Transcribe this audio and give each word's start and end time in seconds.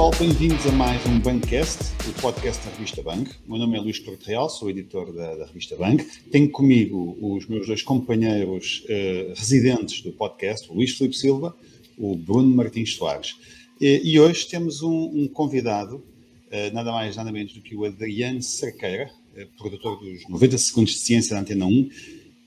Pessoal, 0.00 0.18
bem-vindos 0.18 0.66
a 0.66 0.72
mais 0.72 1.04
um 1.04 1.20
Bancast, 1.20 1.78
o 2.08 2.22
podcast 2.22 2.64
da 2.64 2.72
revista 2.72 3.02
Bank. 3.02 3.32
O 3.46 3.50
meu 3.50 3.58
nome 3.58 3.76
é 3.76 3.80
Luís 3.82 3.98
Porto 3.98 4.24
Real, 4.24 4.48
sou 4.48 4.70
editor 4.70 5.12
da, 5.12 5.36
da, 5.36 5.44
revista 5.44 5.76
Bank. 5.76 6.02
Tenho 6.30 6.50
comigo 6.50 7.18
os 7.20 7.46
meus 7.46 7.66
dois 7.66 7.82
companheiros 7.82 8.82
uh, 8.86 9.34
residentes 9.36 10.00
do 10.00 10.10
podcast, 10.10 10.70
o 10.70 10.74
Luís 10.74 10.92
Filipe 10.96 11.14
Silva, 11.14 11.54
o 11.98 12.16
Bruno 12.16 12.48
Martins 12.48 12.94
Soares. 12.94 13.36
E, 13.78 14.00
e 14.02 14.18
hoje 14.18 14.48
temos 14.48 14.80
um, 14.80 14.90
um 14.90 15.28
convidado, 15.28 15.96
uh, 15.96 16.72
nada 16.72 16.92
mais 16.92 17.16
nada 17.16 17.30
menos 17.30 17.52
do 17.52 17.60
que 17.60 17.76
o 17.76 17.84
Adriano 17.84 18.42
Cerqueira, 18.42 19.10
uh, 19.36 19.58
produtor 19.58 20.00
dos 20.00 20.26
90 20.26 20.56
Segundos 20.56 20.94
de 20.94 21.00
Ciência 21.00 21.34
da 21.34 21.42
Antena 21.42 21.66
1, 21.66 21.90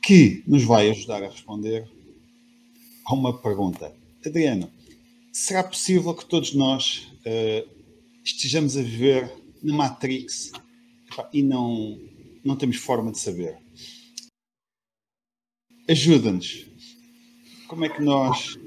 que 0.01 0.43
nos 0.47 0.63
vai 0.63 0.89
ajudar 0.89 1.21
a 1.21 1.29
responder 1.29 1.87
a 3.05 3.13
uma 3.13 3.31
pergunta. 3.31 3.93
Adriano, 4.25 4.71
será 5.31 5.63
possível 5.63 6.15
que 6.15 6.25
todos 6.25 6.55
nós 6.55 7.12
uh, 7.25 7.69
estejamos 8.23 8.77
a 8.77 8.81
viver 8.81 9.31
na 9.61 9.73
Matrix 9.75 10.51
e 11.31 11.43
não, 11.43 11.99
não 12.43 12.55
temos 12.55 12.77
forma 12.77 13.11
de 13.11 13.19
saber? 13.19 13.57
Ajuda-nos. 15.89 16.65
Como 17.67 17.85
é 17.85 17.89
que 17.89 18.01
nós 18.01 18.57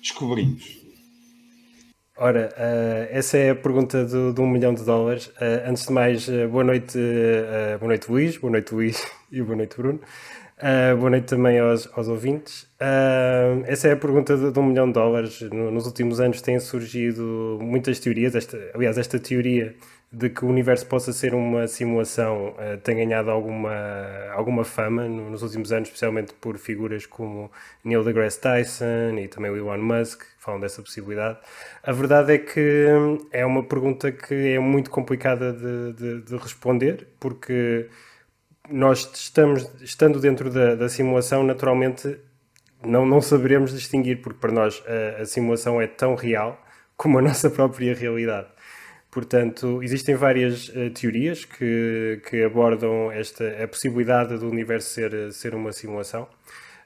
descobrimos? 0.00 0.78
Ora, 2.16 2.52
uh, 2.56 3.16
essa 3.16 3.38
é 3.38 3.50
a 3.50 3.56
pergunta 3.56 4.04
do, 4.04 4.32
de 4.32 4.40
um 4.40 4.48
milhão 4.48 4.74
de 4.74 4.84
dólares. 4.84 5.28
Uh, 5.28 5.68
antes 5.68 5.86
de 5.86 5.92
mais, 5.92 6.28
boa 6.50 6.64
noite, 6.64 6.98
boa 7.78 7.88
noite 7.88 8.10
Luís, 8.10 8.36
boa 8.36 8.50
noite 8.50 8.74
Luís 8.74 9.06
e 9.30 9.40
boa 9.42 9.56
noite 9.56 9.76
Bruno. 9.76 10.00
Uh, 10.58 10.96
boa 10.96 11.10
noite 11.10 11.26
também 11.26 11.56
aos, 11.60 11.88
aos 11.96 12.08
ouvintes. 12.08 12.64
Uh, 12.80 13.62
essa 13.64 13.86
é 13.86 13.92
a 13.92 13.96
pergunta 13.96 14.36
de, 14.36 14.50
de, 14.50 14.58
um 14.58 14.64
milhão 14.64 14.88
de 14.88 14.94
dólares. 14.94 15.40
No, 15.42 15.70
nos 15.70 15.86
últimos 15.86 16.18
anos 16.18 16.42
têm 16.42 16.58
surgido 16.58 17.58
muitas 17.62 18.00
teorias. 18.00 18.34
Esta, 18.34 18.58
aliás, 18.74 18.98
esta 18.98 19.20
teoria 19.20 19.76
de 20.10 20.28
que 20.28 20.44
o 20.44 20.48
universo 20.48 20.84
possa 20.86 21.12
ser 21.12 21.32
uma 21.32 21.68
simulação 21.68 22.48
uh, 22.48 22.76
tem 22.82 22.96
ganhado 22.96 23.30
alguma, 23.30 23.70
alguma 24.32 24.64
fama 24.64 25.04
no, 25.08 25.30
nos 25.30 25.44
últimos 25.44 25.70
anos, 25.70 25.88
especialmente 25.90 26.34
por 26.34 26.58
figuras 26.58 27.06
como 27.06 27.52
Neil 27.84 28.02
deGrasse 28.02 28.40
Tyson 28.40 29.16
e 29.16 29.28
também 29.28 29.52
o 29.52 29.56
Elon 29.56 29.78
Musk, 29.78 30.22
que 30.22 30.26
falam 30.42 30.58
dessa 30.58 30.82
possibilidade. 30.82 31.38
A 31.84 31.92
verdade 31.92 32.32
é 32.32 32.38
que 32.38 32.86
é 33.30 33.46
uma 33.46 33.62
pergunta 33.62 34.10
que 34.10 34.34
é 34.34 34.58
muito 34.58 34.90
complicada 34.90 35.52
de, 35.52 35.92
de, 35.92 36.22
de 36.22 36.36
responder, 36.36 37.06
porque 37.20 37.88
nós 38.70 39.10
estamos, 39.14 39.68
estando 39.80 40.20
dentro 40.20 40.50
da, 40.50 40.74
da, 40.74 40.88
simulação, 40.88 41.42
naturalmente 41.42 42.18
não, 42.84 43.04
não 43.06 43.20
saberemos 43.20 43.72
distinguir, 43.72 44.20
porque 44.20 44.38
para 44.38 44.52
nós 44.52 44.82
a, 44.86 45.22
a, 45.22 45.24
simulação 45.24 45.80
é 45.80 45.86
tão 45.86 46.14
real 46.14 46.60
como 46.96 47.18
a 47.18 47.22
nossa 47.22 47.50
própria 47.50 47.94
realidade. 47.94 48.48
Portanto, 49.10 49.82
existem 49.82 50.14
várias 50.14 50.68
uh, 50.68 50.90
teorias 50.90 51.44
que, 51.44 52.20
que 52.28 52.42
abordam 52.42 53.10
esta, 53.10 53.64
a 53.64 53.66
possibilidade 53.66 54.36
do 54.36 54.48
universo 54.48 54.90
ser, 54.90 55.32
ser 55.32 55.54
uma 55.54 55.72
simulação. 55.72 56.28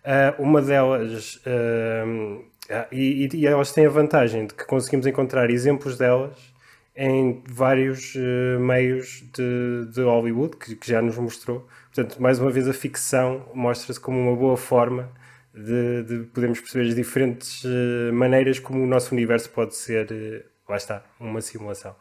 Uh, 0.05 0.43
uma 0.43 0.63
delas, 0.63 1.37
uh, 1.47 2.45
e, 2.93 3.29
e, 3.33 3.47
elas 3.47 3.73
têm 3.73 3.87
a 3.87 3.91
vantagem 3.91 4.47
de 4.47 4.55
que 4.55 4.65
conseguimos 4.65 5.07
encontrar 5.07 5.51
exemplos 5.51 5.99
delas 5.99 6.53
em 6.95 7.43
vários 7.49 8.15
uh, 8.15 8.61
meios 8.61 9.25
de, 9.33 9.87
de 9.93 10.03
Hollywood, 10.03 10.57
que, 10.57 10.77
que, 10.77 10.89
já 10.89 11.01
nos 11.01 11.17
mostrou. 11.17 11.67
Portanto, 11.93 12.21
mais 12.21 12.39
uma 12.39 12.51
vez, 12.51 12.69
a 12.69 12.73
ficção 12.73 13.49
mostra-se 13.55 13.99
como 13.99 14.19
uma 14.19 14.37
boa 14.37 14.57
forma 14.57 15.11
de, 15.55 16.03
de 16.03 16.25
podermos 16.27 16.61
perceber 16.61 16.89
as 16.89 16.95
diferentes 16.95 17.65
uh, 17.65 18.13
maneiras 18.13 18.59
como 18.59 18.83
o 18.83 18.87
nosso 18.87 19.15
universo 19.15 19.51
pode 19.51 19.75
ser, 19.75 20.11
uh, 20.11 20.45
lá 20.69 20.77
está, 20.77 21.03
uma 21.19 21.41
simulação. 21.41 21.97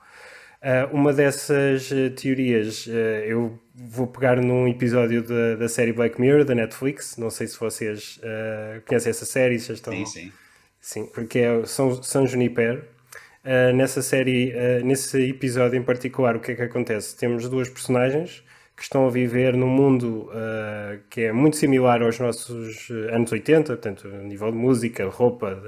uma 0.91 1.11
dessas 1.11 1.89
teorias 2.15 2.87
eu 3.25 3.59
vou 3.73 4.05
pegar 4.07 4.35
num 4.37 4.67
episódio 4.67 5.23
da, 5.23 5.55
da 5.55 5.67
série 5.67 5.91
Black 5.91 6.21
Mirror, 6.21 6.45
da 6.45 6.53
Netflix. 6.53 7.17
Não 7.17 7.29
sei 7.29 7.47
se 7.47 7.59
vocês 7.59 8.19
conhecem 8.85 9.09
essa 9.09 9.25
série, 9.25 9.57
já 9.57 9.73
estão. 9.73 9.93
Sim, 9.93 10.05
sim. 10.05 10.31
Sim, 10.79 11.05
porque 11.07 11.39
é 11.39 11.65
São, 11.65 12.01
São 12.01 12.27
Junipero 12.27 12.83
Uh, 13.43 13.73
nessa 13.75 14.03
série, 14.03 14.53
uh, 14.53 14.85
nesse 14.85 15.29
episódio 15.29 15.75
em 15.75 15.83
particular, 15.83 16.35
o 16.35 16.39
que 16.39 16.51
é 16.51 16.55
que 16.55 16.61
acontece? 16.61 17.17
Temos 17.17 17.49
duas 17.49 17.67
personagens 17.67 18.43
que 18.77 18.83
estão 18.83 19.07
a 19.07 19.09
viver 19.09 19.57
num 19.57 19.67
mundo 19.67 20.29
uh, 20.29 21.01
que 21.09 21.21
é 21.21 21.31
muito 21.31 21.57
similar 21.57 22.03
aos 22.03 22.19
nossos 22.19 22.89
anos 23.11 23.31
80, 23.31 23.73
portanto, 23.73 24.07
a 24.07 24.23
nível 24.23 24.51
de 24.51 24.57
música, 24.57 25.07
roupa, 25.09 25.59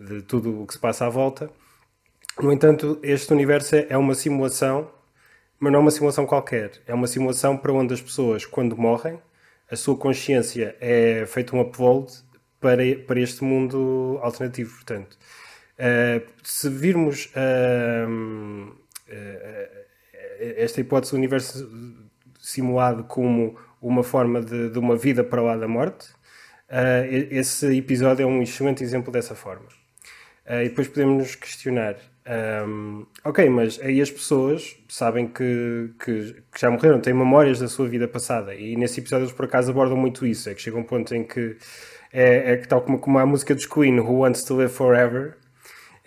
de, 0.00 0.14
de 0.16 0.22
tudo 0.22 0.62
o 0.62 0.66
que 0.66 0.72
se 0.72 0.78
passa 0.80 1.06
à 1.06 1.08
volta. 1.08 1.48
No 2.40 2.52
entanto, 2.52 2.98
este 3.02 3.32
universo 3.32 3.76
é 3.76 3.96
uma 3.96 4.14
simulação, 4.14 4.90
mas 5.60 5.72
não 5.72 5.78
é 5.80 5.82
uma 5.82 5.90
simulação 5.92 6.26
qualquer. 6.26 6.72
É 6.86 6.94
uma 6.94 7.06
simulação 7.06 7.56
para 7.56 7.72
onde 7.72 7.94
as 7.94 8.00
pessoas, 8.00 8.44
quando 8.44 8.76
morrem, 8.76 9.20
a 9.70 9.76
sua 9.76 9.96
consciência 9.96 10.76
é 10.80 11.24
feita 11.26 11.54
um 11.54 11.60
upload 11.60 12.12
para, 12.60 12.82
para 13.06 13.20
este 13.20 13.44
mundo 13.44 14.18
alternativo. 14.22 14.74
Portanto, 14.74 15.16
se 16.42 16.68
virmos 16.68 17.26
uh, 17.36 18.76
esta 20.56 20.80
hipótese 20.80 21.12
do 21.12 21.18
universo 21.18 22.08
simulado 22.40 23.04
como 23.04 23.56
uma 23.80 24.02
forma 24.02 24.40
de, 24.40 24.70
de 24.70 24.78
uma 24.78 24.96
vida 24.96 25.22
para 25.22 25.42
lá 25.42 25.56
da 25.56 25.68
morte, 25.68 26.08
esse 27.30 27.76
episódio 27.76 28.22
é 28.24 28.26
um 28.26 28.42
excelente 28.42 28.82
exemplo 28.82 29.12
dessa 29.12 29.34
forma. 29.34 29.66
e 30.46 30.68
depois 30.68 30.88
podemos 30.88 31.18
nos 31.18 31.34
questionar 31.34 31.96
um, 32.28 33.06
ok, 33.24 33.48
mas 33.48 33.80
aí 33.80 34.02
as 34.02 34.10
pessoas 34.10 34.76
sabem 34.86 35.26
que, 35.26 35.90
que, 35.98 36.34
que, 36.52 36.60
já 36.60 36.70
morreram, 36.70 37.00
têm 37.00 37.14
memórias 37.14 37.58
da 37.58 37.68
sua 37.68 37.88
vida 37.88 38.06
passada, 38.06 38.54
e 38.54 38.76
nesse 38.76 39.00
episódio 39.00 39.24
eles 39.24 39.32
por 39.32 39.46
acaso 39.46 39.70
abordam 39.70 39.96
muito 39.96 40.26
isso. 40.26 40.50
É 40.50 40.54
que 40.54 40.60
chega 40.60 40.76
um 40.76 40.82
ponto 40.82 41.14
em 41.14 41.24
que 41.24 41.56
é, 42.12 42.52
é 42.52 42.56
que, 42.58 42.68
tal 42.68 42.82
como, 42.82 42.98
como 42.98 43.18
a 43.18 43.24
música 43.24 43.54
dos 43.54 43.64
Queen, 43.64 43.98
Who 44.00 44.20
Wants 44.20 44.44
to 44.44 44.56
Live 44.56 44.74
Forever, 44.74 45.37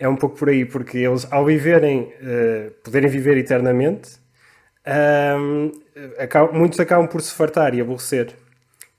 é 0.02 0.08
um 0.08 0.16
pouco 0.16 0.36
por 0.36 0.48
aí, 0.48 0.64
porque 0.64 0.98
eles, 0.98 1.28
ao 1.30 1.44
viverem, 1.44 2.00
uh, 2.00 2.72
poderem 2.82 3.08
viver 3.08 3.36
eternamente, 3.36 4.10
um, 4.84 5.70
acabam, 6.18 6.58
muitos 6.58 6.80
acabam 6.80 7.06
por 7.06 7.22
se 7.22 7.32
fartar 7.32 7.72
e 7.72 7.80
aborrecer. 7.80 8.34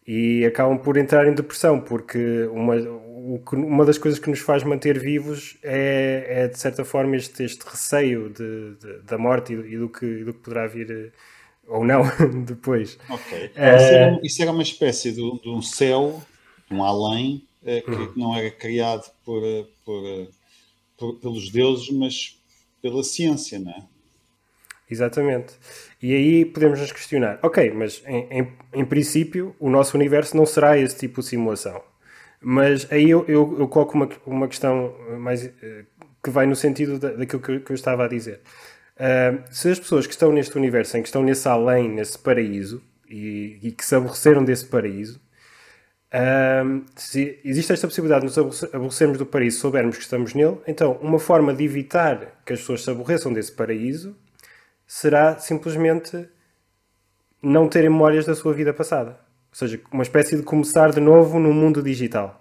E 0.07 0.45
acabam 0.45 0.77
por 0.77 0.95
entrar 0.95 1.27
em 1.27 1.33
depressão, 1.33 1.81
porque 1.81 2.47
uma, 2.53 2.75
uma 3.51 3.85
das 3.85 3.97
coisas 3.97 4.17
que 4.17 4.29
nos 4.29 4.39
faz 4.39 4.63
manter 4.63 4.97
vivos 4.97 5.57
é, 5.61 6.25
é 6.29 6.47
de 6.47 6.57
certa 6.57 6.85
forma, 6.85 7.17
este, 7.17 7.43
este 7.43 7.65
receio 7.65 8.29
de, 8.29 8.75
de, 8.75 9.01
da 9.01 9.17
morte 9.17 9.51
e 9.51 9.77
do 9.77 9.89
que, 9.89 10.23
do 10.23 10.33
que 10.33 10.39
poderá 10.39 10.67
vir 10.67 10.89
eh, 10.89 11.11
ou 11.67 11.83
não 11.83 12.03
depois. 12.47 12.97
Ok. 13.09 13.37
Uh, 13.37 13.49
isso, 13.49 13.59
era, 13.59 14.19
isso, 14.23 14.41
era, 14.41 14.51
uma 14.51 14.63
espécie 14.63 15.11
de, 15.11 15.41
de 15.41 15.49
um 15.49 15.61
céu, 15.61 16.23
um 16.71 16.81
além, 16.81 17.43
que 17.61 17.91
uhum. 17.91 18.13
não 18.15 18.37
era 18.37 18.51
criado 18.51 19.09
por, 19.25 19.41
por 19.85 20.27
pelos 20.97 21.49
deuses, 21.49 21.89
mas 21.89 22.39
pela 22.81 23.03
ciência, 23.03 23.59
não 23.59 23.71
é? 23.71 23.83
Exatamente. 24.89 25.53
E 26.01 26.13
aí 26.13 26.45
podemos 26.45 26.79
nos 26.79 26.91
questionar, 26.91 27.39
ok, 27.41 27.71
mas 27.71 28.03
em, 28.05 28.27
em, 28.29 28.53
em, 28.73 28.85
princípio 28.85 29.55
o 29.59 29.69
nosso 29.69 29.97
universo 29.97 30.35
não 30.35 30.45
será 30.45 30.77
esse 30.77 30.97
tipo 30.97 31.21
de 31.21 31.27
simulação. 31.27 31.81
Mas 32.41 32.91
aí 32.91 33.09
eu, 33.09 33.25
eu, 33.27 33.55
eu 33.59 33.67
coloco 33.67 33.95
uma, 33.95 34.09
uma 34.25 34.47
questão 34.47 34.93
mais 35.17 35.45
eh, 35.45 35.85
que 36.21 36.29
vai 36.29 36.45
no 36.45 36.55
sentido 36.55 36.99
da, 36.99 37.11
daquilo 37.11 37.41
que, 37.41 37.59
que 37.61 37.71
eu 37.71 37.75
estava 37.75 38.05
a 38.05 38.07
dizer. 38.07 38.41
Uh, 38.95 39.43
se 39.51 39.69
as 39.69 39.79
pessoas 39.79 40.05
que 40.05 40.13
estão 40.13 40.31
neste 40.31 40.55
universo, 40.57 40.97
em 40.97 41.01
que 41.01 41.07
estão 41.07 41.23
nesse 41.23 41.47
além, 41.47 41.89
nesse 41.89 42.19
paraíso, 42.19 42.81
e, 43.09 43.59
e 43.61 43.71
que 43.71 43.85
se 43.85 43.95
aborreceram 43.95 44.43
desse 44.43 44.65
paraíso, 44.65 45.19
um, 46.13 46.85
se 46.95 47.39
existe 47.43 47.73
esta 47.73 47.87
possibilidade 47.87 48.27
de 48.27 48.39
nos 48.39 48.63
aborrecermos 48.71 49.17
do 49.17 49.25
paraíso 49.25 49.59
soubermos 49.59 49.97
que 49.97 50.03
estamos 50.03 50.35
nele, 50.35 50.59
então 50.67 50.93
uma 51.01 51.17
forma 51.17 51.53
de 51.53 51.63
evitar 51.63 52.39
que 52.45 52.53
as 52.53 52.59
pessoas 52.59 52.83
se 52.83 52.91
aborreçam 52.91 53.33
desse 53.33 53.51
paraíso 53.51 54.15
será 54.85 55.39
simplesmente 55.39 56.29
não 57.41 57.67
terem 57.67 57.89
memórias 57.89 58.25
da 58.25 58.35
sua 58.35 58.53
vida 58.53 58.71
passada. 58.71 59.19
Ou 59.51 59.57
seja, 59.57 59.81
uma 59.91 60.03
espécie 60.03 60.37
de 60.37 60.43
começar 60.43 60.91
de 60.91 60.99
novo 60.99 61.39
no 61.39 61.51
mundo 61.51 61.81
digital. 61.81 62.39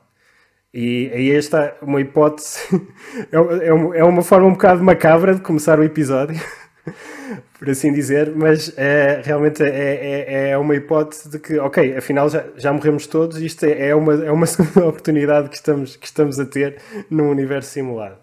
E 0.73 1.11
aí 1.13 1.31
esta 1.31 1.77
uma 1.81 2.01
hipótese, 2.01 2.61
é, 3.33 3.37
é, 3.37 3.99
é 4.01 4.05
uma 4.05 4.23
forma 4.23 4.49
um 4.49 4.53
bocado 4.53 4.85
macabra 4.85 5.35
de 5.35 5.41
começar 5.41 5.79
o 5.79 5.85
episódio. 5.85 6.39
por 7.59 7.71
assim 7.71 7.93
dizer, 7.93 8.35
mas 8.35 8.73
é, 8.77 9.23
realmente 9.25 9.63
é, 9.63 9.69
é, 9.69 10.51
é, 10.51 10.59
uma 10.59 10.75
hipótese 10.75 11.29
de 11.29 11.39
que, 11.39 11.59
ok, 11.59 11.97
afinal 11.97 12.29
já, 12.29 12.45
já 12.57 12.73
morremos 12.73 13.07
todos 13.07 13.41
e 13.41 13.47
isto 13.47 13.65
é, 13.65 13.89
é 13.89 13.95
uma, 13.95 14.15
é 14.25 14.31
uma 14.31 14.47
segunda 14.47 14.89
oportunidade 14.89 15.49
que 15.49 15.57
estamos, 15.57 15.97
que 15.97 16.07
estamos 16.07 16.39
a 16.39 16.45
ter 16.45 16.81
num 17.11 17.31
universo 17.31 17.71
simulado. 17.71 18.17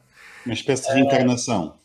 Uma 0.46 0.54
espécie 0.54 0.88
de 0.88 0.94
reencarnação. 0.94 1.76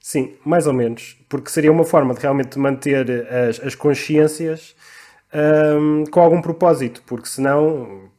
sim, 0.00 0.34
mais 0.44 0.66
ou 0.66 0.72
menos, 0.72 1.18
porque 1.28 1.50
seria 1.50 1.72
uma 1.72 1.84
forma 1.84 2.14
de 2.14 2.20
realmente 2.20 2.58
manter 2.58 3.26
as, 3.28 3.60
as 3.60 3.74
consciências 3.74 4.74
um, 5.34 6.04
com 6.06 6.20
algum 6.20 6.40
propósito, 6.40 7.02
porque 7.06 7.28
senão 7.28 8.10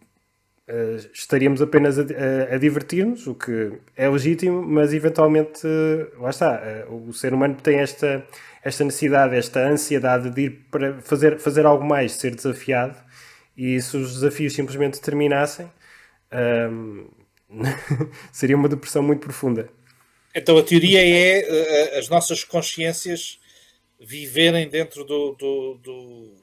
uh, 0.67 1.09
estaríamos 1.13 1.61
apenas 1.61 1.97
a, 1.97 2.01
a, 2.01 2.55
a 2.55 2.57
divertir-nos, 2.57 3.27
o 3.27 3.35
que 3.35 3.73
é 3.95 4.07
legítimo, 4.09 4.61
mas 4.61 4.93
eventualmente, 4.93 5.65
uh, 5.65 6.21
lá 6.21 6.29
está, 6.29 6.61
uh, 6.89 7.09
o 7.09 7.13
ser 7.13 7.33
humano 7.33 7.55
tem 7.55 7.79
esta, 7.79 8.25
esta 8.63 8.83
necessidade, 8.83 9.35
esta 9.35 9.67
ansiedade 9.67 10.29
de 10.29 10.41
ir 10.41 10.49
para 10.69 11.01
fazer, 11.01 11.39
fazer 11.39 11.65
algo 11.65 11.85
mais, 11.85 12.13
ser 12.13 12.35
desafiado, 12.35 12.97
e 13.55 13.81
se 13.81 13.97
os 13.97 14.13
desafios 14.15 14.53
simplesmente 14.53 15.01
terminassem, 15.01 15.71
um, 16.71 17.07
seria 18.31 18.55
uma 18.55 18.69
depressão 18.69 19.01
muito 19.01 19.21
profunda. 19.21 19.69
Então 20.35 20.57
a 20.57 20.63
teoria 20.63 20.99
é 21.01 21.97
as 21.97 22.09
nossas 22.09 22.43
consciências 22.43 23.39
viverem 23.99 24.69
dentro 24.69 25.03
do, 25.03 25.31
do, 25.31 25.73
do... 25.81 26.35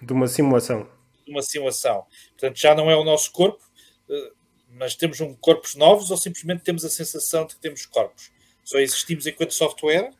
de 0.00 0.12
uma 0.14 0.26
simulação 0.26 0.88
uma 1.30 1.42
simulação. 1.42 2.04
Portanto, 2.30 2.58
já 2.58 2.74
não 2.74 2.90
é 2.90 2.96
o 2.96 3.04
nosso 3.04 3.30
corpo, 3.32 3.62
eh, 4.08 4.32
mas 4.68 4.94
temos 4.94 5.20
um 5.20 5.34
corpos 5.34 5.74
novos 5.74 6.10
ou 6.10 6.16
simplesmente 6.16 6.62
temos 6.62 6.84
a 6.84 6.90
sensação 6.90 7.46
de 7.46 7.54
que 7.54 7.60
temos 7.60 7.86
corpos? 7.86 8.30
Só 8.64 8.78
existimos 8.78 9.26
enquanto 9.26 9.52
software? 9.52 10.10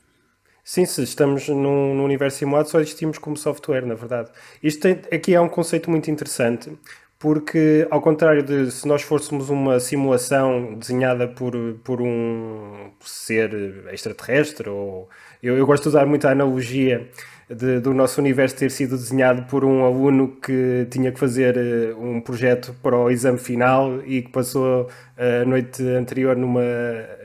Sim, 0.65 0.85
se 0.85 1.03
estamos 1.03 1.49
num, 1.49 1.95
num 1.95 2.05
universo 2.05 2.39
simulado, 2.39 2.69
só 2.69 2.81
existimos 2.81 3.19
como 3.19 3.37
software, 3.37 3.87
na 3.87 3.95
verdade. 3.95 4.31
Isto 4.63 4.83
tem, 4.83 4.93
aqui 5.13 5.35
é 5.35 5.41
um 5.41 5.49
conceito 5.49 5.91
muito 5.91 6.11
interessante, 6.11 6.77
porque, 7.19 7.87
ao 7.91 8.01
contrário 8.01 8.43
de 8.43 8.71
se 8.71 8.87
nós 8.87 9.03
fôssemos 9.03 9.51
uma 9.51 9.81
simulação 9.81 10.75
desenhada 10.75 11.29
por, 11.29 11.53
por 11.85 12.01
um 12.01 12.93
ser 13.01 13.53
extraterrestre, 13.93 14.69
ou 14.69 15.09
eu, 15.43 15.57
eu 15.57 15.67
gosto 15.67 15.85
de 15.85 15.89
usar 15.89 16.07
muito 16.07 16.27
a 16.27 16.31
analogia 16.33 17.09
de, 17.49 17.81
do 17.81 17.93
nosso 17.93 18.21
universo 18.21 18.57
ter 18.57 18.71
sido 18.71 18.97
desenhado 18.97 19.43
por 19.45 19.65
um 19.65 19.85
aluno 19.85 20.37
que 20.41 20.87
tinha 20.91 21.11
que 21.11 21.19
fazer 21.19 21.57
uh, 21.57 22.01
um 22.01 22.21
projeto 22.21 22.75
para 22.83 22.97
o 22.97 23.11
exame 23.11 23.39
final 23.39 24.01
e 24.05 24.23
que 24.23 24.31
passou 24.31 24.89
a 25.17 25.45
noite 25.45 25.83
anterior 25.83 26.37
numa 26.37 26.63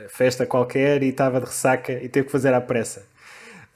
festa 0.08 0.44
qualquer 0.44 1.02
e 1.02 1.08
estava 1.08 1.40
de 1.40 1.46
ressaca 1.46 1.92
e 1.92 2.08
teve 2.08 2.26
que 2.26 2.32
fazer 2.32 2.52
à 2.52 2.60
pressa. 2.60 3.06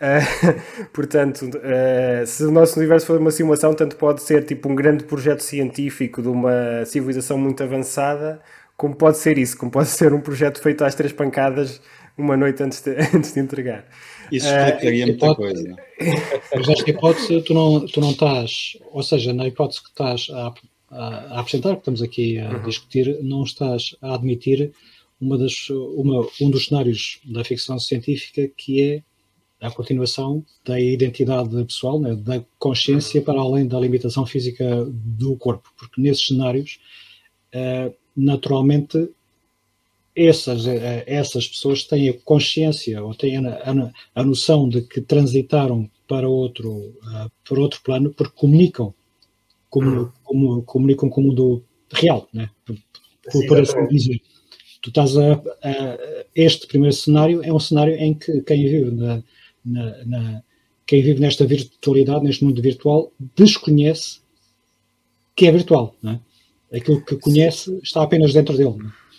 Uh, 0.01 0.87
portanto, 0.93 1.43
uh, 1.43 2.27
se 2.27 2.43
o 2.45 2.51
nosso 2.51 2.79
universo 2.79 3.07
for 3.07 3.21
uma 3.21 3.31
simulação, 3.31 3.75
tanto 3.75 3.97
pode 3.97 4.23
ser 4.23 4.45
tipo 4.45 4.69
um 4.69 4.75
grande 4.75 5.05
projeto 5.05 5.43
científico 5.43 6.21
de 6.21 6.29
uma 6.29 6.85
civilização 6.85 7.39
muito 7.39 7.63
avançada, 7.63 8.41
como 8.77 8.97
pode 8.97 9.19
ser 9.19 9.39
isso, 9.39 9.57
como 9.57 9.71
pode 9.71 9.89
ser 9.89 10.13
um 10.13 10.21
projeto 10.21 10.61
feito 10.61 10.83
às 10.85 10.95
três 10.95 11.13
pancadas 11.13 11.81
uma 12.17 12.37
noite 12.37 12.63
antes 12.63 12.81
de, 12.81 12.91
antes 13.15 13.33
de 13.33 13.41
entregar. 13.41 13.85
Isso 14.33 14.47
explicaria 14.47 15.05
uh, 15.05 15.09
muita 15.09 15.27
hipótese, 15.27 15.65
coisa. 15.65 15.77
Mas 16.57 16.69
esta 16.69 16.91
hipótese 16.91 17.43
tu 17.43 17.55
não, 17.55 17.87
tu 17.87 18.01
não 18.01 18.11
estás, 18.11 18.79
ou 18.91 19.03
seja, 19.03 19.33
na 19.33 19.47
hipótese 19.47 19.83
que 19.83 19.91
estás 19.91 20.29
a, 20.31 20.55
a, 20.91 21.07
a 21.35 21.41
apresentar, 21.41 21.73
que 21.75 21.81
estamos 21.81 22.03
aqui 22.03 22.39
a 22.39 22.51
uhum. 22.51 22.63
discutir, 22.63 23.19
não 23.23 23.43
estás 23.43 23.97
a 24.01 24.15
admitir 24.15 24.73
uma 25.21 25.37
das, 25.37 25.69
uma, 25.71 26.27
um 26.41 26.51
dos 26.51 26.67
cenários 26.67 27.21
da 27.25 27.45
ficção 27.45 27.79
científica 27.79 28.49
que 28.57 28.81
é 28.81 29.03
a 29.61 29.71
continuação 29.71 30.43
da 30.65 30.81
identidade 30.81 31.65
pessoal, 31.65 32.01
né, 32.01 32.15
da 32.17 32.43
consciência 32.59 33.21
para 33.21 33.39
além 33.39 33.69
da 33.69 33.79
limitação 33.79 34.25
física 34.25 34.87
do 34.89 35.37
corpo, 35.37 35.71
porque 35.77 36.01
nesses 36.01 36.29
cenários, 36.29 36.81
uh, 37.55 37.95
naturalmente, 38.17 39.11
essas, 40.27 40.67
eh, 40.67 41.05
essas 41.07 41.47
pessoas 41.47 41.85
têm 41.85 42.09
a 42.09 42.19
consciência 42.25 43.03
ou 43.03 43.15
têm 43.15 43.37
a, 43.37 43.51
a, 43.51 44.21
a 44.21 44.25
noção 44.25 44.69
de 44.69 44.83
que 44.83 45.01
transitaram 45.01 45.89
para 46.07 46.29
outro, 46.29 46.71
uh, 46.71 47.31
para 47.49 47.61
outro 47.61 47.81
plano 47.83 48.13
porque 48.13 48.35
comunicam, 48.37 48.93
como, 49.69 50.03
hum. 50.03 50.13
como, 50.25 50.63
comunicam 50.63 51.09
com 51.09 51.21
o 51.21 51.25
mundo 51.25 51.65
real, 51.93 52.29
né? 52.33 52.51
por, 52.65 53.47
por 53.47 53.61
assim 53.61 53.87
dizer. 53.89 54.21
Tu 54.83 54.89
estás 54.89 55.17
a, 55.17 55.35
a, 55.35 55.99
Este 56.35 56.67
primeiro 56.67 56.95
cenário 56.95 57.43
é 57.45 57.53
um 57.53 57.61
cenário 57.61 57.95
em 57.95 58.15
que 58.15 58.41
quem 58.43 58.65
vive, 58.65 58.91
na, 58.91 59.23
na, 59.65 60.05
na, 60.05 60.43
quem 60.87 61.03
vive 61.03 61.21
nesta 61.21 61.47
virtualidade, 61.47 62.25
neste 62.25 62.45
mundo 62.45 62.61
virtual, 62.63 63.13
desconhece 63.37 64.21
que 65.37 65.47
é 65.47 65.53
virtual. 65.53 65.95
Né? 66.03 66.21
Aquilo 66.73 67.05
que 67.05 67.17
conhece 67.17 67.79
está 67.83 68.03
apenas 68.03 68.33
dentro 68.33 68.57
dele. 68.57 68.77
Né? 68.79 68.91
É, 68.91 69.10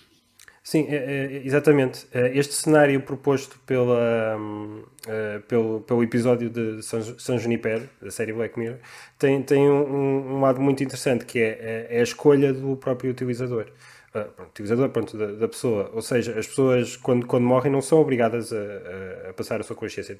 é, 0.79 1.41
exatamente. 1.43 2.07
É, 2.13 2.37
este 2.37 2.53
cenário 2.53 3.01
proposto 3.01 3.59
pela, 3.65 4.37
uh, 4.37 5.41
pelo, 5.47 5.81
pelo 5.81 6.03
episódio 6.03 6.49
de 6.49 6.81
São, 6.81 7.01
São 7.19 7.37
Juniper, 7.37 7.89
da 8.01 8.11
série 8.11 8.31
Black 8.31 8.57
Mirror, 8.57 8.77
tem, 9.17 9.41
tem 9.41 9.69
um, 9.69 10.35
um 10.35 10.41
lado 10.41 10.61
muito 10.61 10.83
interessante, 10.83 11.25
que 11.25 11.39
é, 11.39 11.87
é, 11.89 11.97
é 11.97 11.99
a 11.99 12.03
escolha 12.03 12.53
do 12.53 12.75
próprio 12.77 13.11
utilizador. 13.11 13.67
Uh, 14.15 14.41
utilizador, 14.43 14.89
pronto, 14.89 15.17
da, 15.17 15.31
da, 15.31 15.47
pessoa. 15.47 15.89
Ou 15.93 16.01
seja, 16.01 16.37
as 16.37 16.47
pessoas, 16.47 16.95
quando, 16.95 17.25
quando 17.25 17.43
morrem, 17.43 17.71
não 17.71 17.81
são 17.81 17.99
obrigadas 17.99 18.53
a, 18.53 19.29
a, 19.29 19.33
passar 19.33 19.59
a 19.59 19.63
sua 19.63 19.75
consciência. 19.75 20.17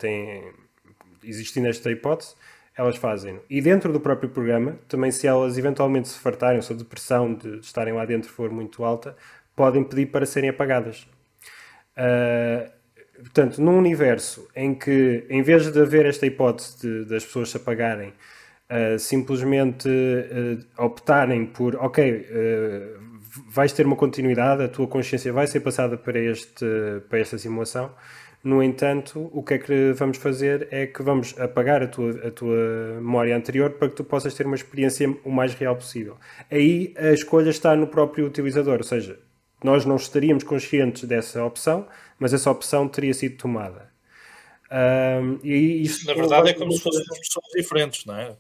Existindo 1.23 1.67
esta 1.67 1.91
hipótese, 1.91 2.35
elas 2.75 2.95
fazem. 2.95 3.39
E 3.49 3.61
dentro 3.61 3.91
do 3.91 3.99
próprio 3.99 4.29
programa, 4.29 4.77
também 4.87 5.11
se 5.11 5.27
elas 5.27 5.57
eventualmente 5.57 6.07
se 6.07 6.17
fartarem, 6.17 6.61
se 6.61 6.71
a 6.71 6.75
depressão 6.75 7.33
de 7.33 7.59
estarem 7.59 7.93
lá 7.93 8.05
dentro 8.05 8.29
for 8.29 8.49
muito 8.49 8.83
alta, 8.83 9.15
podem 9.55 9.83
pedir 9.83 10.07
para 10.07 10.25
serem 10.25 10.49
apagadas. 10.49 11.07
Uh, 11.97 12.69
portanto, 13.19 13.61
num 13.61 13.77
universo 13.77 14.47
em 14.55 14.73
que, 14.73 15.25
em 15.29 15.41
vez 15.41 15.71
de 15.71 15.79
haver 15.79 16.05
esta 16.05 16.25
hipótese 16.25 16.79
de, 16.81 17.05
das 17.05 17.25
pessoas 17.25 17.49
se 17.49 17.57
apagarem, 17.57 18.09
uh, 18.69 18.97
simplesmente 18.97 19.87
uh, 19.87 20.83
optarem 20.83 21.45
por, 21.45 21.75
ok, 21.75 22.27
vais 23.49 23.71
ter 23.71 23.85
uma 23.85 23.95
continuidade, 23.95 24.63
a 24.63 24.67
tua 24.67 24.87
consciência 24.87 25.31
vai 25.31 25.47
ser 25.47 25.61
passada 25.61 25.97
para, 25.97 26.19
este, 26.19 26.65
para 27.09 27.19
esta 27.19 27.37
simulação. 27.37 27.91
No 28.43 28.63
entanto, 28.63 29.29
o 29.31 29.43
que 29.43 29.53
é 29.53 29.57
que 29.59 29.93
vamos 29.93 30.17
fazer 30.17 30.67
é 30.71 30.87
que 30.87 31.03
vamos 31.03 31.39
apagar 31.39 31.83
a 31.83 31.87
tua, 31.87 32.09
a 32.27 32.31
tua 32.31 32.95
memória 32.95 33.37
anterior 33.37 33.69
para 33.71 33.87
que 33.89 33.95
tu 33.95 34.03
possas 34.03 34.33
ter 34.33 34.47
uma 34.47 34.55
experiência 34.55 35.15
o 35.23 35.29
mais 35.31 35.53
real 35.53 35.75
possível. 35.75 36.17
Aí 36.49 36.93
a 36.97 37.11
escolha 37.11 37.51
está 37.51 37.75
no 37.75 37.85
próprio 37.85 38.25
utilizador, 38.25 38.77
ou 38.77 38.83
seja, 38.83 39.19
nós 39.63 39.85
não 39.85 39.95
estaríamos 39.95 40.43
conscientes 40.43 41.03
dessa 41.03 41.43
opção, 41.43 41.87
mas 42.19 42.33
essa 42.33 42.49
opção 42.49 42.87
teria 42.87 43.13
sido 43.13 43.37
tomada. 43.37 43.91
Um, 44.71 45.39
e 45.43 45.81
isto 45.81 46.05
Na 46.05 46.13
verdade, 46.13 46.49
é 46.49 46.53
como 46.53 46.71
se 46.71 46.79
fossem 46.79 47.03
pessoas 47.05 47.47
diferentes, 47.55 48.05
não 48.05 48.15
é? 48.15 48.37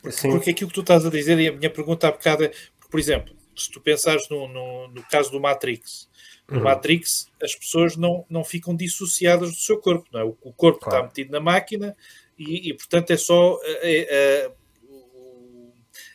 Porque, 0.00 0.28
porque 0.28 0.50
aquilo 0.50 0.68
que 0.68 0.74
tu 0.74 0.80
estás 0.80 1.04
a 1.04 1.10
dizer, 1.10 1.38
e 1.40 1.48
a 1.48 1.52
minha 1.52 1.70
pergunta 1.70 2.06
há 2.06 2.12
bocado 2.12 2.44
é, 2.44 2.52
por 2.88 3.00
exemplo, 3.00 3.34
se 3.56 3.70
tu 3.70 3.80
pensares 3.80 4.28
no, 4.28 4.46
no, 4.46 4.88
no 4.88 5.02
caso 5.08 5.30
do 5.30 5.40
Matrix, 5.40 6.08
no 6.48 6.58
uhum. 6.58 6.64
Matrix 6.64 7.28
as 7.42 7.54
pessoas 7.54 7.96
não, 7.96 8.24
não 8.28 8.44
ficam 8.44 8.76
dissociadas 8.76 9.50
do 9.50 9.56
seu 9.56 9.78
corpo, 9.78 10.08
não 10.12 10.20
é? 10.20 10.24
O, 10.24 10.36
o 10.42 10.52
corpo 10.52 10.80
claro. 10.80 10.98
está 10.98 11.08
metido 11.08 11.32
na 11.32 11.40
máquina 11.40 11.96
e, 12.38 12.70
e 12.70 12.74
portanto, 12.74 13.10
é 13.10 13.16
só 13.16 13.54
a, 13.54 14.46
a, 14.46 14.52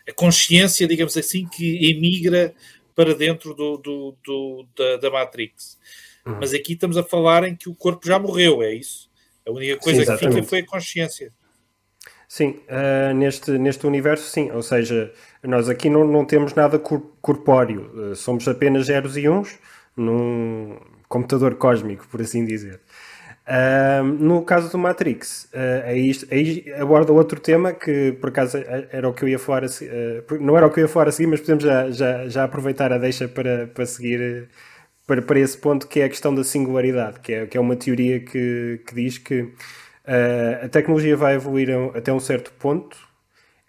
a, 0.09 0.13
consciência, 0.13 0.87
digamos 0.87 1.17
assim, 1.17 1.47
que 1.47 1.89
emigra 1.91 2.53
para 2.97 3.13
dentro 3.13 3.53
do, 3.53 3.77
do, 3.77 4.17
do 4.25 4.67
da, 4.75 4.97
da, 4.97 5.11
Matrix. 5.11 5.77
Uhum. 6.25 6.37
Mas 6.39 6.51
aqui 6.51 6.73
estamos 6.73 6.97
a 6.97 7.03
falar 7.03 7.47
em 7.47 7.55
que 7.55 7.69
o 7.69 7.75
corpo 7.75 8.07
já 8.07 8.17
morreu, 8.17 8.63
é 8.63 8.73
isso? 8.73 9.07
A 9.47 9.51
única 9.51 9.77
coisa 9.77 10.03
sim, 10.03 10.11
que 10.17 10.33
fica 10.33 10.43
foi 10.43 10.59
a 10.61 10.65
consciência. 10.65 11.31
Sim, 12.27 12.59
uh, 12.67 13.13
neste, 13.13 13.51
neste 13.51 13.85
universo, 13.85 14.27
sim. 14.31 14.49
Ou 14.49 14.63
seja, 14.63 15.13
nós 15.43 15.69
aqui 15.69 15.91
não, 15.91 16.05
não 16.05 16.25
temos 16.25 16.55
nada 16.55 16.79
corpóreo. 16.79 17.91
Uh, 17.93 18.15
somos 18.15 18.47
apenas 18.47 18.87
zeros 18.87 19.15
e 19.15 19.29
uns 19.29 19.59
num 19.95 20.79
computador 21.07 21.55
cósmico, 21.55 22.07
por 22.07 22.19
assim 22.19 22.43
dizer. 22.45 22.81
No 24.19 24.43
caso 24.43 24.69
do 24.69 24.77
Matrix, 24.77 25.45
uh, 25.53 25.85
aí, 25.85 26.11
aí, 26.31 26.73
aborda 26.79 27.13
outro 27.13 27.39
tema 27.39 27.71
que 27.71 28.11
por 28.19 28.29
acaso 28.29 28.57
era 28.91 29.07
o 29.07 29.13
que 29.13 29.23
eu 29.23 29.29
ia 29.29 29.39
falar, 29.39 29.63
uh, 29.63 30.37
não 30.41 30.57
era 30.57 30.67
o 30.67 30.69
que 30.69 30.81
eu 30.81 30.83
ia 30.83 30.87
falar 30.89 31.07
a 31.07 31.11
seguir, 31.11 31.27
mas 31.27 31.39
podemos 31.39 31.63
já, 31.63 31.89
já, 31.89 32.27
já 32.27 32.43
aproveitar 32.43 32.91
a 32.91 32.97
deixa 32.97 33.27
para, 33.27 33.67
para 33.67 33.85
seguir 33.85 34.49
para, 35.05 35.21
para 35.21 35.39
esse 35.39 35.57
ponto 35.57 35.87
que 35.87 36.01
é 36.01 36.05
a 36.05 36.09
questão 36.09 36.35
da 36.35 36.43
singularidade, 36.43 37.21
que 37.21 37.33
é, 37.33 37.45
que 37.47 37.57
é 37.57 37.61
uma 37.61 37.77
teoria 37.77 38.19
que, 38.19 38.81
que 38.85 38.95
diz 38.95 39.17
que 39.17 39.53
a 40.63 40.67
tecnologia 40.69 41.15
vai 41.15 41.35
evoluir 41.35 41.69
até 41.95 42.11
um 42.13 42.19
certo 42.19 42.51
ponto 42.53 42.97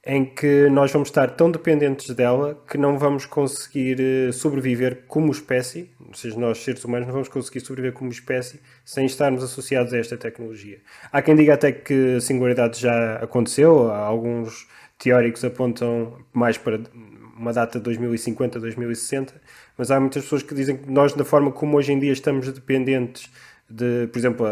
em 0.07 0.25
que 0.25 0.69
nós 0.71 0.93
vamos 0.93 1.09
estar 1.09 1.31
tão 1.33 1.51
dependentes 1.51 2.15
dela 2.15 2.63
que 2.69 2.79
não 2.79 2.99
vamos 2.99 3.27
conseguir 3.27 4.01
eh, 4.01 4.33
sobreviver 4.33 5.05
como 5.09 5.33
espécie, 5.33 5.91
ou 6.07 6.15
seja, 6.15 6.39
nós 6.39 6.59
seres 6.59 6.85
humanos 6.85 7.07
não 7.07 7.13
vamos 7.13 7.29
conseguir 7.29 7.61
sobreviver 7.61 7.93
como 7.93 8.11
espécie 8.11 8.61
sem 8.85 9.07
estarmos 9.07 9.43
associados 9.43 9.93
a 9.93 9.99
esta 9.99 10.17
tecnologia. 10.17 10.79
Há 11.13 11.21
quem 11.21 11.35
diga 11.35 11.55
até 11.55 11.73
que 11.73 12.17
a 12.17 12.21
singularidade 12.21 12.81
já 12.81 13.17
aconteceu, 13.17 13.91
alguns 13.91 14.69
teóricos 14.99 15.45
apontam 15.45 16.17
mais 16.33 16.57
para 16.57 16.81
uma 17.37 17.53
data 17.53 17.79
de 17.79 17.85
2050, 17.85 18.59
2060, 18.59 19.35
mas 19.77 19.91
há 19.91 20.01
muitas 20.01 20.23
pessoas 20.25 20.43
que 20.43 20.55
dizem 20.55 20.77
que 20.77 20.91
nós, 20.91 21.13
da 21.13 21.25
forma 21.25 21.53
como 21.53 21.77
hoje 21.77 21.93
em 21.93 21.99
dia 21.99 22.13
estamos 22.13 22.51
dependentes 22.53 23.31
de, 23.71 24.09
por 24.11 24.19
exemplo, 24.19 24.47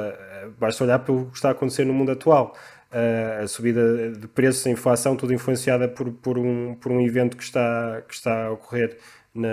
basta 0.59 0.85
olhar 0.85 0.99
pelo 1.01 1.27
que 1.27 1.37
está 1.37 1.49
a 1.49 1.53
acontecer 1.53 1.85
no 1.85 1.95
mundo 1.95 2.13
atual 2.13 2.55
a 2.91 3.47
subida 3.47 4.11
de 4.13 4.27
preços, 4.29 4.67
a 4.67 4.71
inflação, 4.71 5.17
tudo 5.17 5.35
influenciada 5.35 5.89
por, 5.89 6.11
por, 6.13 6.39
um, 6.39 6.75
por 6.75 6.93
um 6.93 7.01
evento 7.01 7.37
que 7.37 7.43
está, 7.43 8.03
que 8.07 8.15
está 8.15 8.47
a 8.47 8.53
ocorrer 8.53 8.97
na, 9.35 9.49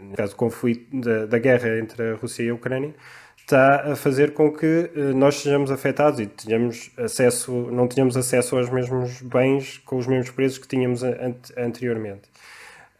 no 0.00 0.16
caso 0.16 0.32
do 0.32 0.36
conflito 0.36 1.00
da, 1.00 1.26
da 1.26 1.38
guerra 1.38 1.78
entre 1.78 2.12
a 2.12 2.14
Rússia 2.14 2.44
e 2.44 2.48
a 2.48 2.54
Ucrânia, 2.54 2.94
está 3.36 3.92
a 3.92 3.96
fazer 3.96 4.32
com 4.32 4.50
que 4.52 4.90
uh, 4.96 5.14
nós 5.14 5.36
sejamos 5.36 5.70
afetados 5.70 6.20
e 6.20 6.26
tenhamos 6.26 6.90
acesso, 6.96 7.52
não 7.70 7.86
tenhamos 7.86 8.16
acesso 8.16 8.56
aos 8.56 8.70
mesmos 8.70 9.20
bens 9.20 9.78
com 9.78 9.98
os 9.98 10.06
mesmos 10.06 10.30
preços 10.30 10.58
que 10.58 10.66
tínhamos 10.66 11.02
an 11.02 11.34
anteriormente. 11.56 12.30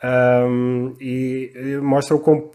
Um, 0.04 0.97
e 1.00 1.78
mostra 1.81 2.16
o 2.16 2.19
quão 2.19 2.50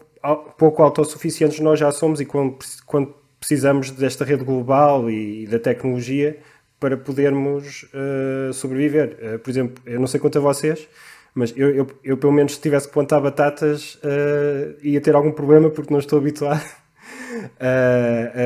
pouco 0.58 0.82
autossuficientes 0.82 1.60
nós 1.60 1.80
já 1.80 1.90
somos 1.90 2.20
e 2.20 2.26
quando, 2.26 2.58
quando 2.84 3.14
precisamos 3.40 3.90
desta 3.90 4.24
rede 4.24 4.44
global 4.44 5.08
e, 5.08 5.44
e 5.44 5.46
da 5.46 5.58
tecnologia 5.58 6.38
para 6.80 6.96
podermos 6.96 7.84
uh, 7.84 8.52
sobreviver. 8.52 9.16
Uh, 9.20 9.38
por 9.38 9.50
exemplo, 9.50 9.82
eu 9.84 9.98
não 9.98 10.06
sei 10.06 10.20
quanto 10.20 10.38
a 10.38 10.40
vocês, 10.40 10.88
mas 11.34 11.52
eu, 11.56 11.70
eu, 11.74 11.86
eu 12.04 12.16
pelo 12.16 12.32
menos 12.32 12.54
se 12.54 12.60
tivesse 12.60 12.86
que 12.86 12.94
plantar 12.94 13.20
batatas 13.20 13.94
uh, 13.96 14.76
ia 14.82 15.00
ter 15.00 15.14
algum 15.14 15.32
problema 15.32 15.70
porque 15.70 15.92
não 15.92 16.00
estou 16.00 16.18
habituado. 16.18 16.64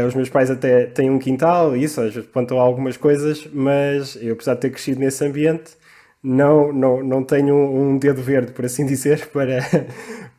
os 0.06 0.14
meus 0.14 0.28
pais 0.28 0.50
até 0.50 0.86
têm 0.86 1.10
um 1.10 1.18
quintal, 1.18 1.76
isso, 1.76 2.00
às 2.00 2.14
vezes 2.14 2.28
plantam 2.28 2.58
algumas 2.58 2.96
coisas, 2.96 3.48
mas 3.52 4.16
eu, 4.20 4.34
apesar 4.34 4.54
de 4.54 4.60
ter 4.60 4.70
crescido 4.70 5.00
nesse 5.00 5.24
ambiente, 5.24 5.72
não, 6.22 6.72
não, 6.72 7.02
não 7.02 7.24
tenho 7.24 7.56
um 7.56 7.98
dedo 7.98 8.22
verde, 8.22 8.52
por 8.52 8.64
assim 8.64 8.84
dizer, 8.86 9.28
para, 9.28 9.60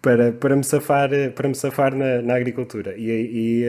para, 0.02 0.32
para 0.32 0.56
me 0.56 0.64
safar, 0.64 1.10
para 1.36 1.48
me 1.48 1.56
safar 1.56 1.96
na, 1.96 2.22
na 2.22 2.36
agricultura. 2.36 2.96
E, 2.98 3.62
e 3.62 3.66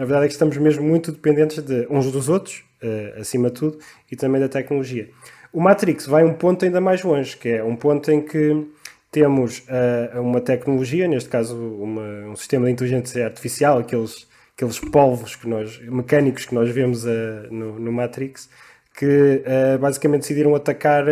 a 0.00 0.04
verdade 0.04 0.24
é 0.24 0.28
que 0.28 0.32
estamos 0.32 0.56
mesmo 0.56 0.84
muito 0.84 1.12
dependentes 1.12 1.62
de 1.62 1.86
uns 1.90 2.10
dos 2.10 2.28
outros, 2.28 2.64
uh, 2.82 3.20
acima 3.20 3.48
de 3.50 3.54
tudo, 3.54 3.78
e 4.10 4.16
também 4.16 4.40
da 4.40 4.48
tecnologia. 4.48 5.08
O 5.52 5.60
Matrix 5.60 6.06
vai 6.06 6.24
um 6.24 6.34
ponto 6.34 6.64
ainda 6.64 6.80
mais 6.80 7.02
longe, 7.02 7.36
que 7.36 7.48
é 7.48 7.64
um 7.64 7.76
ponto 7.76 8.10
em 8.10 8.20
que 8.20 8.66
temos 9.10 9.60
uh, 9.60 10.20
uma 10.20 10.40
tecnologia, 10.40 11.08
neste 11.08 11.28
caso 11.28 11.56
uma, 11.56 12.26
um 12.28 12.36
sistema 12.36 12.66
de 12.66 12.72
inteligência 12.72 13.24
artificial, 13.24 13.78
aqueles, 13.78 14.28
aqueles 14.54 14.78
polvos 14.78 15.36
que 15.36 15.48
nós, 15.48 15.80
mecânicos 15.80 16.44
que 16.44 16.54
nós 16.54 16.70
vemos 16.70 17.04
no, 17.50 17.78
no 17.78 17.92
Matrix, 17.92 18.50
que 18.94 19.06
uh, 19.44 19.78
basicamente 19.78 20.22
decidiram 20.22 20.54
atacar 20.54 21.04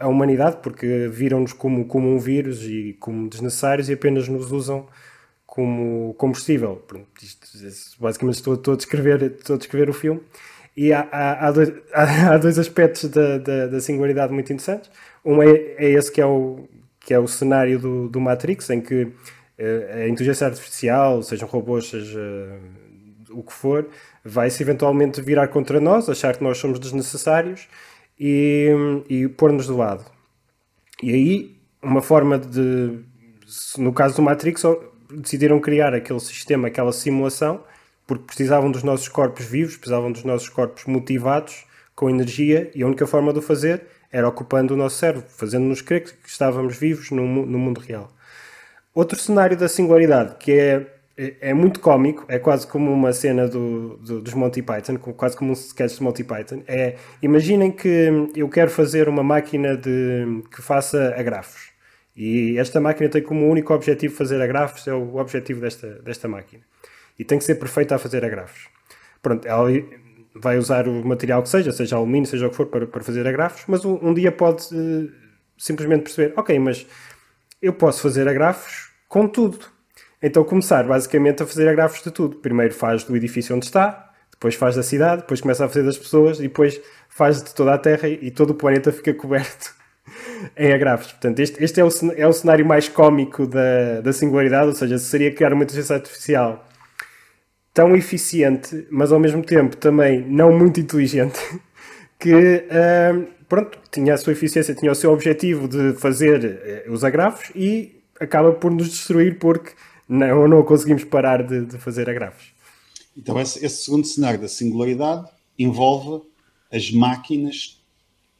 a 0.00 0.08
humanidade 0.08 0.56
porque 0.62 1.08
viram-nos 1.08 1.52
como, 1.52 1.84
como 1.84 2.08
um 2.08 2.18
vírus 2.18 2.64
e 2.64 2.96
como 2.98 3.28
desnecessários 3.28 3.88
e 3.88 3.92
apenas 3.92 4.26
nos 4.28 4.50
usam 4.50 4.88
como 5.54 6.14
combustível. 6.14 6.82
Isto, 7.22 8.00
basicamente 8.00 8.34
estou, 8.34 8.54
estou, 8.54 8.74
a 8.74 8.76
descrever, 8.76 9.22
estou 9.22 9.54
a 9.54 9.58
descrever 9.58 9.88
o 9.88 9.92
filme. 9.92 10.20
E 10.76 10.92
há, 10.92 11.08
há, 11.10 11.48
há, 11.48 11.52
dois, 11.52 11.72
há 11.92 12.38
dois, 12.38 12.58
aspectos 12.58 13.08
da, 13.10 13.38
da, 13.38 13.66
da, 13.68 13.80
singularidade 13.80 14.32
muito 14.32 14.52
interessantes. 14.52 14.90
Um 15.24 15.42
é, 15.42 15.50
é, 15.78 15.90
esse 15.90 16.10
que 16.10 16.20
é 16.20 16.26
o, 16.26 16.68
que 17.00 17.14
é 17.14 17.18
o 17.18 17.28
cenário 17.28 17.78
do, 17.78 18.08
do 18.08 18.20
Matrix, 18.20 18.70
em 18.70 18.80
que 18.80 19.04
uh, 19.04 19.12
a 19.94 20.08
inteligência 20.08 20.46
artificial, 20.46 21.22
sejam 21.22 21.48
robôs, 21.48 21.90
seja 21.90 22.20
o 23.30 23.42
que 23.42 23.52
for, 23.52 23.88
vai-se 24.24 24.62
eventualmente 24.62 25.20
virar 25.20 25.48
contra 25.48 25.80
nós, 25.80 26.08
achar 26.08 26.36
que 26.36 26.42
nós 26.42 26.58
somos 26.58 26.78
desnecessários 26.78 27.68
e, 28.18 28.70
e 29.08 29.28
pôr-nos 29.28 29.66
do 29.66 29.76
lado. 29.76 30.04
E 31.02 31.12
aí, 31.12 31.56
uma 31.82 32.00
forma 32.00 32.38
de. 32.38 33.00
No 33.76 33.92
caso 33.92 34.16
do 34.16 34.22
Matrix, 34.22 34.62
decidiram 35.10 35.60
criar 35.60 35.94
aquele 35.94 36.20
sistema, 36.20 36.68
aquela 36.68 36.92
simulação, 36.92 37.62
porque 38.06 38.24
precisavam 38.24 38.70
dos 38.70 38.82
nossos 38.82 39.08
corpos 39.08 39.44
vivos, 39.44 39.76
precisavam 39.76 40.12
dos 40.12 40.24
nossos 40.24 40.48
corpos 40.48 40.84
motivados, 40.84 41.66
com 41.94 42.10
energia, 42.10 42.70
e 42.74 42.82
a 42.82 42.86
única 42.86 43.06
forma 43.06 43.32
de 43.32 43.38
o 43.38 43.42
fazer 43.42 43.82
era 44.10 44.28
ocupando 44.28 44.74
o 44.74 44.76
nosso 44.76 44.96
cérebro, 44.96 45.26
fazendo-nos 45.28 45.80
crer 45.80 46.04
que 46.04 46.28
estávamos 46.28 46.76
vivos 46.76 47.10
no, 47.10 47.24
no 47.24 47.58
mundo 47.58 47.80
real. 47.80 48.10
Outro 48.94 49.18
cenário 49.18 49.56
da 49.56 49.68
singularidade, 49.68 50.36
que 50.38 50.52
é 50.52 50.94
é, 51.16 51.50
é 51.50 51.54
muito 51.54 51.80
cómico, 51.80 52.24
é 52.28 52.38
quase 52.38 52.66
como 52.66 52.92
uma 52.92 53.12
cena 53.12 53.46
do, 53.46 53.96
do, 53.98 54.20
dos 54.20 54.34
Monty 54.34 54.62
Python, 54.62 54.96
quase 54.96 55.36
como 55.36 55.50
um 55.50 55.54
sketch 55.54 55.96
de 55.96 56.02
Monty 56.02 56.24
Python. 56.24 56.62
É, 56.66 56.96
imaginem 57.22 57.70
que 57.70 58.10
eu 58.34 58.48
quero 58.48 58.70
fazer 58.70 59.08
uma 59.08 59.22
máquina 59.22 59.76
de, 59.76 60.42
que 60.54 60.60
faça 60.60 61.14
agrafos. 61.16 61.72
E 62.16 62.58
esta 62.58 62.80
máquina 62.80 63.08
tem 63.08 63.22
como 63.22 63.48
único 63.48 63.72
objetivo 63.72 64.14
fazer 64.14 64.40
agrafos, 64.40 64.86
é 64.86 64.94
o 64.94 65.16
objetivo 65.16 65.60
desta, 65.60 66.00
desta 66.02 66.28
máquina. 66.28 66.62
E 67.18 67.24
tem 67.24 67.38
que 67.38 67.44
ser 67.44 67.56
perfeita 67.56 67.94
a 67.94 67.98
fazer 67.98 68.24
agrafos. 68.24 68.68
Pronto, 69.22 69.46
ela 69.46 69.68
vai 70.34 70.58
usar 70.58 70.88
o 70.88 71.04
material 71.04 71.42
que 71.42 71.48
seja, 71.48 71.72
seja 71.72 71.96
alumínio, 71.96 72.28
seja 72.28 72.46
o 72.46 72.50
que 72.50 72.56
for, 72.56 72.66
para, 72.66 72.86
para 72.86 73.02
fazer 73.02 73.26
agrafos, 73.26 73.64
mas 73.68 73.84
um, 73.84 73.98
um 74.02 74.12
dia 74.12 74.32
pode 74.32 74.64
uh, 74.74 75.10
simplesmente 75.56 76.02
perceber, 76.02 76.34
ok, 76.36 76.58
mas 76.58 76.86
eu 77.62 77.72
posso 77.72 78.02
fazer 78.02 78.26
agrafos 78.26 78.90
com 79.08 79.28
tudo 79.28 79.74
então 80.26 80.42
começar 80.42 80.84
basicamente 80.84 81.42
a 81.42 81.46
fazer 81.46 81.68
agrafos 81.68 82.02
de 82.02 82.10
tudo. 82.10 82.36
Primeiro 82.36 82.72
faz 82.72 83.04
do 83.04 83.14
edifício 83.14 83.54
onde 83.54 83.66
está, 83.66 84.10
depois 84.30 84.54
faz 84.54 84.74
da 84.74 84.82
cidade, 84.82 85.20
depois 85.20 85.42
começa 85.42 85.66
a 85.66 85.68
fazer 85.68 85.82
das 85.82 85.98
pessoas 85.98 86.38
e 86.38 86.44
depois 86.44 86.80
faz 87.10 87.42
de 87.42 87.54
toda 87.54 87.74
a 87.74 87.78
Terra 87.78 88.08
e 88.08 88.30
todo 88.30 88.50
o 88.50 88.54
planeta 88.54 88.90
fica 88.90 89.12
coberto 89.12 89.74
em 90.56 90.72
agrafos. 90.72 91.12
Portanto, 91.12 91.40
este, 91.40 91.62
este 91.62 91.78
é, 91.78 91.84
o, 91.84 91.88
é 92.16 92.26
o 92.26 92.32
cenário 92.32 92.64
mais 92.64 92.88
cómico 92.88 93.46
da, 93.46 94.00
da 94.00 94.14
singularidade, 94.14 94.68
ou 94.68 94.72
seja, 94.72 94.96
seria 94.96 95.30
criar 95.30 95.52
uma 95.52 95.62
inteligência 95.62 95.96
artificial 95.96 96.66
tão 97.74 97.96
eficiente, 97.96 98.86
mas 98.88 99.10
ao 99.10 99.18
mesmo 99.18 99.42
tempo 99.42 99.76
também 99.76 100.24
não 100.26 100.56
muito 100.56 100.78
inteligente, 100.78 101.38
que 102.18 102.32
uh, 102.32 103.26
pronto, 103.48 103.76
tinha 103.90 104.14
a 104.14 104.16
sua 104.16 104.32
eficiência, 104.32 104.74
tinha 104.74 104.92
o 104.92 104.94
seu 104.94 105.12
objetivo 105.12 105.66
de 105.66 105.92
fazer 105.94 106.86
uh, 106.88 106.92
os 106.92 107.02
agrafos 107.02 107.50
e 107.54 108.00
acaba 108.18 108.52
por 108.52 108.70
nos 108.70 108.88
destruir 108.88 109.40
porque 109.40 109.72
não, 110.08 110.46
não 110.46 110.62
conseguimos 110.62 111.02
parar 111.02 111.42
de, 111.42 111.66
de 111.66 111.76
fazer 111.76 112.08
agrafos. 112.08 112.54
Então, 113.16 113.38
esse, 113.40 113.64
esse, 113.64 113.84
segundo 113.84 114.06
cenário 114.06 114.40
da 114.40 114.48
singularidade 114.48 115.28
envolve 115.58 116.24
as 116.70 116.90
máquinas, 116.92 117.82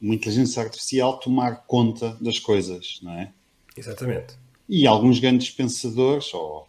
uma 0.00 0.14
inteligência 0.14 0.62
artificial, 0.62 1.18
tomar 1.18 1.64
conta 1.66 2.16
das 2.20 2.38
coisas, 2.38 3.00
não 3.02 3.12
é? 3.12 3.32
Exatamente. 3.76 4.34
E 4.68 4.86
alguns 4.86 5.18
grandes 5.18 5.50
pensadores, 5.50 6.32
ou 6.34 6.66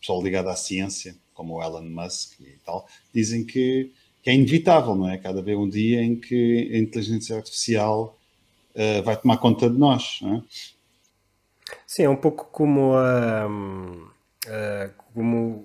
pessoal 0.00 0.22
ligado 0.22 0.48
à 0.48 0.56
ciência, 0.56 1.14
como 1.40 1.54
o 1.54 1.62
Elon 1.62 1.88
Musk 1.88 2.38
e 2.40 2.58
tal, 2.66 2.86
dizem 3.14 3.46
que, 3.46 3.90
que 4.22 4.28
é 4.28 4.34
inevitável, 4.34 4.94
não 4.94 5.08
é? 5.08 5.16
Cada 5.16 5.40
vez 5.40 5.56
um 5.56 5.70
dia 5.70 6.02
em 6.02 6.14
que 6.14 6.70
a 6.74 6.76
inteligência 6.76 7.34
artificial 7.34 8.18
uh, 8.74 9.02
vai 9.02 9.16
tomar 9.16 9.38
conta 9.38 9.70
de 9.70 9.78
nós, 9.78 10.20
é? 10.22 10.42
Sim, 11.86 12.02
é 12.02 12.10
um 12.10 12.16
pouco 12.16 12.44
como 12.52 12.92
a, 12.94 13.46
a 14.46 14.88
como 15.14 15.64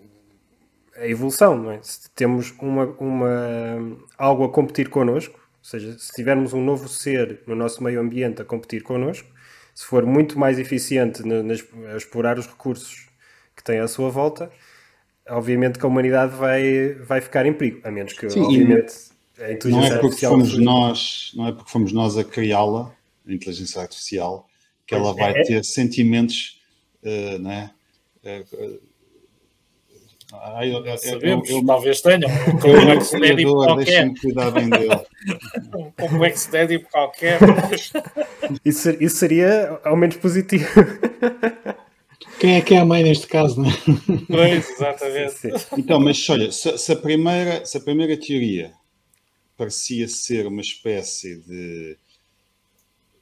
a 0.96 1.06
evolução, 1.06 1.58
não 1.58 1.72
é? 1.72 1.80
Se 1.82 2.10
temos 2.12 2.52
uma, 2.62 2.86
uma, 2.86 3.98
algo 4.18 4.46
a 4.46 4.50
competir 4.50 4.90
connosco, 4.90 5.38
ou 5.38 5.66
seja, 5.66 6.00
se 6.00 6.14
tivermos 6.14 6.54
um 6.54 6.64
novo 6.64 6.88
ser 6.88 7.42
no 7.46 7.54
nosso 7.54 7.84
meio 7.84 8.00
ambiente 8.00 8.42
a 8.42 8.46
competir 8.46 8.82
connosco, 8.82 9.28
se 9.74 9.84
for 9.86 10.06
muito 10.06 10.40
mais 10.40 10.58
eficiente 10.58 11.22
na, 11.28 11.44
na, 11.44 11.54
a 11.94 11.98
explorar 11.98 12.40
os 12.40 12.48
recursos 12.48 13.10
que 13.54 13.64
tem 13.64 13.80
à 13.80 13.90
sua 13.90 14.10
volta, 14.10 14.50
obviamente 15.30 15.80
que 15.80 15.86
a 15.86 15.90
humanidade 15.90 16.36
vai, 16.36 16.94
vai 16.96 17.22
ficar 17.22 17.46
em 17.46 17.54
perigo, 17.54 17.82
a 17.84 17.92
menos 17.92 18.14
que, 18.14 18.30
Sim, 18.30 18.42
obviamente, 18.42 18.94
a 19.40 19.52
inteligência 19.52 19.90
não 19.90 19.98
é 19.98 20.00
porque 20.00 20.26
fomos 20.26 20.58
nós 20.58 21.32
Não 21.36 21.48
é 21.48 21.52
porque 21.52 21.72
fomos 21.72 21.92
nós 21.92 22.18
a 22.18 22.24
criá-la, 22.24 22.92
a 23.28 23.34
inteligência 23.34 23.82
artificial, 23.82 24.48
que 24.86 24.96
ela 24.96 25.14
vai 25.14 25.32
é. 25.32 25.44
ter 25.44 25.64
sentimentos, 25.64 26.62
uh, 27.04 27.40
né? 27.40 27.72
Uh, 28.24 28.80
ah, 30.34 30.66
eu, 30.66 30.86
eu, 30.86 30.98
Sabemos, 30.98 31.50
eu, 31.50 31.58
eu, 31.58 31.66
talvez 31.66 32.02
tenham 32.02 32.20
um 32.48 32.60
complexo 32.60 33.20
de 33.20 33.32
Édipo 33.32 33.54
qualquer. 33.54 34.14
cuidar 34.20 34.52
bem 34.52 34.70
dele. 34.70 35.02
um 35.76 35.92
complexo 35.92 36.52
de 36.52 36.58
Édipo 36.58 36.90
qualquer. 36.90 37.40
Isso, 38.64 38.90
isso 39.00 39.18
seria 39.18 39.80
ao 39.84 39.96
menos 39.96 40.18
positivo. 40.18 40.66
Quem 42.40 42.56
é 42.56 42.62
que 42.62 42.74
é 42.74 42.80
a 42.80 42.86
mãe 42.86 43.04
neste 43.04 43.28
caso, 43.28 43.62
não 43.62 43.70
é? 43.70 43.74
Pois, 44.28 44.70
exatamente. 44.70 45.36
Então, 45.78 46.00
mas 46.00 46.30
olha, 46.30 46.52
se, 46.52 46.78
se, 46.78 46.92
a 46.92 46.96
primeira, 46.96 47.66
se 47.66 47.78
a 47.78 47.82
primeira 47.82 48.18
teoria 48.18 48.74
parecia 49.58 50.08
ser 50.08 50.46
uma 50.48 50.62
espécie 50.62 51.38
de 51.42 51.98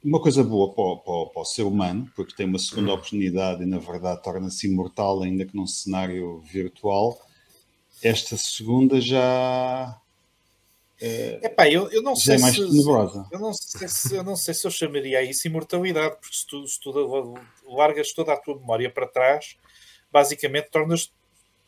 uma 0.04 0.20
coisa 0.20 0.44
boa 0.44 0.74
para, 0.74 0.96
para, 0.96 1.26
para, 1.30 1.42
o 1.42 1.44
ser 1.44 1.62
humano, 1.62 2.10
porque 2.14 2.34
tem 2.34 2.46
uma 2.46 2.58
segunda 2.58 2.92
oportunidade 2.92 3.62
e, 3.62 3.66
na 3.66 3.78
verdade, 3.78 4.22
torna-se 4.22 4.66
imortal, 4.66 5.22
ainda 5.22 5.46
que 5.46 5.56
num 5.56 5.66
cenário 5.66 6.40
virtual. 6.40 7.18
Esta 8.02 8.36
segunda 8.36 9.00
já. 9.00 9.98
É, 11.00 11.40
Epá, 11.42 11.68
eu, 11.68 11.90
eu 11.90 12.02
não 12.02 12.14
sei 12.14 12.36
é 12.36 12.38
mais 12.38 12.54
se, 12.54 12.66
tenebrosa. 12.66 13.26
Eu 13.30 13.38
não, 13.38 13.52
sei 13.52 13.88
se, 13.88 14.14
eu 14.14 14.22
não 14.22 14.36
sei 14.36 14.54
se 14.54 14.66
eu 14.66 14.70
chamaria 14.70 15.22
isso 15.22 15.46
imortalidade, 15.46 16.16
porque 16.20 16.36
se 16.36 16.46
tu, 16.46 16.66
se 16.66 16.80
tu 16.80 17.34
largas 17.66 18.12
toda 18.12 18.32
a 18.32 18.36
tua 18.36 18.56
memória 18.56 18.90
para 18.90 19.06
trás, 19.06 19.56
basicamente 20.12 20.70
tornas 20.70 21.12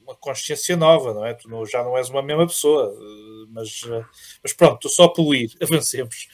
uma 0.00 0.14
consciência 0.14 0.76
nova, 0.76 1.12
não 1.12 1.26
é? 1.26 1.35
Tu 1.35 1.49
não, 1.49 1.66
já 1.66 1.83
não 1.83 1.99
és 1.99 2.09
uma 2.09 2.23
mesma 2.23 2.47
pessoa 2.47 2.95
mas, 3.56 3.83
uh, 3.85 4.04
mas 4.42 4.52
pronto, 4.52 4.88
só 4.88 5.09
poluir, 5.09 5.50
avancemos. 5.62 6.28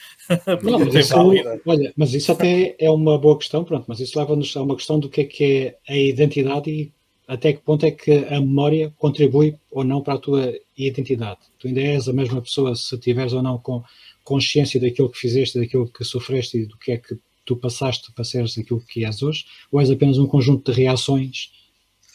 Não, 0.61 0.79
mas 0.79 0.93
isso, 0.93 1.15
olha, 1.17 1.93
mas 1.95 2.13
isso 2.13 2.31
até 2.31 2.75
é 2.77 2.89
uma 2.89 3.17
boa 3.17 3.37
questão, 3.37 3.63
pronto, 3.63 3.85
mas 3.87 3.99
isso 4.01 4.19
leva-nos 4.19 4.55
a 4.57 4.61
uma 4.61 4.75
questão 4.75 4.99
do 4.99 5.09
que 5.09 5.21
é 5.21 5.23
que 5.23 5.43
é 5.43 5.93
a 5.93 5.97
identidade 5.97 6.69
e 6.69 6.93
até 7.27 7.53
que 7.53 7.61
ponto 7.61 7.85
é 7.85 7.91
que 7.91 8.11
a 8.11 8.39
memória 8.39 8.93
contribui 8.97 9.55
ou 9.71 9.83
não 9.83 10.01
para 10.01 10.15
a 10.15 10.19
tua 10.19 10.53
identidade. 10.77 11.39
Tu 11.59 11.67
ainda 11.67 11.81
és 11.81 12.07
a 12.07 12.13
mesma 12.13 12.41
pessoa 12.41 12.75
se 12.75 12.97
tiveres 12.97 13.33
ou 13.33 13.41
não 13.41 13.57
com 13.57 13.83
consciência 14.23 14.79
daquilo 14.79 15.09
que 15.09 15.19
fizeste, 15.19 15.59
daquilo 15.59 15.87
que 15.87 16.03
sofreste 16.03 16.57
e 16.57 16.65
do 16.65 16.77
que 16.77 16.91
é 16.91 16.97
que 16.97 17.17
tu 17.45 17.55
passaste 17.55 18.11
para 18.13 18.23
seres 18.23 18.57
aquilo 18.57 18.81
que 18.81 19.05
és 19.05 19.21
hoje, 19.21 19.45
ou 19.71 19.79
és 19.79 19.91
apenas 19.91 20.17
um 20.17 20.27
conjunto 20.27 20.71
de 20.71 20.77
reações, 20.77 21.51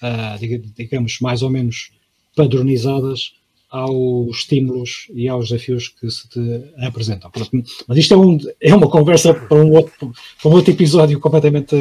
uh, 0.03 0.73
digamos, 0.75 1.19
mais 1.21 1.43
ou 1.43 1.51
menos 1.51 1.91
padronizadas 2.35 3.35
aos 3.71 4.39
estímulos 4.39 5.09
e 5.13 5.29
aos 5.29 5.51
desafios 5.51 5.89
que 5.89 6.11
se 6.11 6.27
te 6.29 6.41
apresentam. 6.79 7.31
Mas 7.87 7.99
isto 7.99 8.15
é, 8.15 8.17
um, 8.17 8.39
é 8.61 8.75
uma 8.75 8.89
conversa 8.89 9.35
para 9.35 9.59
um 9.59 9.73
outro, 9.73 10.13
para 10.41 10.51
um 10.51 10.55
outro 10.55 10.73
episódio 10.73 11.21
completamente 11.21 11.77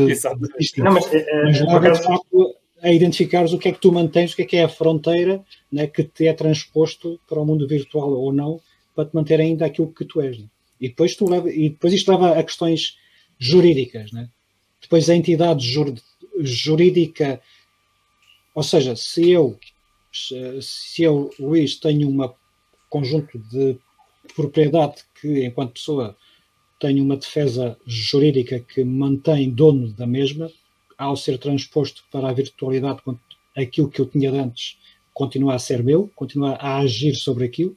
distinto. 0.59 0.83
Não, 0.83 0.93
mas, 0.93 1.05
uh, 1.05 1.11
mas 1.45 1.99
facto, 2.03 2.55
a 2.81 2.91
identificares 2.91 3.53
o 3.53 3.57
que 3.57 3.69
é 3.69 3.71
que 3.71 3.81
tu 3.81 3.91
mantens, 3.91 4.33
o 4.33 4.35
que 4.35 4.41
é 4.43 4.45
que 4.45 4.57
é 4.57 4.63
a 4.63 4.69
fronteira 4.69 5.43
né, 5.71 5.87
que 5.87 6.03
te 6.03 6.27
é 6.27 6.33
transposto 6.33 7.19
para 7.27 7.41
o 7.41 7.45
mundo 7.45 7.67
virtual 7.67 8.11
ou 8.11 8.31
não, 8.31 8.61
para 8.95 9.05
te 9.05 9.15
manter 9.15 9.39
ainda 9.39 9.65
aquilo 9.65 9.93
que 9.93 10.05
tu 10.05 10.21
és. 10.21 10.37
Né? 10.37 10.45
E, 10.79 10.89
depois 10.89 11.15
tu 11.15 11.29
leva, 11.29 11.51
e 11.51 11.69
depois 11.69 11.93
isto 11.93 12.11
leva 12.11 12.37
a 12.37 12.43
questões 12.43 12.97
jurídicas. 13.39 14.11
Né? 14.11 14.29
Depois 14.81 15.09
a 15.09 15.15
entidade 15.15 15.67
jur, 15.67 15.93
jurídica, 16.39 17.41
ou 18.53 18.63
seja, 18.63 18.95
se 18.95 19.29
eu, 19.29 19.57
se 20.11 21.03
eu, 21.03 21.31
Luís, 21.39 21.75
tenho 21.75 22.09
um 22.09 22.33
conjunto 22.89 23.39
de 23.39 23.77
propriedade 24.35 25.03
que, 25.19 25.45
enquanto 25.45 25.73
pessoa, 25.73 26.15
tenho 26.79 27.03
uma 27.03 27.17
defesa 27.17 27.77
jurídica 27.85 28.59
que 28.59 28.83
mantém 28.83 29.49
dono 29.49 29.91
da 29.93 30.05
mesma, 30.05 30.51
ao 30.97 31.15
ser 31.15 31.37
transposto 31.37 32.03
para 32.11 32.29
a 32.29 32.33
virtualidade, 32.33 33.01
aquilo 33.55 33.89
que 33.89 34.01
eu 34.01 34.05
tinha 34.05 34.31
antes 34.31 34.77
continua 35.13 35.55
a 35.55 35.59
ser 35.59 35.83
meu, 35.83 36.11
continua 36.15 36.53
a 36.55 36.77
agir 36.77 37.15
sobre 37.15 37.45
aquilo, 37.45 37.75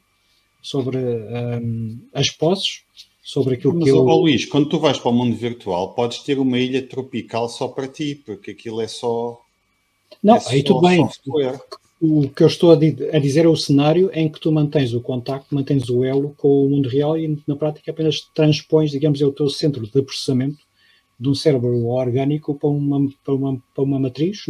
sobre 0.63 0.99
um, 0.99 1.99
as 2.13 2.31
posses, 2.31 2.83
sobre 3.23 3.55
aquilo 3.55 3.75
Mas, 3.75 3.85
que 3.85 3.91
eu... 3.91 4.05
Mas, 4.05 4.17
Luís, 4.17 4.47
quando 4.47 4.69
tu 4.69 4.79
vais 4.79 4.99
para 4.99 5.11
o 5.11 5.15
mundo 5.15 5.35
virtual, 5.37 5.95
podes 5.95 6.19
ter 6.19 6.39
uma 6.39 6.59
ilha 6.59 6.83
tropical 6.83 7.49
só 7.49 7.69
para 7.69 7.89
ti, 7.89 8.15
porque 8.15 8.51
aquilo 8.51 8.81
é 8.81 8.89
só... 8.89 9.41
Não, 10.23 10.37
é 10.37 10.43
aí 10.49 10.63
tudo 10.63 10.83
bem. 10.83 11.09
O 12.03 12.29
que 12.29 12.43
eu 12.43 12.47
estou 12.47 12.73
a, 12.73 12.77
dizer 12.77 13.45
é 13.45 13.49
o 13.49 13.57
cenário 13.57 14.11
em 14.13 14.29
que 14.29 14.41
tu 14.41 14.51
mantens 14.51 14.93
o 14.95 15.01
contacto, 15.01 15.55
mantens 15.55 15.89
o 15.91 16.03
elo 16.03 16.35
com 16.37 16.67
o 16.67 16.69
mundo 16.71 16.89
real 16.89 17.17
e 17.17 17.39
na 17.47 17.57
prática 17.57 17.91
apenas 17.91 18.21
transpões, 18.35 18.91
digamos, 18.91 19.21
é 19.21 19.27
o 19.27 19.33
teu 19.33 19.49
centro 19.51 19.87
de 19.87 20.03
processamento 20.03 20.59
de 21.21 21.29
um 21.29 21.35
cérebro 21.35 21.87
orgânico 21.87 22.55
para 22.55 22.71
uma, 22.71 23.07
para 23.23 23.35
uma, 23.35 23.63
para 23.75 23.85
uma 23.85 24.01
matriz, 24.01 24.47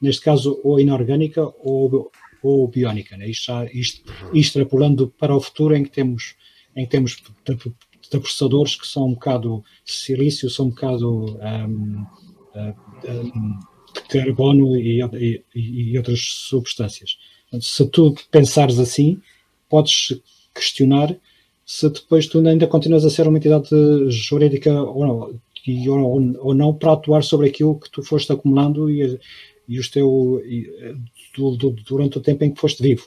neste 0.00 0.22
caso 0.22 0.58
ou 0.64 0.80
inorgânica 0.80 1.42
ou, 1.62 2.10
ou 2.42 2.66
biónica, 2.66 3.16
né? 3.16 3.28
isto, 3.28 3.52
isto, 3.74 4.10
extrapolando 4.32 5.12
para 5.18 5.36
o 5.36 5.40
futuro 5.40 5.76
em 5.76 5.84
que 5.84 5.90
temos, 5.90 6.34
em 6.74 6.84
que 6.84 6.90
temos 6.90 7.22
processadores 8.10 8.76
que 8.76 8.86
são 8.86 9.08
um 9.08 9.14
bocado 9.14 9.62
silício, 9.84 10.48
são 10.48 10.66
um 10.66 10.70
bocado 10.70 11.38
um, 11.42 12.06
um, 13.06 13.60
carbono 14.08 14.76
e, 14.76 15.02
e, 15.02 15.42
e, 15.54 15.98
outras 15.98 16.20
substâncias. 16.20 17.18
Se 17.60 17.86
tu 17.86 18.14
pensares 18.30 18.78
assim, 18.78 19.20
podes 19.68 20.20
questionar 20.54 21.14
se 21.66 21.88
depois 21.88 22.26
tu 22.26 22.46
ainda 22.46 22.66
continuas 22.66 23.04
a 23.04 23.10
ser 23.10 23.26
uma 23.26 23.38
entidade 23.38 23.68
jurídica 24.10 24.70
ou 24.82 25.06
não 25.06 25.40
e, 25.66 25.88
ou, 25.88 26.20
ou, 26.38 26.54
não 26.54 26.74
para 26.74 26.92
atuar 26.92 27.22
sobre 27.22 27.48
aquilo 27.48 27.78
que 27.78 27.90
tu 27.90 28.02
foste 28.02 28.32
acumulando 28.32 28.90
e, 28.90 29.18
e 29.68 29.78
os 29.78 29.88
teu, 29.88 30.42
e, 30.44 30.70
do, 31.36 31.56
do, 31.56 31.70
durante 31.70 32.18
o 32.18 32.20
tempo 32.20 32.44
em 32.44 32.52
que 32.52 32.60
foste 32.60 32.82
vivo. 32.82 33.06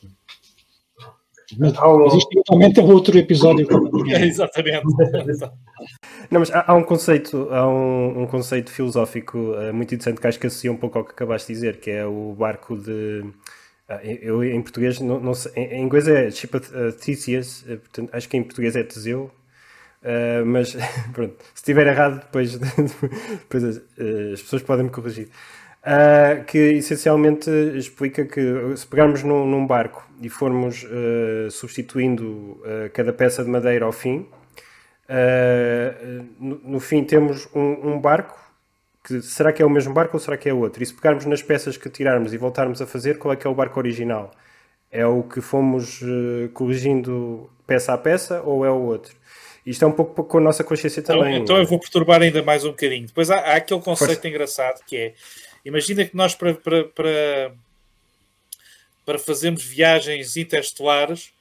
Mas 1.57 1.73
existe 2.07 2.33
eventualmente 2.33 2.79
outro 2.81 3.17
episódio. 3.17 3.67
É, 4.09 4.25
exatamente. 4.25 4.83
Não, 6.31 6.39
mas 6.39 6.51
há, 6.51 6.65
há, 6.67 6.73
um 6.73 6.83
conceito, 6.83 7.47
há 7.51 7.67
um, 7.67 8.23
um 8.23 8.27
conceito 8.27 8.71
filosófico 8.71 9.37
uh, 9.37 9.73
muito 9.73 9.93
interessante 9.93 10.19
que 10.19 10.27
acho 10.27 10.39
que 10.39 10.47
associa 10.47 10.71
um 10.71 10.77
pouco 10.77 10.97
ao 10.97 11.05
que 11.05 11.11
acabaste 11.11 11.47
de 11.47 11.53
dizer, 11.53 11.79
que 11.79 11.89
é 11.89 12.05
o 12.05 12.33
barco 12.37 12.77
de. 12.77 13.23
Uh, 13.89 14.03
eu 14.21 14.43
em 14.43 14.61
português, 14.61 14.99
não, 14.99 15.19
não 15.19 15.33
sei, 15.33 15.51
em, 15.55 15.79
em, 15.79 15.83
inglês 15.83 16.07
é 16.07 16.29
Ship 16.31 16.55
of 16.55 16.69
uh, 16.73 16.91
Theseus, 16.93 17.63
portanto, 17.63 18.09
acho 18.13 18.27
que 18.27 18.37
em 18.37 18.43
português 18.43 18.75
é 18.75 18.83
Teseu, 18.83 19.31
Uh, 20.07 20.45
mas 20.45 20.73
pronto, 21.11 21.35
se 21.53 21.55
estiver 21.55 21.85
errado, 21.85 22.21
depois, 22.21 22.55
depois 22.57 23.63
uh, 23.63 24.33
as 24.33 24.41
pessoas 24.41 24.61
podem 24.61 24.85
me 24.85 24.89
corrigir. 24.89 25.27
Uh, 25.83 26.45
que 26.45 26.57
essencialmente 26.57 27.49
explica 27.75 28.23
que 28.23 28.41
se 28.77 28.87
pegarmos 28.87 29.21
num, 29.23 29.45
num 29.45 29.67
barco 29.67 30.07
e 30.21 30.29
formos 30.29 30.85
substituindo 31.51 32.59
cada 32.93 33.13
peça 33.13 33.43
de 33.43 33.49
madeira 33.49 33.85
ao 33.85 33.91
fim, 33.91 34.27
no, 36.39 36.59
no, 36.63 36.79
fim 36.79 37.03
temos 37.03 37.47
um, 37.53 37.93
um, 37.93 37.99
barco. 37.99 38.37
Que, 39.03 39.21
será 39.21 39.53
que 39.53 39.61
é 39.61 39.65
o 39.65 39.69
mesmo 39.69 39.93
barco 39.93 40.17
ou 40.17 40.19
será 40.19 40.35
que 40.35 40.49
é 40.49 40.53
outro? 40.53 40.81
E 40.81 40.85
se 40.85 40.93
pegarmos 40.93 41.25
nas 41.25 41.43
peças 41.43 41.77
que 41.77 41.89
tirarmos 41.89 42.33
e 42.33 42.37
voltarmos 42.37 42.81
a 42.81 42.87
fazer, 42.87 43.19
qual 43.19 43.33
é 43.33 43.37
que 43.37 43.45
é 43.45 43.49
o 43.49 43.53
barco 43.53 43.79
original? 43.79 44.31
É 44.91 45.05
o 45.05 45.21
que 45.21 45.39
fomos 45.39 46.01
corrigindo 46.53 47.49
peça 47.67 47.93
a 47.93 47.97
peça 47.97 48.41
ou 48.41 48.65
é 48.65 48.71
o 48.71 48.81
outro? 48.81 49.15
Isto 49.67 49.83
é 49.83 49.87
um 49.89 49.91
pouco 49.91 50.23
com 50.23 50.37
a 50.37 50.41
nossa 50.41 50.63
consciência 50.63 51.01
então, 51.01 51.17
também. 51.17 51.33
Então, 51.33 51.43
então 51.43 51.57
eu 51.57 51.65
vou 51.65 51.77
perturbar 51.77 52.21
ainda 52.21 52.41
mais 52.41 52.63
um 52.63 52.69
bocadinho. 52.69 53.05
Depois 53.05 53.29
há, 53.29 53.35
há 53.35 53.55
aquele 53.57 53.81
conceito 53.81 54.13
Força. 54.13 54.27
engraçado 54.29 54.85
que 54.85 54.95
é: 54.95 55.13
imagina 55.65 56.05
que 56.05 56.15
nós, 56.15 56.33
para, 56.33 56.53
para, 56.53 56.85
para, 56.85 57.53
para 59.05 59.19
fazermos 59.19 59.65
viagens 59.65 60.37
interestelares, 60.37 61.33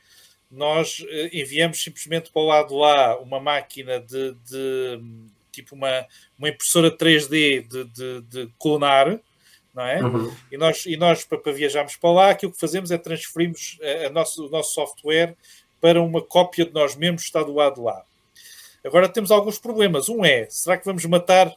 nós 0.51 1.07
eh, 1.09 1.31
enviamos 1.35 1.81
simplesmente 1.81 2.33
para 2.33 2.43
o 2.43 2.47
lado 2.47 2.75
lá 2.75 3.17
uma 3.19 3.39
máquina 3.39 4.01
de, 4.01 4.33
de 4.45 5.01
tipo 5.53 5.77
uma, 5.77 6.05
uma 6.37 6.49
impressora 6.49 6.91
3D 6.91 7.65
de, 7.69 7.85
de, 7.85 8.21
de 8.23 8.51
clonar, 8.59 9.21
não 9.73 9.87
é? 9.87 10.03
Uhum. 10.03 10.35
E 10.51 10.57
nós, 10.57 10.85
e 10.85 10.97
nós 10.97 11.25
para, 11.25 11.39
para, 11.39 11.53
viajarmos 11.53 11.95
para 11.95 12.11
lá, 12.11 12.31
aquilo 12.31 12.51
que 12.51 12.59
fazemos 12.59 12.91
é 12.91 12.99
transferirmos 12.99 13.79
a, 13.81 14.09
a 14.09 14.11
nosso, 14.11 14.49
o 14.49 14.51
nosso 14.51 14.75
software 14.75 15.37
para 15.81 16.03
uma 16.03 16.21
cópia 16.21 16.65
de 16.65 16.75
nós 16.75 16.97
mesmos 16.97 17.23
que 17.23 17.29
está 17.29 17.45
do 17.45 17.55
lado 17.55 17.77
de 17.77 17.83
lá. 17.83 18.05
Agora 18.87 19.09
temos 19.09 19.31
alguns 19.31 19.59
problemas. 19.59 20.09
Um 20.09 20.25
é, 20.25 20.47
será 20.49 20.77
que 20.77 20.85
vamos 20.85 21.05
matar 21.05 21.53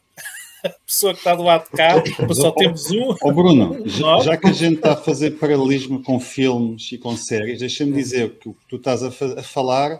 a 0.64 0.70
pessoa 0.86 1.14
que 1.14 1.20
está 1.20 1.36
do 1.36 1.44
lado 1.44 1.66
de 1.66 1.78
cá, 1.78 2.04
mas 2.28 2.38
só 2.38 2.52
temos 2.52 2.90
um? 2.92 3.16
Oh 3.22 3.32
Bruno, 3.32 3.82
já, 3.86 4.20
já, 4.20 4.38
que 4.38 4.48
a 4.48 4.52
gente 4.52 4.78
está 4.78 4.94
a 4.94 4.98
fazer 4.98 5.32
paralelismo 5.32 6.02
com 6.02 6.20
filmes 6.20 6.92
e 6.92 6.98
com 6.98 7.16
séries, 7.16 7.60
deixa-me 7.60 7.94
dizer 7.94 8.32
que 8.32 8.50
o 8.50 8.54
que 8.54 8.66
tu 8.68 8.76
estás 8.76 9.04
a, 9.04 9.08
a, 9.08 9.44
falar 9.44 10.00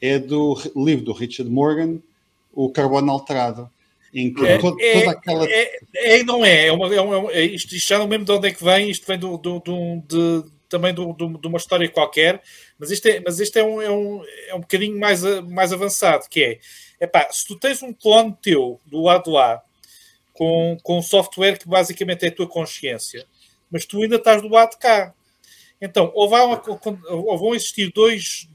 é 0.00 0.18
do 0.18 0.56
livro 0.76 1.04
do 1.06 1.12
Richard 1.12 1.50
Morgan, 1.50 1.98
O 2.52 2.70
Carbono 2.70 3.10
Alterado. 3.10 3.70
Em 4.14 4.32
que 4.32 4.46
é, 4.46 4.56
todo, 4.56 4.80
é, 4.80 5.00
toda 5.00 5.10
aquela. 5.10 5.44
É, 5.46 5.78
é, 5.94 6.22
não 6.22 6.44
é, 6.44 6.68
é, 6.68 6.72
uma, 6.72 6.94
é, 6.94 7.00
uma, 7.00 7.32
é 7.32 7.42
isto, 7.44 7.74
isto, 7.74 7.88
já 7.88 7.98
não 7.98 8.06
lembro 8.06 8.24
de 8.24 8.32
onde 8.32 8.48
é 8.48 8.50
que 8.50 8.64
vem, 8.64 8.88
isto 8.88 9.06
vem 9.06 9.18
do, 9.18 9.36
do, 9.36 9.58
do 9.60 10.02
de, 10.08 10.44
também 10.68 10.94
do, 10.94 11.12
do, 11.12 11.36
de 11.36 11.46
uma 11.46 11.58
história 11.58 11.88
qualquer, 11.88 12.40
mas 12.78 12.90
isto 12.90 13.06
é, 13.06 13.20
mas 13.20 13.40
isto 13.40 13.56
é, 13.56 13.64
um, 13.64 13.82
é, 13.82 13.90
um, 13.90 14.22
é 14.48 14.54
um 14.54 14.60
bocadinho 14.60 14.98
mais, 14.98 15.22
mais 15.48 15.72
avançado, 15.72 16.28
que 16.28 16.42
é, 16.42 16.58
epá, 17.00 17.28
se 17.30 17.46
tu 17.46 17.58
tens 17.58 17.82
um 17.82 17.92
clone 17.92 18.36
teu 18.42 18.80
do 18.86 19.02
lado 19.02 19.30
lá, 19.30 19.62
com, 20.32 20.76
com 20.82 20.98
um 20.98 21.02
software 21.02 21.58
que 21.58 21.68
basicamente 21.68 22.24
é 22.24 22.28
a 22.28 22.34
tua 22.34 22.46
consciência, 22.46 23.26
mas 23.70 23.86
tu 23.86 24.02
ainda 24.02 24.16
estás 24.16 24.42
do 24.42 24.48
lado 24.48 24.72
de 24.72 24.78
cá. 24.78 25.14
Então, 25.80 26.10
ou, 26.14 26.28
uma, 26.28 26.62
ou 27.08 27.38
vão 27.38 27.54
existir 27.54 27.90
dois, 27.92 28.48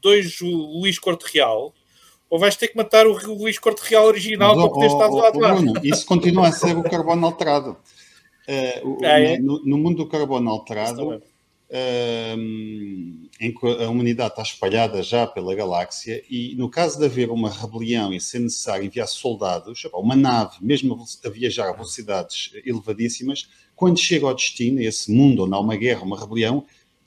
dois 0.00 0.40
Luís 0.40 0.98
Corte 0.98 1.24
Real, 1.32 1.74
ou 2.30 2.38
vais 2.38 2.56
ter 2.56 2.68
que 2.68 2.76
matar 2.76 3.06
o 3.06 3.12
Luís 3.34 3.58
Corte 3.58 3.80
Real 3.80 4.04
original 4.04 4.56
mas, 4.56 4.64
para 4.64 4.74
poder 4.74 4.86
estar 4.86 5.08
do 5.08 5.16
lado 5.16 5.32
de 5.34 5.40
lá. 5.40 5.54
Bruno, 5.54 5.72
isso 5.82 6.06
continua 6.06 6.48
a 6.48 6.52
ser 6.52 6.76
o 6.76 6.82
carbono 6.82 7.26
alterado. 7.26 7.76
Uh, 8.48 9.04
é? 9.04 9.38
no, 9.38 9.64
no, 9.64 9.78
mundo 9.78 9.98
do 9.98 10.08
carbono 10.08 10.50
alterado, 10.50 11.22
em 11.74 13.54
que 13.54 13.66
a 13.66 13.88
humanidade 13.88 14.32
está 14.32 14.42
espalhada 14.42 15.02
já 15.02 15.26
pela 15.26 15.54
galáxia 15.54 16.22
e 16.28 16.54
no 16.54 16.68
caso 16.68 16.98
de 16.98 17.06
haver 17.06 17.30
uma 17.30 17.48
rebelião 17.48 18.12
e 18.12 18.20
ser 18.20 18.40
necessário 18.40 18.84
enviar 18.84 19.08
soldados, 19.08 19.82
uma 19.94 20.14
nave, 20.14 20.56
mesmo 20.60 21.02
a 21.24 21.28
viajar 21.30 21.70
a 21.70 21.72
velocidades 21.72 22.50
elevadíssimas, 22.64 23.48
quando 23.74 23.98
chega 23.98 24.26
ao 24.26 24.34
destino, 24.34 24.80
esse 24.80 25.10
mundo 25.10 25.44
onde 25.44 25.54
há 25.54 25.58
uma 25.58 25.76
guerra, 25.76 26.02
uma 26.02 26.20
rebelião, 26.20 26.66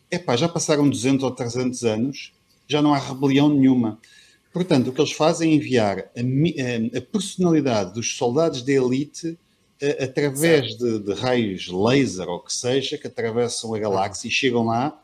epá, 0.09 0.35
já 0.35 0.49
passaram 0.49 0.89
200 0.89 1.23
ou 1.23 1.31
300 1.31 1.83
anos, 1.83 2.33
já 2.67 2.81
não 2.81 2.93
há 2.93 2.97
rebelião 2.97 3.49
nenhuma. 3.49 3.99
Portanto, 4.51 4.87
o 4.87 4.93
que 4.93 4.99
eles 4.99 5.11
fazem 5.11 5.51
é 5.51 5.55
enviar 5.55 5.99
a, 5.99 6.97
a 6.97 7.01
personalidade 7.01 7.93
dos 7.93 8.17
soldados 8.17 8.63
de 8.63 8.73
elite 8.73 9.37
através 10.01 10.77
de, 10.77 10.99
de, 10.99 11.13
raios 11.13 11.67
laser 11.67 12.29
ou 12.29 12.39
que 12.39 12.53
seja, 12.53 12.97
que 12.97 13.07
atravessam 13.07 13.73
a 13.73 13.79
galáxia 13.79 14.27
e 14.27 14.31
chegam 14.31 14.65
lá 14.65 14.97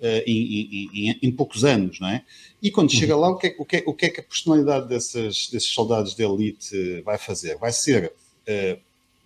uh, 0.00 0.22
em, 0.26 0.90
em, 0.92 1.18
em, 1.22 1.32
poucos 1.32 1.64
anos, 1.64 1.98
não 1.98 2.08
é? 2.08 2.22
E 2.62 2.70
quando 2.70 2.92
chega 2.92 3.16
lá, 3.16 3.30
o 3.30 3.36
que 3.36 3.48
é, 3.48 3.56
o 3.58 3.64
que 3.64 3.76
é, 3.76 3.82
o 3.86 3.94
que, 3.94 4.06
é 4.06 4.08
que 4.10 4.20
a 4.20 4.22
personalidade 4.22 4.88
desses, 4.88 5.48
desses 5.48 5.70
soldados 5.70 6.14
de 6.14 6.22
elite 6.22 7.00
vai 7.02 7.16
fazer? 7.16 7.56
Vai 7.56 7.72
ser 7.72 8.12
uh, 8.48 8.78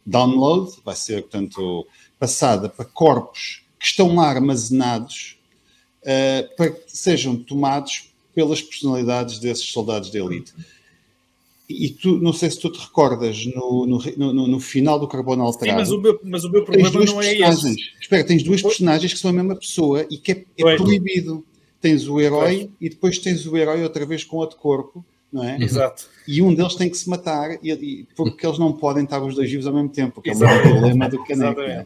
download, 0.05 0.73
vai 0.85 0.97
ser, 0.97 1.23
portanto, 1.23 1.87
passada 2.19 2.69
para 2.69 2.85
corpos 2.85 3.62
que 3.79 3.87
estão 3.87 4.15
lá 4.15 4.29
armazenados 4.29 5.38
uh, 6.03 6.57
para 6.57 6.71
que 6.71 6.83
sejam 6.87 7.37
tomados 7.37 8.12
pelas 8.35 8.62
personalidades 8.62 9.38
desses 9.38 9.67
soldados 9.67 10.11
de 10.11 10.19
elite. 10.19 10.55
E 11.73 11.91
tu, 11.91 12.19
não 12.19 12.33
sei 12.33 12.51
se 12.51 12.61
tu 12.61 12.71
te 12.71 12.81
recordas, 12.81 13.47
no, 13.47 13.87
no, 13.87 13.99
no, 14.17 14.47
no 14.47 14.61
final 14.61 14.99
do 14.99 15.09
Carbono 15.09 15.43
Alterado. 15.43 15.85
Sim, 15.85 15.93
mas 15.93 15.99
o 15.99 16.01
meu, 16.01 16.21
mas 16.25 16.45
o 16.45 16.51
meu 16.51 16.65
problema 16.65 16.91
não 16.91 17.23
é 17.23 17.35
esse. 17.35 17.77
Espera, 18.01 18.25
tens 18.25 18.43
duas 18.43 18.63
personagens 18.63 19.13
que 19.13 19.19
são 19.19 19.31
a 19.31 19.35
mesma 19.35 19.57
pessoa 19.57 20.07
e 20.11 20.17
que 20.17 20.33
é, 20.33 20.45
é 20.59 20.77
proibido. 20.77 21.45
Tens 21.81 22.07
o 22.07 22.21
herói 22.21 22.59
pois. 22.59 22.71
e 22.81 22.89
depois 22.89 23.19
tens 23.19 23.45
o 23.45 23.57
herói 23.57 23.83
outra 23.83 24.07
vez 24.07 24.23
com 24.23 24.37
outro 24.37 24.57
corpo, 24.57 25.05
não 25.33 25.43
é? 25.43 25.61
Exato. 25.61 26.07
E 26.29 26.41
um 26.41 26.55
deles 26.55 26.77
tem 26.77 26.89
que 26.89 26.97
se 26.97 27.09
matar 27.09 27.59
e, 27.61 27.73
e, 27.73 28.07
porque 28.15 28.47
eles 28.47 28.59
não 28.59 28.73
podem 28.73 29.03
estar 29.03 29.21
os 29.21 29.35
dois 29.35 29.51
vivos 29.51 29.67
ao 29.67 29.75
mesmo 29.75 29.89
tempo, 29.89 30.23
Exato. 30.25 30.53
é 30.53 30.59
o 30.59 30.71
problema 30.71 31.09
do 31.09 31.25
caneco. 31.25 31.61
É? 31.61 31.85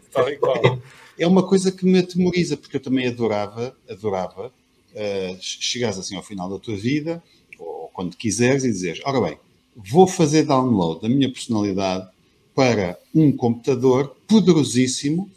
é 1.18 1.26
uma 1.26 1.42
coisa 1.42 1.72
que 1.72 1.86
me 1.86 2.00
atemoriza, 2.00 2.56
porque 2.56 2.76
eu 2.76 2.80
também 2.80 3.06
adorava, 3.06 3.74
adorava 3.88 4.48
uh, 4.48 5.36
chegares 5.40 5.98
assim 5.98 6.16
ao 6.16 6.22
final 6.22 6.50
da 6.50 6.58
tua 6.58 6.76
vida, 6.76 7.22
ou 7.58 7.88
quando 7.92 8.16
quiseres, 8.16 8.64
e 8.64 8.68
dizeres, 8.70 9.00
ora 9.04 9.20
bem, 9.20 9.38
vou 9.76 10.06
fazer 10.06 10.44
download 10.44 11.02
da 11.02 11.08
minha 11.08 11.30
personalidade 11.30 12.08
para 12.54 12.98
um 13.14 13.30
computador 13.30 14.16
poderosíssimo, 14.26 15.30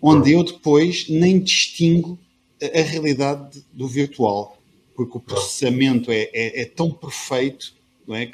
onde 0.00 0.32
eu 0.32 0.42
depois 0.42 1.08
nem 1.08 1.38
distingo 1.38 2.18
a, 2.62 2.80
realidade 2.80 3.62
do 3.72 3.86
virtual, 3.86 4.56
porque 4.94 5.18
o 5.18 5.20
processamento 5.20 6.10
é, 6.10 6.30
é, 6.32 6.62
é, 6.62 6.64
tão 6.64 6.90
perfeito, 6.90 7.74
não 8.06 8.16
é? 8.16 8.30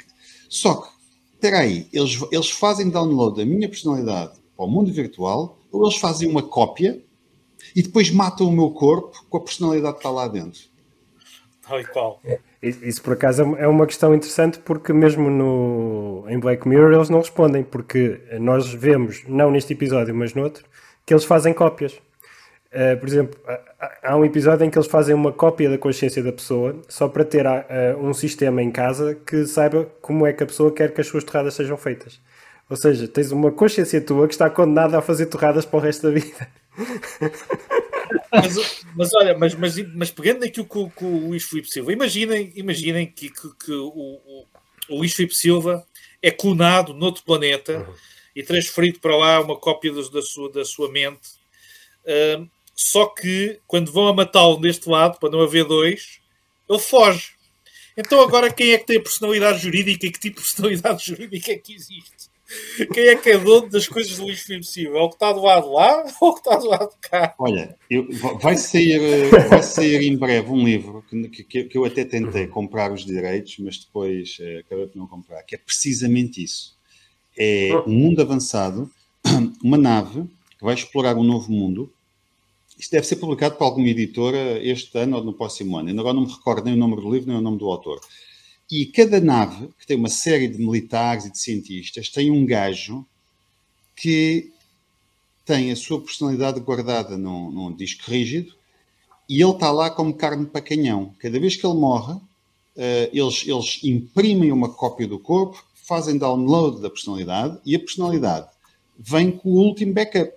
Só 0.47 0.75
que, 0.75 0.89
espera 1.33 1.59
aí, 1.59 1.87
eles, 1.91 2.19
eles 2.31 2.49
fazem 2.49 2.89
download 2.89 3.37
da 3.37 3.45
minha 3.45 3.67
personalidade 3.67 4.39
para 4.55 4.65
o 4.65 4.69
mundo 4.69 4.91
virtual, 4.93 5.57
ou 5.71 5.85
eles 5.85 5.97
fazem 5.97 6.29
uma 6.29 6.43
cópia 6.43 7.01
e 7.75 7.81
depois 7.81 8.09
matam 8.09 8.47
o 8.47 8.51
meu 8.51 8.71
corpo 8.71 9.25
com 9.29 9.37
a 9.37 9.41
personalidade 9.41 9.93
que 9.93 9.99
está 9.99 10.11
lá 10.11 10.27
dentro. 10.27 10.61
Tal 11.61 11.79
e 11.79 11.85
qual. 11.85 12.21
É. 12.61 12.67
Isso 12.67 13.01
por 13.01 13.13
acaso 13.13 13.55
é 13.57 13.67
uma 13.67 13.87
questão 13.87 14.13
interessante 14.13 14.59
porque 14.59 14.93
mesmo 14.93 15.29
no, 15.29 16.25
em 16.29 16.39
Black 16.39 16.67
Mirror 16.67 16.93
eles 16.93 17.09
não 17.09 17.19
respondem, 17.19 17.63
porque 17.63 18.21
nós 18.39 18.71
vemos, 18.73 19.23
não 19.27 19.49
neste 19.49 19.73
episódio, 19.73 20.13
mas 20.13 20.33
no 20.33 20.43
outro, 20.43 20.63
que 21.05 21.13
eles 21.13 21.23
fazem 21.23 21.53
cópias. 21.53 21.99
Uh, 22.73 22.97
por 22.97 23.09
exemplo, 23.09 23.37
há 24.01 24.15
um 24.15 24.23
episódio 24.23 24.65
em 24.65 24.69
que 24.69 24.77
eles 24.77 24.87
fazem 24.87 25.13
uma 25.13 25.33
cópia 25.33 25.69
da 25.69 25.77
consciência 25.77 26.23
da 26.23 26.31
pessoa 26.31 26.81
só 26.87 27.09
para 27.09 27.25
ter 27.25 27.45
uh, 27.45 27.97
um 27.99 28.13
sistema 28.13 28.61
em 28.63 28.71
casa 28.71 29.13
que 29.25 29.45
saiba 29.45 29.89
como 30.01 30.25
é 30.25 30.31
que 30.31 30.41
a 30.41 30.45
pessoa 30.45 30.71
quer 30.71 30.93
que 30.93 31.01
as 31.01 31.07
suas 31.07 31.25
torradas 31.25 31.53
sejam 31.53 31.75
feitas. 31.75 32.21
Ou 32.69 32.77
seja, 32.77 33.09
tens 33.09 33.33
uma 33.33 33.51
consciência 33.51 33.99
tua 33.99 34.25
que 34.25 34.33
está 34.33 34.49
condenada 34.49 34.97
a 34.97 35.01
fazer 35.01 35.25
torradas 35.25 35.65
para 35.65 35.77
o 35.77 35.81
resto 35.81 36.03
da 36.03 36.13
vida. 36.13 36.47
mas, 38.31 38.83
mas, 38.95 39.13
olha, 39.13 39.37
mas, 39.37 39.53
mas, 39.55 39.75
mas 39.93 40.11
pegando 40.11 40.39
naquilo 40.39 40.65
que, 40.65 40.89
que 40.97 41.05
o 41.05 41.27
Luís 41.27 41.43
Filipe 41.43 41.69
Silva, 41.69 41.91
imaginem, 41.91 42.51
imaginem 42.55 43.05
que, 43.05 43.29
que, 43.29 43.55
que 43.65 43.71
o, 43.71 43.87
o, 43.87 44.47
o, 44.89 44.97
Luís 44.97 45.13
Filipe 45.13 45.35
Silva 45.35 45.85
é 46.21 46.31
clonado 46.31 46.93
noutro 46.93 47.23
planeta 47.23 47.79
uhum. 47.79 47.93
e 48.35 48.41
transferido 48.41 48.99
para 48.99 49.17
lá 49.17 49.41
uma 49.41 49.57
cópia 49.57 49.91
da, 49.91 50.01
da, 50.01 50.21
sua, 50.21 50.51
da 50.51 50.63
sua 50.63 50.89
mente. 50.89 51.29
Uh, 52.05 52.49
só 52.73 53.05
que 53.05 53.59
quando 53.67 53.91
vão 53.91 54.07
a 54.07 54.13
matá-lo 54.13 54.57
deste 54.57 54.89
lado, 54.89 55.19
para 55.19 55.29
não 55.29 55.41
haver 55.41 55.65
dois, 55.65 56.21
ele 56.69 56.79
foge. 56.79 57.33
Então 57.97 58.21
agora 58.21 58.51
quem 58.51 58.71
é 58.71 58.77
que 58.77 58.85
tem 58.85 58.97
a 58.97 59.01
personalidade 59.03 59.59
jurídica 59.59 60.05
e 60.05 60.11
que 60.11 60.19
tipo 60.19 60.41
de 60.41 60.47
personalidade 60.47 61.03
jurídica 61.05 61.51
é 61.51 61.57
que 61.57 61.73
existe? 61.75 62.30
Quem 62.93 63.07
é 63.07 63.15
que 63.15 63.29
é 63.29 63.37
dono 63.37 63.69
das 63.69 63.87
coisas 63.87 64.17
do 64.17 64.27
Filipe 64.35 64.65
Silva? 64.65 64.97
É 64.97 65.01
o 65.01 65.09
que 65.09 65.15
está 65.15 65.31
do 65.31 65.41
lado 65.41 65.71
lá 65.71 66.05
ou 66.19 66.29
o 66.29 66.33
que 66.33 66.39
está 66.39 66.55
do 66.57 66.67
lado 66.67 66.89
de 66.89 67.09
cá? 67.09 67.35
Olha, 67.39 67.75
eu, 67.89 68.07
vai, 68.39 68.57
sair, 68.57 69.29
vai 69.49 69.63
sair 69.63 70.01
em 70.03 70.17
breve 70.17 70.49
um 70.49 70.63
livro 70.63 71.03
que, 71.09 71.43
que, 71.43 71.63
que, 71.65 71.77
eu 71.77 71.85
até 71.85 72.03
tentei 72.03 72.47
comprar 72.47 72.91
os 72.91 73.05
direitos, 73.05 73.57
mas 73.59 73.77
depois 73.77 74.37
eh, 74.39 74.59
acabei 74.59 74.87
por 74.87 74.97
não 74.97 75.07
comprar, 75.07 75.43
que 75.43 75.55
é 75.55 75.57
precisamente 75.57 76.43
isso. 76.43 76.75
É 77.37 77.71
um 77.87 77.93
mundo 77.93 78.21
avançado, 78.21 78.89
uma 79.63 79.77
nave 79.77 80.23
que 80.57 80.65
vai 80.65 80.73
explorar 80.73 81.15
um 81.15 81.23
novo 81.23 81.51
mundo. 81.51 81.91
Isto 82.77 82.91
deve 82.91 83.05
ser 83.05 83.17
publicado 83.17 83.55
por 83.55 83.65
alguma 83.65 83.87
editora 83.87 84.59
este 84.63 84.97
ano 84.97 85.17
ou 85.17 85.23
no 85.23 85.33
próximo 85.33 85.77
ano. 85.77 85.89
Ainda 85.89 86.01
agora 86.01 86.15
não 86.15 86.25
me 86.25 86.31
recordo 86.31 86.65
nem 86.65 86.73
o 86.73 86.77
nome 86.77 86.95
do 86.95 87.11
livro 87.11 87.29
nem 87.29 87.37
o 87.37 87.41
nome 87.41 87.57
do 87.57 87.67
autor. 87.67 87.99
E 88.71 88.85
cada 88.85 89.19
nave, 89.19 89.67
que 89.77 89.85
tem 89.85 89.97
uma 89.97 90.07
série 90.07 90.47
de 90.47 90.57
militares 90.57 91.25
e 91.25 91.31
de 91.31 91.37
cientistas, 91.37 92.07
tem 92.07 92.31
um 92.31 92.45
gajo 92.45 93.05
que 93.93 94.49
tem 95.45 95.71
a 95.71 95.75
sua 95.75 95.99
personalidade 95.99 96.61
guardada 96.61 97.17
num, 97.17 97.51
num 97.51 97.75
disco 97.75 98.09
rígido 98.09 98.53
e 99.27 99.41
ele 99.41 99.51
está 99.51 99.69
lá 99.71 99.89
como 99.89 100.13
carne 100.13 100.45
para 100.45 100.61
canhão. 100.61 101.13
Cada 101.19 101.37
vez 101.37 101.57
que 101.57 101.67
ele 101.67 101.75
morre, 101.75 102.13
uh, 102.13 102.21
eles, 103.11 103.43
eles 103.45 103.79
imprimem 103.83 104.53
uma 104.53 104.69
cópia 104.69 105.05
do 105.05 105.19
corpo, 105.19 105.61
fazem 105.75 106.17
download 106.17 106.81
da 106.81 106.89
personalidade 106.89 107.59
e 107.65 107.75
a 107.75 107.79
personalidade 107.79 108.47
vem 108.97 109.31
com 109.31 109.49
o 109.49 109.67
último 109.67 109.93
backup. 109.93 110.31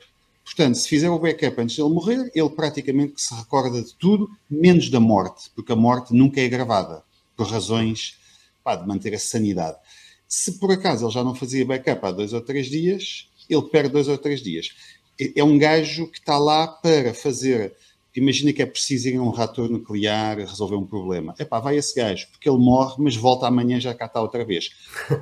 Portanto, 0.44 0.74
se 0.74 0.88
fizer 0.88 1.08
o 1.08 1.20
backup 1.20 1.60
antes 1.60 1.76
de 1.76 1.82
ele 1.82 1.94
morrer, 1.94 2.32
ele 2.34 2.50
praticamente 2.50 3.14
se 3.16 3.32
recorda 3.32 3.80
de 3.80 3.94
tudo, 3.94 4.28
menos 4.50 4.90
da 4.90 4.98
morte, 4.98 5.50
porque 5.54 5.70
a 5.70 5.76
morte 5.76 6.12
nunca 6.12 6.40
é 6.40 6.48
gravada, 6.48 7.04
por 7.36 7.46
razões 7.46 8.18
pá, 8.64 8.74
de 8.74 8.86
manter 8.86 9.14
a 9.14 9.18
sanidade. 9.18 9.76
Se 10.26 10.58
por 10.58 10.72
acaso 10.72 11.04
ele 11.04 11.12
já 11.12 11.22
não 11.22 11.34
fazia 11.34 11.64
backup 11.64 12.06
há 12.06 12.10
dois 12.10 12.32
ou 12.32 12.40
três 12.40 12.66
dias, 12.66 13.28
ele 13.48 13.62
perde 13.62 13.90
dois 13.90 14.08
ou 14.08 14.16
três 14.16 14.40
dias. 14.42 14.70
É 15.36 15.44
um 15.44 15.58
gajo 15.58 16.10
que 16.10 16.18
está 16.18 16.38
lá 16.38 16.66
para 16.66 17.14
fazer. 17.14 17.76
Imagina 18.16 18.52
que 18.52 18.62
é 18.62 18.66
preciso 18.66 19.08
ir 19.08 19.16
a 19.16 19.22
um 19.22 19.30
reator 19.30 19.68
nuclear 19.68 20.38
resolver 20.38 20.76
um 20.76 20.86
problema. 20.86 21.34
Epá, 21.38 21.60
vai 21.60 21.76
esse 21.76 21.94
gajo, 21.94 22.28
porque 22.30 22.48
ele 22.48 22.58
morre, 22.58 22.96
mas 22.98 23.14
volta 23.14 23.46
amanhã 23.46 23.78
já 23.78 23.92
cá 23.92 24.06
está 24.06 24.20
outra 24.20 24.44
vez. 24.44 24.70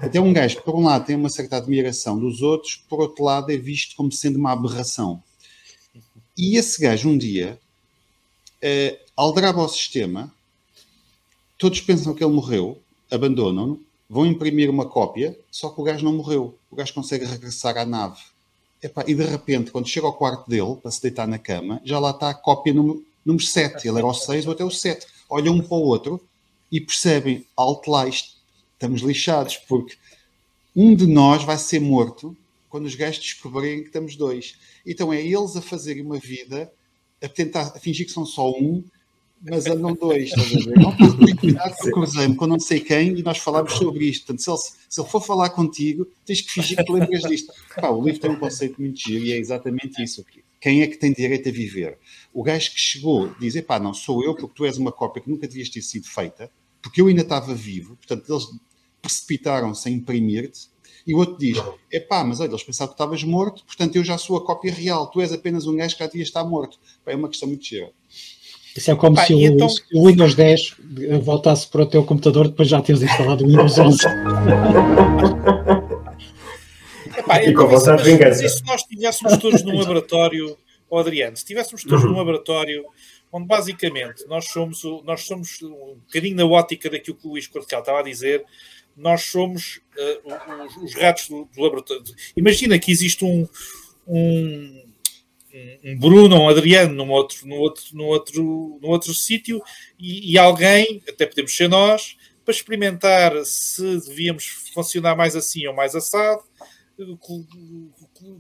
Até 0.00 0.20
um 0.20 0.32
gajo, 0.32 0.62
por 0.62 0.74
um 0.74 0.84
lado, 0.84 1.06
tem 1.06 1.16
uma 1.16 1.30
certa 1.30 1.56
admiração 1.56 2.18
dos 2.18 2.42
outros, 2.42 2.76
por 2.88 3.00
outro 3.00 3.24
lado, 3.24 3.50
é 3.50 3.56
visto 3.56 3.96
como 3.96 4.12
sendo 4.12 4.38
uma 4.38 4.52
aberração. 4.52 5.22
E 6.36 6.56
esse 6.56 6.80
gajo, 6.80 7.08
um 7.08 7.18
dia, 7.18 7.58
uh, 8.62 8.98
aldraba 9.16 9.60
ao 9.60 9.68
sistema, 9.68 10.32
todos 11.58 11.80
pensam 11.80 12.14
que 12.14 12.24
ele 12.24 12.32
morreu, 12.32 12.80
abandonam-no, 13.12 13.80
vão 14.08 14.26
imprimir 14.26 14.70
uma 14.70 14.86
cópia, 14.86 15.38
só 15.50 15.68
que 15.68 15.80
o 15.80 15.84
gajo 15.84 16.04
não 16.04 16.14
morreu. 16.14 16.58
O 16.70 16.76
gajo 16.76 16.94
consegue 16.94 17.24
regressar 17.24 17.76
à 17.76 17.84
nave. 17.84 18.20
Epá, 18.82 19.04
e 19.06 19.14
de 19.14 19.22
repente, 19.22 19.70
quando 19.70 19.86
chega 19.86 20.06
ao 20.06 20.14
quarto 20.14 20.48
dele, 20.48 20.76
para 20.76 20.90
se 20.90 21.00
deitar 21.00 21.28
na 21.28 21.38
cama, 21.38 21.80
já 21.84 21.98
lá 21.98 22.10
está 22.10 22.30
a 22.30 22.34
cópia 22.34 22.74
número, 22.74 23.04
número 23.24 23.44
7. 23.44 23.86
Ele 23.86 23.98
era 23.98 24.06
o 24.06 24.14
6 24.14 24.46
ou 24.46 24.52
até 24.52 24.64
o 24.64 24.70
7. 24.70 25.06
Olham 25.30 25.54
um 25.54 25.62
para 25.62 25.76
o 25.76 25.82
outro 25.82 26.20
e 26.70 26.80
percebem, 26.80 27.46
alto 27.56 27.90
lá, 27.90 28.08
estamos 28.08 29.02
lixados, 29.02 29.56
porque 29.56 29.96
um 30.74 30.94
de 30.94 31.06
nós 31.06 31.44
vai 31.44 31.58
ser 31.58 31.80
morto 31.80 32.36
quando 32.68 32.86
os 32.86 32.94
gajos 32.94 33.22
descobrirem 33.22 33.82
que 33.82 33.88
estamos 33.88 34.16
dois. 34.16 34.56
Então 34.84 35.12
é 35.12 35.20
eles 35.20 35.54
a 35.56 35.62
fazerem 35.62 36.02
uma 36.02 36.18
vida, 36.18 36.72
a 37.22 37.28
tentar 37.28 37.72
a 37.74 37.78
fingir 37.78 38.06
que 38.06 38.12
são 38.12 38.24
só 38.24 38.50
um, 38.50 38.82
mas 39.42 39.66
andam 39.66 39.94
dois, 39.94 40.28
estás 40.28 40.54
a 40.54 40.70
ver? 40.70 40.78
Não 40.78 40.96
cuidado 41.36 41.76
que 41.76 41.88
eu 41.88 41.92
cruzei-me 41.92 42.36
com 42.36 42.46
não 42.46 42.60
sei 42.60 42.80
quem 42.80 43.18
e 43.18 43.22
nós 43.22 43.38
falámos 43.38 43.72
sobre 43.72 44.04
isto. 44.04 44.26
Portanto, 44.26 44.42
se 44.42 44.50
ele, 44.50 44.58
se 44.88 45.00
ele 45.00 45.08
for 45.08 45.20
falar 45.20 45.50
contigo, 45.50 46.06
tens 46.24 46.40
que 46.40 46.50
fingir 46.52 46.84
que 46.84 46.92
lembras 46.92 47.22
disto. 47.22 47.52
Pá, 47.74 47.90
o 47.90 48.02
livro 48.02 48.20
tem 48.20 48.30
um 48.30 48.38
conceito 48.38 48.80
muito 48.80 49.00
giro 49.00 49.24
e 49.24 49.32
é 49.32 49.36
exatamente 49.36 50.02
isso. 50.02 50.24
Quem 50.60 50.82
é 50.82 50.86
que 50.86 50.96
tem 50.96 51.12
direito 51.12 51.48
a 51.48 51.52
viver? 51.52 51.98
O 52.32 52.42
gajo 52.42 52.70
que 52.70 52.78
chegou 52.78 53.34
diz: 53.40 53.60
pá, 53.62 53.80
não 53.80 53.92
sou 53.92 54.22
eu, 54.24 54.34
porque 54.34 54.54
tu 54.54 54.64
és 54.64 54.78
uma 54.78 54.92
cópia 54.92 55.22
que 55.22 55.30
nunca 55.30 55.48
devias 55.48 55.68
ter 55.68 55.82
sido 55.82 56.06
feita, 56.06 56.50
porque 56.80 57.00
eu 57.00 57.08
ainda 57.08 57.22
estava 57.22 57.52
vivo. 57.52 57.96
Portanto, 57.96 58.32
eles 58.32 58.46
precipitaram-se 59.02 59.88
a 59.88 59.90
imprimir-te. 59.90 60.70
E 61.04 61.14
o 61.14 61.18
outro 61.18 61.36
diz: 61.36 61.58
é 61.92 61.98
pá, 61.98 62.22
mas 62.22 62.38
olha, 62.38 62.50
eles 62.50 62.62
pensavam 62.62 62.94
que 62.94 62.94
estavas 62.94 63.24
morto, 63.24 63.64
portanto 63.64 63.96
eu 63.96 64.04
já 64.04 64.16
sou 64.16 64.36
a 64.36 64.44
cópia 64.44 64.72
real. 64.72 65.08
Tu 65.08 65.20
és 65.20 65.32
apenas 65.32 65.66
um 65.66 65.74
gajo 65.74 65.96
que 65.96 66.04
já 66.04 66.06
devia 66.06 66.22
estar 66.22 66.44
morto. 66.44 66.78
Pá, 67.04 67.10
é 67.10 67.16
uma 67.16 67.28
questão 67.28 67.48
muito 67.48 67.64
gira. 67.64 67.92
Isso 68.76 68.90
é 68.90 68.94
como 68.94 69.16
Pá, 69.16 69.26
se 69.26 69.34
o, 69.34 69.40
então... 69.40 69.68
o, 69.92 70.08
Windows 70.08 70.34
10 70.34 70.76
voltasse 71.22 71.68
para 71.68 71.82
o 71.82 71.86
teu 71.86 72.02
computador 72.04 72.48
depois 72.48 72.68
já 72.68 72.80
teres 72.80 73.02
instalado 73.02 73.44
o 73.44 73.48
Windows 73.48 73.78
11. 73.78 73.98
Epá, 77.16 77.44
então, 77.44 77.70
mas, 77.70 77.86
mas, 77.86 78.40
e 78.40 78.48
se 78.48 78.64
nós 78.64 78.80
estivéssemos 78.80 79.36
todos 79.36 79.62
num 79.62 79.78
laboratório, 79.78 80.56
oh 80.88 80.98
Adriano, 80.98 81.36
se 81.36 81.42
estivéssemos 81.42 81.84
todos 81.84 82.02
uhum. 82.02 82.10
num 82.10 82.16
laboratório 82.16 82.84
onde 83.30 83.46
basicamente 83.46 84.26
nós 84.26 84.46
somos, 84.48 84.82
nós 85.04 85.22
somos 85.22 85.62
um 85.62 85.96
bocadinho 86.06 86.36
na 86.36 86.44
ótica 86.44 86.90
daquilo 86.90 87.16
que 87.16 87.26
o 87.26 87.30
Luís 87.30 87.46
Cortical 87.46 87.80
estava 87.80 88.00
a 88.00 88.02
dizer, 88.02 88.44
nós 88.96 89.22
somos 89.22 89.80
uh, 89.96 90.66
os, 90.66 90.76
os, 90.76 90.94
ratos 90.94 91.28
do, 91.28 91.48
do, 91.54 91.62
laboratório. 91.62 92.02
Imagina 92.36 92.78
que 92.78 92.92
existe 92.92 93.24
um, 93.24 93.48
um 94.06 94.91
um 95.84 95.98
Bruno, 95.98 96.36
um 96.36 96.48
Adriano 96.48 96.94
num 96.94 97.10
outro, 97.10 97.46
num 97.46 97.56
outro, 97.56 97.84
num 97.92 98.04
outro, 98.04 98.78
num 98.80 98.88
outro 98.88 99.14
sítio 99.14 99.62
e, 99.98 100.32
e, 100.32 100.38
alguém, 100.38 101.02
até 101.08 101.26
podemos 101.26 101.54
ser 101.54 101.68
nós, 101.68 102.16
para 102.44 102.54
experimentar 102.54 103.32
se 103.44 104.00
devíamos 104.06 104.44
funcionar 104.74 105.16
mais 105.16 105.36
assim 105.36 105.66
ou 105.66 105.74
mais 105.74 105.94
assado, 105.94 106.42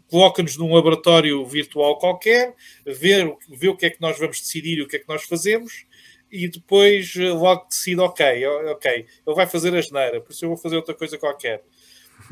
coloca-nos 0.08 0.56
num 0.56 0.74
laboratório 0.74 1.44
virtual 1.46 1.98
qualquer, 1.98 2.54
ver, 2.86 3.34
ver 3.48 3.68
o 3.68 3.76
que 3.76 3.86
é 3.86 3.90
que 3.90 4.00
nós 4.00 4.18
vamos 4.18 4.40
decidir 4.40 4.78
e 4.78 4.82
o 4.82 4.88
que 4.88 4.96
é 4.96 4.98
que 4.98 5.08
nós 5.08 5.22
fazemos, 5.24 5.86
e 6.30 6.48
depois 6.48 7.14
eh, 7.16 7.30
logo 7.30 7.66
decide, 7.68 8.00
ok, 8.00 8.46
ok, 8.46 8.90
ele 9.26 9.36
vai 9.36 9.46
fazer 9.46 9.74
a 9.74 9.80
geneira, 9.80 10.20
por 10.20 10.32
isso 10.32 10.44
eu 10.44 10.48
vou 10.48 10.58
fazer 10.58 10.76
outra 10.76 10.94
coisa 10.94 11.18
qualquer. 11.18 11.62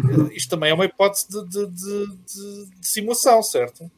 Eh, 0.00 0.34
isto 0.34 0.48
também 0.48 0.70
é 0.70 0.74
uma 0.74 0.86
hipótese 0.86 1.28
de, 1.28 1.46
de, 1.46 1.66
de, 1.66 2.80
de 2.80 2.88
simulação, 2.88 3.42
certo? 3.42 3.90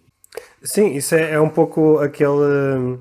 Sim, 0.63 0.95
isso 0.95 1.15
é, 1.15 1.33
é 1.33 1.41
um 1.41 1.49
pouco 1.49 1.99
aquele. 1.99 3.01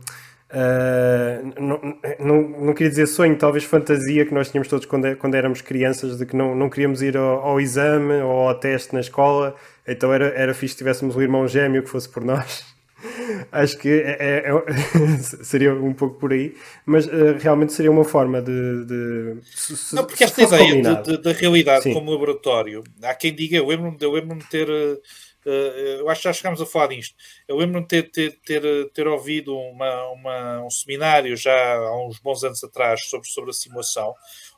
Uh, 0.53 1.61
não, 1.61 1.79
não, 2.19 2.41
não, 2.65 2.73
queria 2.73 2.89
dizer 2.89 3.07
sonho, 3.07 3.37
talvez 3.37 3.63
fantasia 3.63 4.25
que 4.25 4.33
nós 4.33 4.51
tínhamos 4.51 4.67
todos 4.67 4.85
quando, 4.85 5.15
quando 5.15 5.35
éramos 5.35 5.61
crianças, 5.61 6.17
de 6.17 6.25
que 6.25 6.35
não, 6.35 6.53
não 6.53 6.69
queríamos 6.69 7.01
ir 7.01 7.15
ao, 7.15 7.39
ao 7.39 7.61
exame 7.61 8.15
ou 8.15 8.49
ao 8.49 8.55
teste 8.55 8.93
na 8.93 8.99
escola, 8.99 9.55
então 9.87 10.11
era, 10.11 10.27
era 10.35 10.53
fixe 10.53 10.73
se 10.73 10.79
tivéssemos 10.79 11.15
um 11.15 11.21
irmão 11.21 11.47
gêmeo 11.47 11.81
que 11.81 11.89
fosse 11.89 12.09
por 12.09 12.25
nós. 12.25 12.65
Acho 13.51 13.77
que 13.77 13.89
é, 13.89 14.17
é, 14.19 14.51
é, 14.51 15.17
seria 15.43 15.73
um 15.73 15.93
pouco 15.93 16.19
por 16.19 16.33
aí, 16.33 16.53
mas 16.85 17.07
uh, 17.07 17.37
realmente 17.39 17.73
seria 17.73 17.91
uma 17.91 18.03
forma 18.03 18.41
de. 18.41 18.85
de 18.85 19.37
se, 19.55 19.95
não, 19.95 20.05
porque 20.05 20.23
esta 20.23 20.43
ideia 20.43 20.81
da 20.83 21.31
realidade 21.31 21.83
Sim. 21.83 21.93
como 21.93 22.11
laboratório, 22.11 22.83
há 23.01 23.15
quem 23.15 23.33
diga, 23.33 23.57
eu 23.57 23.67
lembro-me 23.67 23.97
lembro 24.01 24.37
de 24.37 24.45
ter. 24.49 24.69
Uh, 24.69 24.99
eu 25.45 26.09
acho 26.09 26.21
que 26.21 26.27
já 26.27 26.33
chegámos 26.33 26.61
a 26.61 26.65
falar 26.65 26.87
disto. 26.87 27.15
Eu 27.47 27.57
lembro-me 27.57 27.87
de 27.87 27.87
ter, 27.87 28.11
ter, 28.11 28.39
ter, 28.41 28.89
ter 28.91 29.07
ouvido 29.07 29.57
uma, 29.57 30.09
uma, 30.11 30.65
um 30.65 30.69
seminário 30.69 31.35
já 31.35 31.75
há 31.75 32.07
uns 32.07 32.19
bons 32.19 32.43
anos 32.43 32.63
atrás 32.63 33.05
sobre, 33.05 33.27
sobre 33.27 33.49
a 33.49 33.53
simulação, 33.53 34.13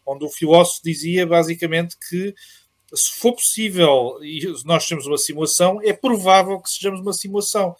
onde 0.05 0.25
o 0.25 0.29
filósofo 0.29 0.81
dizia 0.83 1.25
basicamente 1.25 1.97
que 2.09 2.33
se 2.93 3.19
for 3.19 3.33
possível 3.33 4.19
e 4.21 4.41
nós 4.65 4.87
temos 4.87 5.07
uma 5.07 5.17
simulação, 5.17 5.79
é 5.83 5.93
provável 5.93 6.59
que 6.61 6.69
sejamos 6.69 6.99
uma 6.99 7.13
simulação 7.13 7.75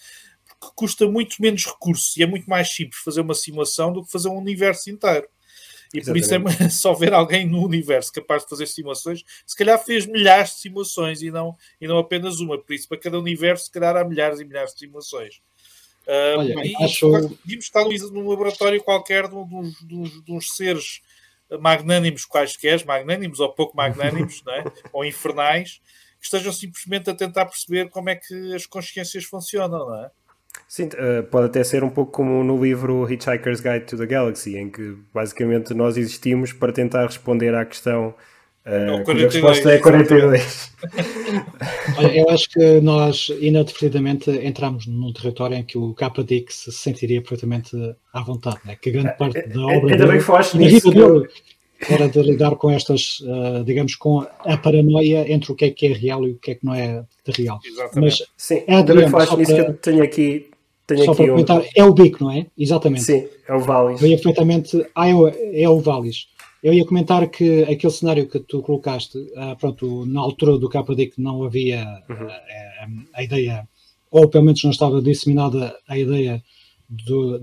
que 0.60 0.70
custa 0.76 1.08
muito 1.08 1.36
menos 1.40 1.66
recursos 1.66 2.16
e 2.18 2.24
é 2.24 2.26
muito 2.26 2.50
mais 2.50 2.74
simples 2.74 3.02
fazer 3.04 3.22
uma 3.22 3.36
simulação 3.36 3.92
do 3.92 4.04
que 4.04 4.12
fazer 4.12 4.30
um 4.30 4.38
universo 4.38 4.90
inteiro. 4.90 5.28
E 5.94 6.00
Exatamente. 6.00 6.48
por 6.48 6.50
isso 6.50 6.64
é 6.64 6.70
só 6.70 6.94
ver 6.94 7.14
alguém 7.14 7.48
no 7.48 7.64
universo 7.64 8.12
capaz 8.12 8.44
de 8.44 8.50
fazer 8.50 8.66
simulações, 8.66 9.24
se 9.46 9.56
calhar 9.56 9.78
fez 9.84 10.06
milhares 10.08 10.56
de 10.56 10.62
simulações 10.62 11.22
e 11.22 11.30
não, 11.30 11.56
e 11.80 11.88
não 11.88 11.98
apenas 11.98 12.40
uma. 12.40 12.58
Por 12.58 12.74
isso, 12.74 12.88
para 12.88 12.98
cada 12.98 13.20
universo, 13.20 13.66
se 13.66 13.72
calhar 13.72 13.96
há 13.96 14.04
milhares 14.04 14.40
e 14.40 14.46
milhares 14.46 14.74
de 14.74 14.80
simulações. 14.80 15.36
Uh, 16.08 16.40
Olha, 16.40 16.66
e 16.66 16.76
acho... 16.84 17.10
podíamos 17.10 17.66
estar 17.66 17.86
num 17.86 18.28
laboratório 18.30 18.82
qualquer 18.84 19.28
de, 19.28 19.36
uns, 19.36 19.78
de, 19.80 20.22
de 20.24 20.32
uns 20.34 20.56
seres 20.56 21.02
magnânimos 21.60 22.26
quaisquer, 22.26 22.84
magnânimos 22.86 23.40
ou 23.40 23.54
pouco 23.54 23.76
magnânimos, 23.76 24.42
é? 24.50 24.64
ou 24.92 25.06
infernais, 25.06 25.82
que 26.20 26.26
estejam 26.26 26.52
simplesmente 26.52 27.10
a 27.10 27.16
tentar 27.16 27.46
perceber 27.46 27.90
como 27.90 28.10
é 28.10 28.16
que 28.16 28.54
as 28.54 28.66
consciências 28.66 29.26
funcionam, 29.26 29.80
não 29.80 30.04
é? 30.04 30.12
Sim, 30.74 30.86
uh, 30.86 31.22
pode 31.30 31.46
até 31.46 31.64
ser 31.64 31.84
um 31.84 31.90
pouco 31.92 32.12
como 32.12 32.44
no 32.44 32.60
livro 32.60 33.08
Hitchhiker's 33.08 33.62
Guide 33.62 33.86
to 33.86 33.96
the 33.96 34.08
Galaxy, 34.08 34.58
em 34.58 34.72
que 34.72 34.96
basicamente 35.14 35.72
nós 35.72 35.98
existimos 35.98 36.52
para 36.52 36.72
tentar 36.72 37.06
responder 37.06 37.54
à 37.54 37.64
questão 37.64 38.16
Uh, 38.66 39.12
a 39.12 39.14
resposta 39.14 39.74
é 39.74 39.78
42. 39.78 40.72
eu 42.16 42.30
acho 42.30 42.50
que 42.50 42.80
nós, 42.80 43.30
inadvertidamente, 43.42 44.32
entramos 44.32 44.88
num 44.88 45.12
território 45.12 45.58
em 45.58 45.64
que 45.64 45.78
o 45.78 45.94
KDX 45.94 46.56
se 46.56 46.72
sentiria 46.72 47.22
perfeitamente 47.22 47.76
à 48.14 48.22
vontade, 48.22 48.60
né? 48.64 48.78
que 48.82 48.90
grande 48.90 49.18
parte 49.18 49.46
da 49.50 49.62
é, 49.62 49.78
obra 49.78 49.92
Ainda 49.92 50.08
bem 50.08 50.18
que 50.18 50.24
falaste 50.24 50.58
nisso. 50.58 50.90
Dele 50.90 51.28
era 51.90 52.08
de 52.08 52.22
lidar 52.22 52.56
com 52.56 52.72
estas, 52.72 53.20
uh, 53.20 53.66
digamos, 53.66 53.98
com 53.98 54.26
a 54.40 54.56
paranoia 54.56 55.30
entre 55.30 55.52
o 55.52 55.56
que 55.56 55.66
é 55.66 55.70
que 55.70 55.88
é 55.88 55.92
real 55.92 56.26
e 56.26 56.32
o 56.32 56.38
que 56.38 56.52
é 56.52 56.56
que 56.56 56.66
não 56.66 56.74
é 56.74 57.04
de 57.26 57.44
real. 57.44 57.60
Exatamente. 57.66 58.00
Mas, 58.00 58.32
Sim, 58.38 58.64
é 58.66 58.76
ainda 58.78 58.96
bem 58.96 59.04
que 59.04 59.12
falaste 59.12 59.36
nisso 59.36 59.54
que 59.54 59.60
eu 59.60 59.74
tenho 59.74 60.02
aqui 60.02 60.53
tenho 60.86 61.06
Só 61.06 61.16
para 61.16 61.28
comentar, 61.28 61.62
um... 61.62 61.66
é 61.76 61.84
o 61.84 61.94
bico, 61.94 62.24
não 62.24 62.32
é? 62.32 62.48
Exatamente. 62.58 63.04
Sim, 63.04 63.28
é 63.48 63.54
o 63.54 63.60
Valis. 63.60 64.02
Eu 64.02 64.08
ia 64.08 64.16
perfeitamente. 64.16 64.86
Ah, 64.96 65.08
é 65.08 65.70
o 65.70 65.80
Valis. 65.80 66.28
Eu 66.62 66.74
ia 66.74 66.86
comentar 66.86 67.28
que 67.30 67.64
aquele 67.64 67.92
cenário 67.92 68.28
que 68.28 68.40
tu 68.40 68.62
colocaste, 68.62 69.18
uh, 69.18 69.56
pronto, 69.60 70.06
na 70.06 70.22
altura 70.22 70.58
do 70.58 70.70
KDIC 70.70 71.22
não 71.22 71.44
havia 71.44 71.84
uhum. 72.10 72.28
a, 72.28 73.20
a, 73.20 73.24
ideia, 73.24 73.68
ou 74.10 74.30
pelo 74.30 74.46
menos 74.46 74.64
não 74.64 74.72
estava 74.72 75.02
disseminada 75.02 75.76
a 75.88 75.98
ideia 75.98 76.42
do, 76.88 77.40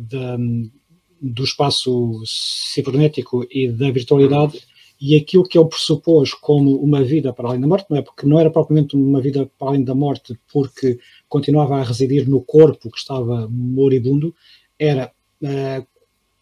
do 1.20 1.44
espaço 1.44 2.22
cibernético 2.24 3.46
e 3.50 3.68
da 3.68 3.90
virtualidade 3.90 4.58
e 5.00 5.16
aquilo 5.16 5.44
que 5.44 5.58
ele 5.58 5.68
pressupôs 5.68 6.34
como 6.34 6.76
uma 6.76 7.02
vida 7.02 7.32
para 7.32 7.48
além 7.48 7.60
da 7.60 7.66
morte, 7.66 7.86
não 7.88 7.96
é? 7.96 8.02
Porque 8.02 8.26
não 8.26 8.38
era 8.38 8.50
propriamente 8.50 8.94
uma 8.94 9.20
vida 9.20 9.50
para 9.58 9.68
além 9.68 9.82
da 9.82 9.94
morte, 9.94 10.38
porque 10.52 10.98
continuava 11.28 11.76
a 11.76 11.82
residir 11.82 12.28
no 12.28 12.42
corpo 12.42 12.90
que 12.90 12.98
estava 12.98 13.48
moribundo, 13.48 14.34
era 14.78 15.10
uh, 15.42 15.86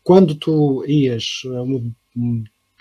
quando 0.03 0.35
tu 0.35 0.85
ias, 0.87 1.43
uh, 1.45 1.93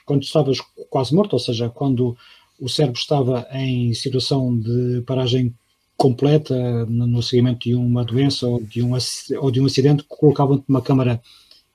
quando 0.03 0.23
estavas 0.23 0.57
quase 0.89 1.13
morto, 1.13 1.33
ou 1.33 1.39
seja, 1.39 1.69
quando 1.69 2.17
o 2.59 2.67
cérebro 2.67 2.99
estava 2.99 3.47
em 3.51 3.93
situação 3.93 4.57
de 4.57 5.03
paragem 5.05 5.53
completa 5.95 6.85
no 6.85 7.21
seguimento 7.21 7.67
de 7.67 7.75
uma 7.75 8.03
doença 8.03 8.47
ou 8.47 8.61
de 8.61 8.81
um, 8.81 8.93
ou 9.39 9.51
de 9.51 9.61
um 9.61 9.65
acidente, 9.65 10.03
colocavam-te 10.07 10.63
numa 10.67 10.81
câmara 10.81 11.21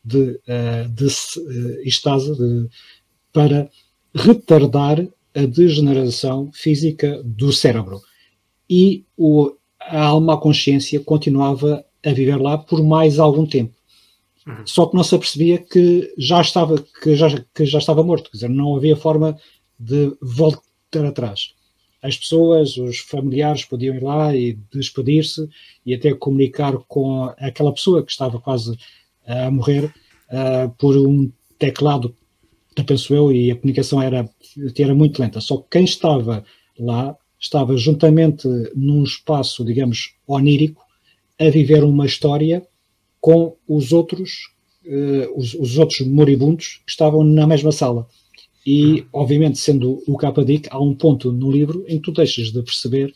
de, 0.05 0.41
uh, 0.49 0.89
de 0.91 1.07
uh, 1.07 1.83
estase 1.85 2.37
de, 2.37 2.69
para 3.33 3.71
retardar 4.15 5.07
a 5.35 5.47
degeneração 5.47 6.51
física 6.53 7.23
do 7.25 7.53
cérebro. 7.53 8.01
E 8.69 9.05
o, 9.17 9.53
a 9.81 10.05
alma, 10.05 10.35
a 10.35 10.39
consciência, 10.39 11.01
continuava 11.01 11.85
a 12.05 12.13
viver 12.13 12.37
lá 12.37 12.59
por 12.59 12.83
mais 12.83 13.19
algum 13.19 13.47
tempo. 13.47 13.75
Uhum. 14.47 14.67
Só 14.67 14.87
que 14.87 14.97
não 14.97 15.05
se 15.05 15.15
apercebia 15.15 15.59
que 15.59 16.13
já 16.19 16.41
estava, 16.41 16.83
que 17.03 17.15
já, 17.15 17.29
que 17.55 17.65
já 17.65 17.79
estava 17.79 18.03
morto, 18.03 18.31
quer 18.31 18.39
dizer, 18.39 18.51
não 18.51 18.77
havia 18.77 18.97
forma 18.97 19.39
de 19.79 20.17
voltar 20.21 21.05
atrás. 21.07 21.55
As 22.03 22.17
pessoas, 22.17 22.77
os 22.77 22.99
familiares 22.99 23.65
podiam 23.65 23.95
ir 23.95 24.03
lá 24.03 24.35
e 24.35 24.59
despedir-se 24.73 25.49
e 25.87 25.95
até 25.95 26.13
comunicar 26.13 26.77
com 26.89 27.33
aquela 27.39 27.73
pessoa 27.73 28.03
que 28.05 28.11
estava 28.11 28.41
quase 28.41 28.77
a 29.25 29.51
morrer 29.51 29.85
uh, 29.85 30.69
por 30.79 30.97
um 30.97 31.31
teclado, 31.59 32.17
penso 32.87 33.15
eu, 33.15 33.33
e 33.33 33.51
a 33.51 33.57
comunicação 33.57 34.01
era, 34.01 34.29
era 34.79 34.95
muito 34.95 35.21
lenta. 35.21 35.41
Só 35.41 35.59
que 35.59 35.71
quem 35.71 35.85
estava 35.85 36.45
lá 36.79 37.17
estava 37.39 37.77
juntamente 37.77 38.49
num 38.75 39.03
espaço, 39.03 39.65
digamos, 39.65 40.15
onírico, 40.27 40.83
a 41.39 41.51
viver 41.51 41.83
uma 41.83 42.07
história 42.07 42.67
com 43.21 43.57
os 43.69 43.93
outros, 43.93 44.51
uh, 44.87 45.39
os, 45.39 45.55
os, 45.55 45.79
outros 45.79 46.01
moribundos 46.07 46.81
que 46.85 46.91
estavam 46.91 47.25
na 47.25 47.47
mesma 47.47 47.73
sala. 47.73 48.07
E, 48.65 49.05
obviamente, 49.13 49.59
sendo 49.59 50.03
o 50.07 50.17
Capadic, 50.17 50.69
há 50.71 50.81
um 50.81 50.95
ponto 50.95 51.33
no 51.33 51.51
livro 51.51 51.85
em 51.89 51.97
que 51.97 52.05
tu 52.05 52.13
deixas 52.13 52.53
de 52.53 52.63
perceber 52.63 53.13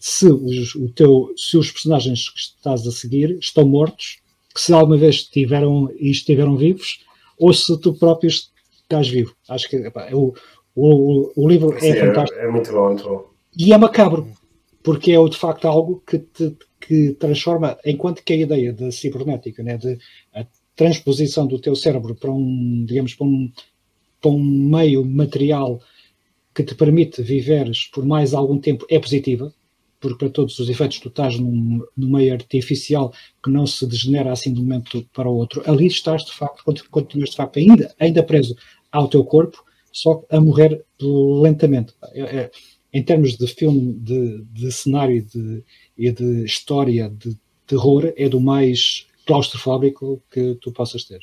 se 0.00 0.26
os, 0.26 0.74
o 0.74 0.88
teu, 0.90 1.32
se 1.36 1.56
os 1.56 1.70
personagens 1.70 2.30
que 2.30 2.38
estás 2.38 2.86
a 2.86 2.92
seguir 2.92 3.38
estão 3.38 3.66
mortos, 3.66 4.18
que 4.54 4.60
se 4.60 4.72
alguma 4.72 4.96
vez 4.96 5.16
estiveram 5.16 5.90
e 5.98 6.10
estiveram 6.10 6.56
vivos, 6.56 7.00
ou 7.38 7.52
se 7.52 7.78
tu 7.80 7.94
próprio 7.94 8.30
estás 8.84 9.08
vivo. 9.08 9.34
Acho 9.48 9.68
que 9.68 9.76
epá, 9.76 10.06
é 10.08 10.14
o, 10.14 10.32
o, 10.74 11.32
o, 11.36 11.48
livro 11.48 11.76
é 11.76 11.80
Sim, 11.80 11.90
é 11.90 12.06
fantástico. 12.06 12.40
É, 12.40 12.44
é, 12.44 12.50
muito 12.50 12.72
bom, 12.72 12.86
muito 12.88 13.04
bom. 13.04 13.30
E 13.58 13.72
é 13.72 13.78
macabro, 13.78 14.28
porque 14.82 15.12
é 15.12 15.24
de 15.28 15.36
facto 15.36 15.66
algo 15.66 16.02
que 16.06 16.18
te, 16.18 16.56
que 16.80 17.12
transforma, 17.12 17.78
enquanto 17.84 18.22
que 18.22 18.32
a 18.32 18.36
ideia 18.36 18.72
da 18.72 18.90
cibernética, 18.90 19.62
né, 19.62 19.76
de 19.76 19.98
a 20.34 20.44
transposição 20.76 21.46
do 21.46 21.58
teu 21.58 21.74
cérebro 21.74 22.14
para 22.14 22.30
um, 22.30 22.84
digamos, 22.86 23.14
para 23.14 23.26
um, 23.26 23.50
para 24.20 24.30
um 24.30 24.42
meio 24.42 25.04
material 25.04 25.80
que 26.54 26.62
te 26.62 26.74
permite 26.74 27.22
viveres 27.22 27.86
por 27.86 28.04
mais 28.04 28.34
algum 28.34 28.58
tempo 28.58 28.86
é 28.88 28.98
positiva, 28.98 29.52
porque 30.04 30.18
para 30.18 30.28
todos 30.28 30.58
os 30.58 30.68
efeitos 30.68 30.98
tu 30.98 31.08
estás 31.08 31.38
num, 31.38 31.82
num 31.96 32.10
meio 32.10 32.34
artificial 32.34 33.10
que 33.42 33.50
não 33.50 33.66
se 33.66 33.86
degenera 33.86 34.30
assim 34.30 34.52
de 34.52 34.60
um 34.60 34.62
momento 34.62 35.02
para 35.14 35.30
o 35.30 35.34
outro. 35.34 35.62
Ali 35.64 35.86
estás 35.86 36.26
de 36.26 36.32
facto, 36.32 36.62
continuas 36.90 37.30
de 37.30 37.36
facto 37.36 37.58
ainda, 37.58 37.94
ainda 37.98 38.22
preso 38.22 38.54
ao 38.92 39.08
teu 39.08 39.24
corpo, 39.24 39.64
só 39.90 40.22
a 40.30 40.38
morrer 40.38 40.84
lentamente. 41.00 41.94
É, 42.12 42.20
é, 42.20 42.50
em 42.92 43.02
termos 43.02 43.38
de 43.38 43.46
filme, 43.46 43.94
de, 43.94 44.44
de 44.52 44.70
cenário 44.70 45.24
de, 45.24 45.64
e 45.96 46.12
de 46.12 46.44
história 46.44 47.08
de 47.08 47.34
terror, 47.66 48.12
é 48.14 48.28
do 48.28 48.38
mais 48.38 49.06
claustrofóbico 49.26 50.22
que 50.30 50.58
tu 50.60 50.70
possas 50.70 51.04
ter. 51.04 51.20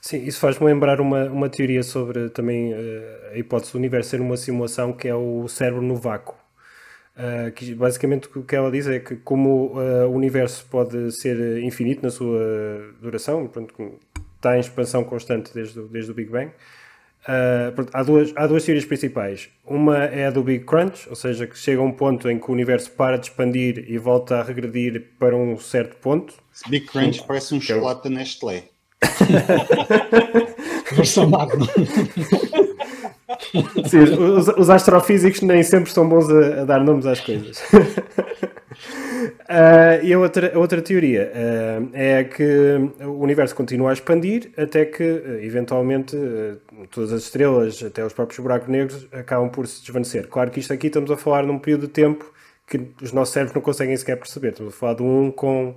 Sim, 0.00 0.24
isso 0.24 0.40
faz-me 0.40 0.64
lembrar 0.64 0.98
uma, 0.98 1.26
uma 1.26 1.50
teoria 1.50 1.82
sobre 1.82 2.30
também 2.30 2.72
uh, 2.72 3.34
a 3.34 3.38
hipótese 3.38 3.72
do 3.72 3.78
universo 3.78 4.08
ser 4.08 4.22
uma 4.22 4.38
simulação 4.38 4.94
que 4.94 5.08
é 5.08 5.14
o 5.14 5.46
cérebro 5.46 5.82
no 5.82 5.96
vácuo. 5.96 6.47
Uh, 7.18 7.50
que 7.50 7.74
basicamente 7.74 8.28
o 8.38 8.44
que 8.44 8.54
ela 8.54 8.70
diz 8.70 8.86
é 8.86 9.00
que 9.00 9.16
como 9.16 9.76
uh, 9.76 10.06
o 10.06 10.12
universo 10.12 10.64
pode 10.70 11.10
ser 11.10 11.60
infinito 11.64 12.00
na 12.00 12.10
sua 12.10 12.94
duração, 13.02 13.40
portanto, 13.48 13.98
está 14.36 14.56
em 14.56 14.60
expansão 14.60 15.02
constante 15.02 15.52
desde, 15.52 15.82
desde 15.88 16.12
o 16.12 16.14
Big 16.14 16.30
Bang, 16.30 16.46
uh, 16.46 17.72
pronto, 17.74 17.90
há, 17.92 18.04
duas, 18.04 18.32
há 18.36 18.46
duas 18.46 18.64
teorias 18.64 18.84
principais. 18.84 19.48
Uma 19.66 20.04
é 20.04 20.26
a 20.26 20.30
do 20.30 20.44
Big 20.44 20.64
Crunch, 20.64 21.08
ou 21.08 21.16
seja, 21.16 21.44
que 21.44 21.58
chega 21.58 21.80
a 21.80 21.84
um 21.84 21.90
ponto 21.90 22.30
em 22.30 22.38
que 22.38 22.48
o 22.48 22.52
universo 22.52 22.92
para 22.92 23.16
de 23.18 23.26
expandir 23.26 23.84
e 23.88 23.98
volta 23.98 24.36
a 24.36 24.44
regredir 24.44 25.08
para 25.18 25.36
um 25.36 25.58
certo 25.58 25.96
ponto. 25.96 26.34
Big 26.68 26.86
Crunch 26.86 27.24
parece 27.26 27.52
um 27.52 27.58
é 27.58 27.60
chocolate 27.62 28.04
da 28.04 28.10
Nestlé. 28.10 28.62
Versão 30.94 31.28
magna. 31.28 31.66
Sim, 33.88 33.98
os, 33.98 34.48
os, 34.48 34.70
astrofísicos 34.70 35.42
nem 35.42 35.62
sempre 35.62 35.92
são 35.92 36.08
bons 36.08 36.30
a, 36.30 36.62
a 36.62 36.64
dar 36.64 36.82
nomes 36.82 37.04
às 37.04 37.20
coisas. 37.20 37.62
Uh, 37.72 37.76
e 40.02 40.12
a 40.12 40.18
outra, 40.18 40.54
a 40.54 40.58
outra 40.58 40.80
teoria 40.80 41.30
uh, 41.34 41.90
é 41.92 42.24
que 42.24 42.90
o 43.00 43.20
universo 43.20 43.54
continua 43.54 43.90
a 43.90 43.92
expandir 43.92 44.50
até 44.56 44.86
que, 44.86 45.02
uh, 45.02 45.40
eventualmente, 45.42 46.16
todas 46.90 47.12
as 47.12 47.24
estrelas, 47.24 47.82
até 47.82 48.02
os 48.02 48.14
próprios 48.14 48.40
buracos 48.40 48.68
negros, 48.68 49.06
acabam 49.12 49.50
por 49.50 49.66
se 49.66 49.82
desvanecer. 49.82 50.26
Claro 50.28 50.50
que 50.50 50.60
isto 50.60 50.72
aqui 50.72 50.86
estamos 50.86 51.10
a 51.10 51.16
falar 51.16 51.42
num 51.42 51.58
período 51.58 51.82
de 51.82 51.92
tempo 51.92 52.32
que 52.66 52.80
os 53.02 53.12
nossos 53.12 53.34
cérebros 53.34 53.54
não 53.54 53.62
conseguem 53.62 53.96
sequer 53.96 54.16
perceber. 54.16 54.50
Estamos 54.50 54.74
a 54.74 54.76
falar 54.76 54.94
de 54.94 55.02
um 55.02 55.30
com 55.30 55.74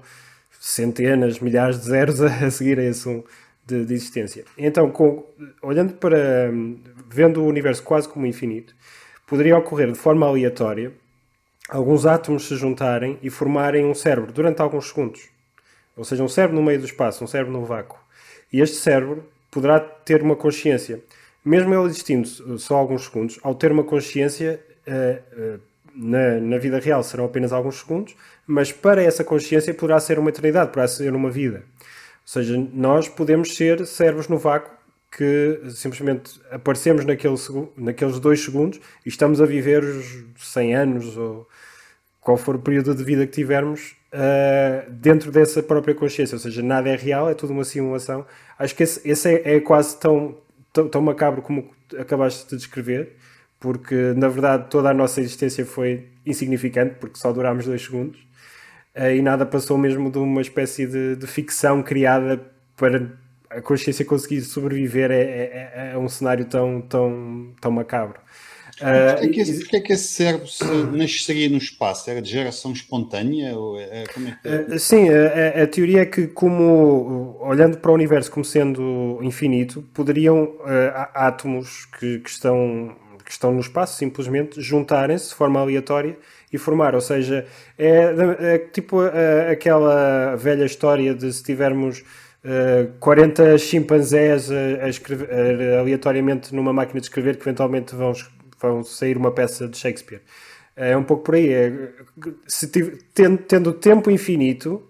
centenas, 0.59 1.39
milhares 1.39 1.79
de 1.79 1.87
zeros 1.87 2.21
a, 2.21 2.51
seguir 2.51 2.79
a 2.79 2.83
esse 2.83 3.07
um 3.09 3.23
de, 3.65 3.85
de 3.85 3.93
existência. 3.93 4.45
Então, 4.57 4.89
com, 4.91 5.25
olhando 5.61 5.93
para. 5.93 6.49
vendo 7.09 7.43
o 7.43 7.47
universo 7.47 7.83
quase 7.83 8.07
como 8.07 8.25
infinito, 8.25 8.75
poderia 9.27 9.57
ocorrer 9.57 9.91
de 9.91 9.97
forma 9.97 10.25
aleatória 10.25 10.91
alguns 11.69 12.05
átomos 12.05 12.47
se 12.47 12.55
juntarem 12.55 13.17
e 13.21 13.29
formarem 13.29 13.85
um 13.85 13.93
cérebro 13.93 14.31
durante 14.31 14.61
alguns 14.61 14.89
segundos. 14.89 15.29
Ou 15.95 16.03
seja, 16.03 16.23
um 16.23 16.27
cérebro 16.27 16.57
no 16.57 16.63
meio 16.63 16.79
do 16.79 16.85
espaço, 16.85 17.23
um 17.23 17.27
cérebro 17.27 17.53
no 17.53 17.65
vácuo. 17.65 17.99
E 18.51 18.59
este 18.59 18.77
cérebro 18.77 19.23
poderá 19.49 19.79
ter 19.79 20.21
uma 20.21 20.35
consciência. 20.35 21.01
Mesmo 21.43 21.73
ele 21.73 21.85
existindo 21.85 22.27
só 22.59 22.75
alguns 22.75 23.05
segundos, 23.05 23.39
ao 23.41 23.55
ter 23.55 23.71
uma 23.71 23.83
consciência, 23.83 24.59
uh, 24.87 25.55
uh, 25.55 25.59
na, 25.93 26.39
na 26.39 26.57
vida 26.57 26.79
real 26.79 27.03
serão 27.03 27.25
apenas 27.25 27.51
alguns 27.51 27.79
segundos, 27.79 28.15
mas 28.45 28.71
para 28.71 29.01
essa 29.01 29.23
consciência 29.23 29.73
poderá 29.73 29.99
ser 29.99 30.19
uma 30.19 30.29
eternidade, 30.29 30.69
poderá 30.69 30.87
ser 30.87 31.13
uma 31.13 31.29
vida. 31.29 31.63
Seja, 32.31 32.57
nós 32.71 33.09
podemos 33.09 33.57
ser 33.57 33.85
cérebros 33.85 34.29
no 34.29 34.37
vácuo 34.37 34.71
que 35.11 35.63
simplesmente 35.71 36.39
aparecemos 36.49 37.03
naquele, 37.03 37.35
naqueles 37.75 38.21
dois 38.21 38.41
segundos 38.41 38.79
e 39.05 39.09
estamos 39.09 39.41
a 39.41 39.45
viver 39.45 39.83
os 39.83 40.23
100 40.37 40.73
anos 40.73 41.17
ou 41.17 41.45
qual 42.21 42.37
for 42.37 42.55
o 42.55 42.59
período 42.59 42.95
de 42.95 43.03
vida 43.03 43.27
que 43.27 43.33
tivermos 43.33 43.97
uh, 44.13 44.89
dentro 44.89 45.29
dessa 45.29 45.61
própria 45.61 45.93
consciência. 45.93 46.33
Ou 46.35 46.39
seja, 46.39 46.63
nada 46.63 46.87
é 46.87 46.95
real, 46.95 47.29
é 47.29 47.33
tudo 47.33 47.51
uma 47.51 47.65
simulação. 47.65 48.25
Acho 48.57 48.75
que 48.77 48.83
esse, 48.83 49.05
esse 49.05 49.27
é, 49.27 49.55
é, 49.55 49.59
quase 49.59 49.99
tão, 49.99 50.37
tão, 50.71 50.87
tão 50.87 51.01
macabro 51.01 51.41
como 51.41 51.69
acabaste 51.99 52.49
de 52.49 52.55
descrever, 52.55 53.17
porque 53.59 54.13
na 54.15 54.29
verdade 54.29 54.69
toda 54.69 54.89
a 54.89 54.93
nossa 54.93 55.19
existência 55.19 55.65
foi 55.65 56.07
insignificante, 56.25 56.95
porque 56.97 57.19
só 57.19 57.33
durámos 57.33 57.65
dois 57.65 57.83
segundos. 57.83 58.25
Uh, 58.95 59.15
e 59.15 59.21
nada 59.21 59.45
passou 59.45 59.77
mesmo 59.77 60.11
de 60.11 60.17
uma 60.17 60.41
espécie 60.41 60.85
de, 60.85 61.15
de 61.15 61.27
ficção 61.27 61.81
criada 61.81 62.41
para 62.75 63.11
a 63.49 63.61
consciência 63.61 64.05
conseguir 64.05 64.41
sobreviver 64.41 65.11
é, 65.11 65.21
é, 65.21 65.91
é, 65.93 65.97
um 65.97 66.07
cenário 66.07 66.45
tão, 66.45 66.81
tão, 66.81 67.53
tão 67.59 67.71
macabro. 67.71 68.19
Uh, 68.79 69.11
Porquê, 69.11 69.25
é 69.25 69.29
que 69.29 69.41
esse, 69.41 69.75
é 69.75 69.79
que 69.79 69.93
esse 69.93 70.07
cérebro 70.07 70.47
nasceria 70.97 71.49
no 71.49 71.57
espaço? 71.57 72.09
Era 72.09 72.21
de 72.21 72.31
geração 72.31 72.71
espontânea? 72.71 73.55
Ou 73.55 73.79
é, 73.79 74.05
como 74.11 74.27
é 74.27 74.37
que... 74.41 74.73
Uh, 74.73 74.79
sim, 74.79 75.07
a, 75.09 75.63
a, 75.63 75.67
teoria 75.67 76.01
é 76.01 76.05
que, 76.05 76.27
como 76.27 77.37
olhando 77.41 77.77
para 77.77 77.91
o 77.91 77.93
universo 77.93 78.31
como 78.31 78.43
sendo 78.43 79.19
infinito, 79.21 79.83
poderiam 79.93 80.43
uh, 80.43 81.09
átomos 81.13 81.85
que, 81.99 82.19
que, 82.19 82.29
estão, 82.29 82.95
que 83.23 83.31
estão 83.31 83.53
no 83.53 83.59
espaço 83.59 83.97
simplesmente 83.97 84.59
juntarem-se 84.61 85.29
de 85.29 85.35
forma 85.35 85.59
aleatória 85.59 86.17
e 86.51 86.57
formar. 86.57 86.95
Ou 86.95 87.01
seja, 87.01 87.45
é, 87.77 88.13
é 88.39 88.57
tipo 88.57 88.99
aquela 89.51 90.35
velha 90.35 90.65
história 90.65 91.13
de 91.13 91.31
se 91.31 91.43
tivermos 91.43 91.99
uh, 91.99 92.03
eh, 92.43 92.87
40 92.99 93.57
chimpanzés 93.57 94.51
a, 94.51 94.85
a 94.85 94.89
escrever 94.89 95.29
a, 95.31 95.79
aleatoriamente 95.79 96.53
numa 96.53 96.73
máquina 96.73 96.99
de 96.99 97.05
escrever 97.05 97.37
que 97.37 97.43
eventualmente 97.43 97.95
vão, 97.95 98.13
vão 98.59 98.83
sair 98.83 99.17
uma 99.17 99.31
peça 99.31 99.67
de 99.67 99.77
Shakespeare. 99.77 100.21
É 100.75 100.95
um 100.95 101.03
pouco 101.03 101.23
por 101.23 101.35
aí. 101.35 101.51
É, 101.51 101.71
se 102.47 102.67
tive, 102.67 102.97
tendo, 103.13 103.37
tendo 103.39 103.73
tempo 103.73 104.09
infinito, 104.09 104.87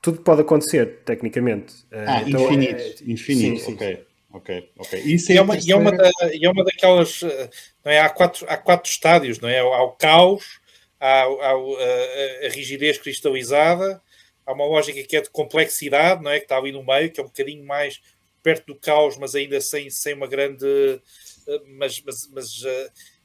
tudo 0.00 0.20
pode 0.20 0.42
acontecer, 0.42 1.00
tecnicamente. 1.04 1.74
Eh, 1.90 2.04
ah, 2.06 2.22
então, 2.26 2.42
infinito, 2.42 2.80
é, 2.80 3.12
infinito, 3.12 3.60
sim, 3.60 3.74
ok. 3.74 3.96
Sim. 3.96 4.02
Ok, 4.30 4.70
ok. 4.78 5.00
Isso 5.00 5.32
é 5.32 5.36
é 5.36 5.42
uma, 5.42 5.56
e, 5.56 5.72
é 5.72 5.76
uma 5.76 5.90
da, 5.90 6.10
e 6.32 6.44
é 6.44 6.50
uma 6.50 6.62
daquelas. 6.62 7.22
Eh, 7.22 7.50
não 7.84 7.92
é? 7.92 8.00
há, 8.00 8.10
quatro, 8.10 8.46
há 8.48 8.56
quatro 8.58 8.90
estádios, 8.90 9.40
não 9.40 9.48
é? 9.48 9.58
Há 9.58 9.82
o 9.82 9.92
caos, 9.92 10.57
há, 11.00 11.22
há 11.22 11.52
a, 11.52 12.46
a, 12.46 12.48
rigidez 12.50 12.98
cristalizada, 12.98 14.02
há 14.46 14.52
uma 14.52 14.66
lógica 14.66 15.02
que 15.02 15.16
é 15.16 15.20
de 15.20 15.30
complexidade, 15.30 16.22
não 16.22 16.30
é? 16.30 16.38
Que 16.38 16.44
está 16.44 16.56
ali 16.56 16.72
no 16.72 16.84
meio, 16.84 17.10
que 17.10 17.20
é 17.20 17.22
um 17.22 17.26
bocadinho 17.26 17.64
mais 17.64 18.00
perto 18.42 18.66
do 18.66 18.76
caos, 18.76 19.16
mas 19.16 19.34
ainda 19.34 19.60
sem, 19.60 19.90
sem 19.90 20.14
uma 20.14 20.26
grande. 20.26 20.66
Eh, 21.46 21.60
mas, 21.76 22.00
mas, 22.04 22.28
mas 22.32 22.62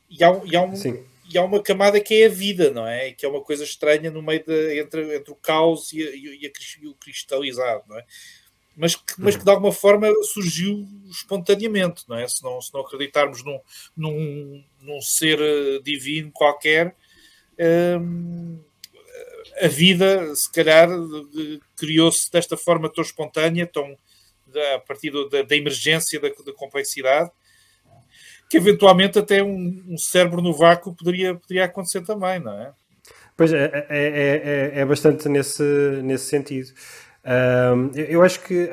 e, 0.10 0.24
há, 0.24 0.42
e, 0.46 0.56
há 0.56 0.62
um, 0.62 0.74
e 1.30 1.38
há 1.38 1.44
uma 1.44 1.62
camada 1.62 2.00
que 2.00 2.22
é 2.22 2.26
a 2.26 2.30
vida, 2.30 2.70
não 2.70 2.88
é? 2.88 3.12
Que 3.12 3.26
é 3.26 3.30
uma 3.30 3.42
coisa 3.42 3.64
estranha 3.64 4.12
no 4.12 4.22
meio 4.22 4.44
de, 4.46 4.80
entre, 4.80 5.16
entre 5.16 5.32
o 5.32 5.36
caos 5.36 5.92
e, 5.94 6.02
e, 6.02 6.46
e 6.46 6.88
o 6.88 6.96
cristalizado, 6.96 7.84
não 7.88 7.98
é? 7.98 8.06
Mas 8.76 8.96
que, 8.96 9.14
mas 9.20 9.36
que 9.36 9.44
de 9.44 9.50
alguma 9.52 9.72
forma 9.72 10.12
surgiu 10.34 10.88
espontaneamente, 11.10 12.04
não 12.08 12.18
é? 12.18 12.28
Se 12.28 12.44
não, 12.44 12.60
se 12.60 12.74
não 12.74 12.82
acreditarmos 12.82 13.44
num, 13.44 13.60
num, 13.96 14.64
num 14.82 15.02
ser 15.02 15.40
eh, 15.40 15.80
divino 15.84 16.32
qualquer. 16.32 16.96
A 19.62 19.68
vida, 19.68 20.36
se 20.36 20.52
calhar, 20.52 20.90
criou-se 21.78 22.32
desta 22.32 22.58
forma 22.58 22.92
tão 22.92 23.04
espontânea, 23.04 23.68
tão 23.68 23.96
a 24.76 24.80
partir 24.80 25.12
da, 25.30 25.42
da 25.42 25.56
emergência 25.56 26.20
da, 26.20 26.30
da, 26.30 26.54
complexidade, 26.54 27.32
que 28.50 28.58
eventualmente 28.58 29.18
até 29.18 29.42
um, 29.42 29.84
um, 29.88 29.98
cérebro 29.98 30.42
no 30.42 30.54
vácuo 30.54 30.94
poderia, 30.94 31.36
poderia 31.36 31.66
acontecer 31.66 32.02
também, 32.02 32.40
não 32.40 32.54
é? 32.62 32.74
Pois 33.36 33.52
é, 33.52 33.66
é, 33.66 33.88
é, 33.90 34.78
é, 34.78 34.80
é 34.82 34.86
bastante 34.86 35.28
nesse, 35.28 35.64
nesse 36.04 36.26
sentido. 36.26 36.72
Eu 38.10 38.22
acho 38.22 38.42
que 38.42 38.70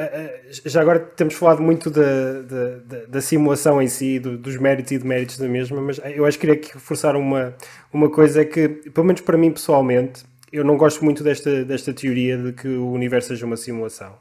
já 0.65 0.81
agora 0.81 0.99
temos 0.99 1.35
falado 1.35 1.63
muito 1.63 1.89
da, 1.89 2.43
da, 2.43 3.07
da 3.07 3.21
simulação 3.21 3.81
em 3.81 3.87
si, 3.87 4.19
do, 4.19 4.37
dos 4.37 4.57
méritos 4.57 4.91
e 4.91 4.99
deméritos 4.99 5.39
da 5.39 5.49
mesma, 5.49 5.81
mas 5.81 6.01
eu 6.05 6.27
acho 6.27 6.39
que 6.39 6.47
queria 6.47 6.61
reforçar 6.75 7.15
uma, 7.15 7.55
uma 7.93 8.11
coisa 8.11 8.45
que, 8.45 8.69
pelo 8.69 9.07
menos 9.07 9.21
para 9.21 9.39
mim 9.39 9.53
pessoalmente, 9.53 10.25
eu 10.53 10.65
não 10.65 10.77
gosto 10.77 11.05
muito 11.05 11.23
desta, 11.23 11.65
desta 11.65 11.93
teoria 11.93 12.37
de 12.37 12.53
que 12.53 12.69
o 12.69 12.91
universo 12.91 13.29
seja 13.29 13.47
uma 13.47 13.57
simulação. 13.57 14.19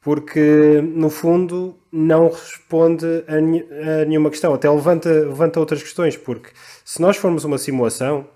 Porque, 0.00 0.80
no 0.80 1.10
fundo, 1.10 1.76
não 1.90 2.28
responde 2.28 3.04
a, 3.26 4.02
a 4.02 4.04
nenhuma 4.04 4.30
questão. 4.30 4.54
Até 4.54 4.70
levanta, 4.70 5.08
levanta 5.08 5.58
outras 5.58 5.82
questões. 5.82 6.16
Porque 6.16 6.50
se 6.84 7.00
nós 7.00 7.16
formos 7.16 7.44
uma 7.44 7.58
simulação, 7.58 8.26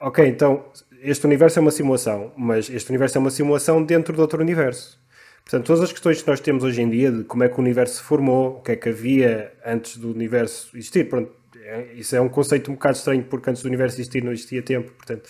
ok, 0.00 0.26
então 0.26 0.64
este 1.02 1.26
universo 1.26 1.58
é 1.58 1.62
uma 1.62 1.70
simulação, 1.70 2.32
mas 2.36 2.68
este 2.70 2.88
universo 2.90 3.18
é 3.18 3.20
uma 3.20 3.30
simulação 3.30 3.82
dentro 3.82 4.14
de 4.14 4.20
outro 4.20 4.40
universo. 4.40 5.00
Portanto, 5.42 5.66
todas 5.66 5.82
as 5.82 5.92
questões 5.92 6.22
que 6.22 6.28
nós 6.28 6.40
temos 6.40 6.62
hoje 6.62 6.82
em 6.82 6.88
dia 6.88 7.10
de 7.10 7.24
como 7.24 7.42
é 7.42 7.48
que 7.48 7.56
o 7.56 7.60
universo 7.60 7.96
se 7.96 8.02
formou, 8.02 8.58
o 8.58 8.60
que 8.60 8.72
é 8.72 8.76
que 8.76 8.88
havia 8.88 9.52
antes 9.64 9.96
do 9.96 10.10
universo 10.10 10.70
existir, 10.76 11.08
pronto, 11.08 11.32
é, 11.64 11.94
isso 11.94 12.14
é 12.14 12.20
um 12.20 12.28
conceito 12.28 12.70
um 12.70 12.74
bocado 12.74 12.96
estranho 12.96 13.22
porque 13.24 13.50
antes 13.50 13.62
do 13.62 13.66
universo 13.66 13.96
existir 13.96 14.22
não 14.22 14.32
existia 14.32 14.62
tempo, 14.62 14.92
portanto, 14.92 15.28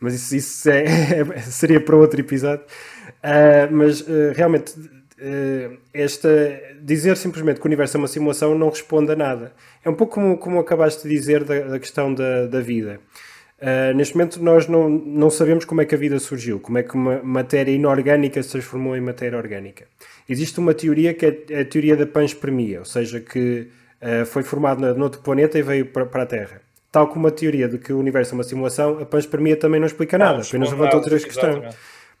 mas 0.00 0.14
isso, 0.14 0.36
isso 0.36 0.70
é, 0.70 1.24
seria 1.46 1.80
para 1.80 1.96
outro 1.96 2.20
episódio. 2.20 2.64
Uh, 3.22 3.72
mas 3.72 4.00
uh, 4.00 4.32
realmente, 4.34 4.72
uh, 4.72 5.78
esta, 5.94 6.28
dizer 6.80 7.16
simplesmente 7.16 7.60
que 7.60 7.66
o 7.66 7.68
universo 7.68 7.96
é 7.96 7.98
uma 7.98 8.08
simulação 8.08 8.58
não 8.58 8.68
responde 8.68 9.12
a 9.12 9.16
nada. 9.16 9.52
É 9.84 9.88
um 9.88 9.94
pouco 9.94 10.14
como, 10.14 10.36
como 10.38 10.58
acabaste 10.58 11.08
de 11.08 11.14
dizer 11.14 11.44
da, 11.44 11.60
da 11.60 11.78
questão 11.78 12.12
da, 12.12 12.46
da 12.46 12.60
vida. 12.60 12.98
Neste 13.94 14.16
momento, 14.16 14.42
nós 14.42 14.66
não, 14.66 14.88
não 14.88 15.30
sabemos 15.30 15.64
como 15.64 15.80
é 15.80 15.84
que 15.84 15.94
a 15.94 15.98
vida 15.98 16.18
surgiu, 16.18 16.58
como 16.58 16.78
é 16.78 16.82
que 16.82 16.94
uma 16.94 17.22
matéria 17.22 17.72
inorgânica 17.72 18.42
se 18.42 18.50
transformou 18.50 18.96
em 18.96 19.00
matéria 19.00 19.38
orgânica. 19.38 19.84
Existe 20.28 20.58
uma 20.58 20.74
teoria 20.74 21.14
que 21.14 21.26
é 21.26 21.60
a 21.60 21.64
teoria 21.64 21.96
da 21.96 22.06
panspermia, 22.06 22.80
ou 22.80 22.84
seja, 22.84 23.20
que 23.20 23.68
foi 24.26 24.42
formado 24.42 24.80
noutro 24.96 25.20
planeta 25.20 25.58
e 25.58 25.62
veio 25.62 25.86
para, 25.86 26.04
para 26.06 26.24
a 26.24 26.26
Terra 26.26 26.60
tal 26.92 27.08
como 27.08 27.26
a 27.26 27.30
teoria 27.30 27.66
de 27.66 27.78
que 27.78 27.90
o 27.90 27.98
universo 27.98 28.32
é 28.32 28.34
uma 28.34 28.44
simulação, 28.44 28.98
a 29.00 29.06
panspermia 29.06 29.56
também 29.56 29.80
não 29.80 29.86
explica 29.86 30.18
nada, 30.18 30.34
não, 30.34 30.40
apenas 30.42 30.70
levanta 30.70 30.94
outras 30.94 31.24
questões. 31.24 31.74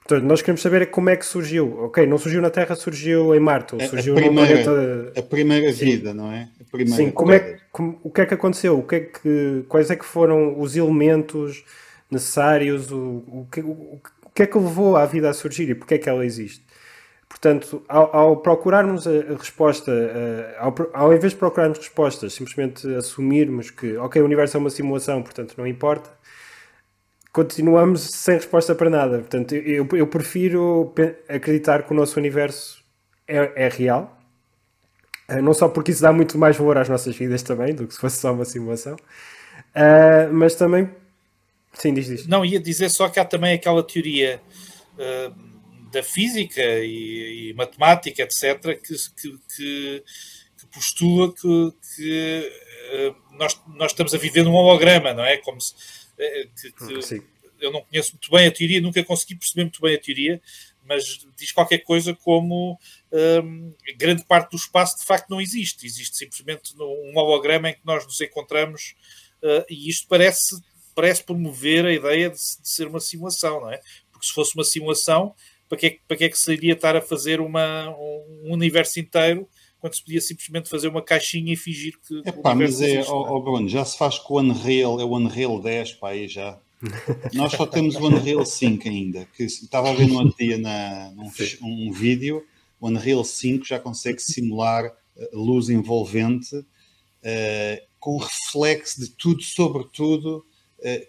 Portanto, 0.06 0.26
nós 0.26 0.42
queremos 0.42 0.60
saber 0.60 0.90
como 0.90 1.10
é 1.10 1.16
que 1.16 1.24
surgiu. 1.24 1.84
Ok, 1.84 2.06
não 2.06 2.18
surgiu 2.18 2.42
na 2.42 2.50
Terra, 2.50 2.74
surgiu 2.74 3.34
em 3.34 3.40
Marte, 3.40 3.76
surgiu 3.88 4.14
a 4.14 4.16
primeira, 4.20 4.62
planeta... 4.62 5.20
A 5.20 5.22
primeira 5.22 5.72
vida, 5.72 6.12
não 6.12 6.30
é? 6.32 6.48
primeira 6.72 6.96
Sim, 6.96 7.10
como 7.10 7.32
é, 7.32 7.58
como, 7.70 8.00
o 8.02 8.10
que 8.10 8.22
é 8.22 8.26
que 8.26 8.34
aconteceu? 8.34 8.78
O 8.78 8.82
que 8.82 8.94
é 8.96 9.00
que, 9.00 9.64
quais 9.68 9.90
é 9.90 9.96
que 9.96 10.04
foram 10.04 10.58
os 10.58 10.74
elementos 10.74 11.62
necessários? 12.10 12.90
O, 12.90 13.22
o, 13.28 13.48
que, 13.52 13.60
o, 13.60 14.00
o 14.24 14.30
que 14.34 14.42
é 14.42 14.46
que 14.46 14.58
levou 14.58 14.96
a 14.96 15.06
vida 15.06 15.28
a 15.30 15.34
surgir 15.34 15.68
e 15.70 15.74
porque 15.74 15.94
é 15.94 15.98
que 15.98 16.08
ela 16.08 16.24
existe? 16.24 16.64
Portanto, 17.28 17.82
ao, 17.88 18.14
ao 18.14 18.36
procurarmos 18.38 19.06
a, 19.06 19.10
a 19.10 19.36
resposta, 19.36 19.90
uh, 19.90 20.58
ao, 20.58 20.74
ao, 20.92 21.14
invés 21.14 21.32
de 21.32 21.38
procurarmos 21.38 21.78
respostas, 21.78 22.34
simplesmente 22.34 22.86
assumirmos 22.94 23.70
que, 23.70 23.96
ok, 23.96 24.20
o 24.20 24.24
universo 24.24 24.56
é 24.56 24.60
uma 24.60 24.70
simulação, 24.70 25.22
portanto 25.22 25.54
não 25.56 25.66
importa, 25.66 26.10
continuamos 27.32 28.02
sem 28.02 28.34
resposta 28.34 28.74
para 28.74 28.90
nada. 28.90 29.18
Portanto, 29.18 29.54
eu, 29.54 29.88
eu 29.92 30.06
prefiro 30.06 30.92
acreditar 31.28 31.84
que 31.84 31.92
o 31.92 31.96
nosso 31.96 32.18
universo 32.18 32.84
é, 33.26 33.64
é 33.64 33.68
real, 33.68 34.18
uh, 35.30 35.40
não 35.40 35.54
só 35.54 35.68
porque 35.68 35.90
isso 35.90 36.02
dá 36.02 36.12
muito 36.12 36.36
mais 36.36 36.56
valor 36.56 36.76
às 36.76 36.88
nossas 36.88 37.16
vidas 37.16 37.42
também, 37.42 37.74
do 37.74 37.86
que 37.86 37.94
se 37.94 38.00
fosse 38.00 38.18
só 38.18 38.32
uma 38.32 38.44
simulação, 38.44 38.94
uh, 38.94 40.32
mas 40.32 40.54
também. 40.54 40.90
Sim, 41.72 41.94
diz 41.94 42.08
isto. 42.08 42.28
Não, 42.28 42.44
ia 42.44 42.60
dizer 42.60 42.90
só 42.90 43.08
que 43.08 43.18
há 43.18 43.24
também 43.24 43.54
aquela 43.54 43.82
teoria 43.82 44.42
da 45.90 46.02
física 46.02 46.60
e, 46.62 47.50
e 47.50 47.54
matemática, 47.54 48.22
etc., 48.22 48.78
que, 48.82 48.94
que, 48.94 49.38
que, 49.56 50.04
que 50.58 50.66
postula 50.70 51.32
que, 51.32 51.72
que 51.96 52.52
uh, 52.92 53.36
nós, 53.36 53.60
nós 53.68 53.92
estamos 53.92 54.14
a 54.14 54.18
viver 54.18 54.42
num 54.42 54.54
holograma, 54.54 55.14
não 55.14 55.24
é? 55.24 55.38
Como 55.38 55.60
se, 55.60 55.74
uh, 56.22 57.06
que, 57.08 57.22
eu 57.62 57.70
não 57.70 57.82
conheço 57.82 58.12
muito 58.12 58.30
bem 58.30 58.46
a 58.46 58.50
teoria, 58.50 58.80
nunca 58.80 59.02
consegui 59.04 59.36
perceber 59.36 59.62
muito 59.62 59.80
bem 59.80 59.94
a 59.94 60.00
teoria, 60.00 60.42
mas 60.84 61.24
diz 61.36 61.52
qualquer 61.52 61.78
coisa 61.78 62.14
como 62.14 62.78
um, 63.44 63.72
grande 63.96 64.24
parte 64.24 64.50
do 64.50 64.56
espaço 64.56 64.98
de 64.98 65.04
facto 65.04 65.30
não 65.30 65.40
existe, 65.40 65.86
existe 65.86 66.16
simplesmente 66.16 66.74
um 66.76 67.16
holograma 67.16 67.70
em 67.70 67.74
que 67.74 67.80
nós 67.84 68.04
nos 68.04 68.20
encontramos 68.20 68.94
uh, 69.42 69.64
e 69.70 69.88
isto 69.88 70.08
parece, 70.08 70.60
parece 70.94 71.22
promover 71.22 71.86
a 71.86 71.92
ideia 71.92 72.28
de, 72.30 72.36
de, 72.36 72.68
ser 72.68 72.88
uma 72.88 73.00
simulação, 73.00 73.60
não 73.60 73.70
é? 73.70 73.80
Porque 74.10 74.26
se 74.26 74.32
fosse 74.32 74.54
uma 74.56 74.64
simulação, 74.64 75.34
para 75.68 75.78
que, 75.78 75.86
é, 75.86 75.98
para 76.06 76.16
que 76.16 76.24
é 76.24 76.28
que 76.28 76.38
seria 76.38 76.74
estar 76.74 76.96
a 76.96 77.00
fazer 77.00 77.40
uma, 77.40 77.88
um 77.96 78.52
universo 78.52 78.98
inteiro 79.00 79.48
quando 79.82 79.96
se 79.96 80.04
podia 80.04 80.20
simplesmente 80.20 80.68
fazer 80.68 80.86
uma 80.86 81.02
caixinha 81.02 81.52
e 81.52 81.56
fingir 81.56 81.98
que. 82.06 82.22
Epá, 82.24 82.54
mas 82.54 82.80
é, 82.80 83.02
oh, 83.08 83.34
oh 83.34 83.42
Bruno, 83.42 83.68
já 83.68 83.84
se 83.84 83.98
faz 83.98 84.16
com 84.16 84.34
o 84.34 84.38
Unreal, 84.38 85.00
é 85.00 85.04
o 85.04 85.16
Unreal 85.16 85.60
10, 85.60 85.94
pá, 85.94 86.10
aí 86.10 86.28
já. 86.28 86.56
Nós 87.34 87.50
só 87.50 87.66
temos 87.66 87.96
o 87.96 88.06
Unreal 88.06 88.46
5 88.46 88.88
ainda, 88.88 89.26
que 89.36 89.42
estava 89.42 89.90
a 89.90 89.92
ver 89.92 90.06
no 90.06 90.20
outro 90.20 90.36
dia 90.38 90.56
na, 90.56 91.10
num, 91.10 91.28
um 91.62 91.90
vídeo, 91.90 92.46
o 92.80 92.86
Unreal 92.86 93.24
5 93.24 93.64
já 93.64 93.80
consegue 93.80 94.22
simular 94.22 94.84
eh, 94.84 95.30
luz 95.32 95.68
envolvente 95.68 96.54
uh, 96.56 97.86
com 97.98 98.18
reflexo 98.18 99.00
de 99.00 99.10
tudo 99.10 99.42
sobre 99.42 99.84
tudo, 99.92 100.46
uh, 100.78 101.06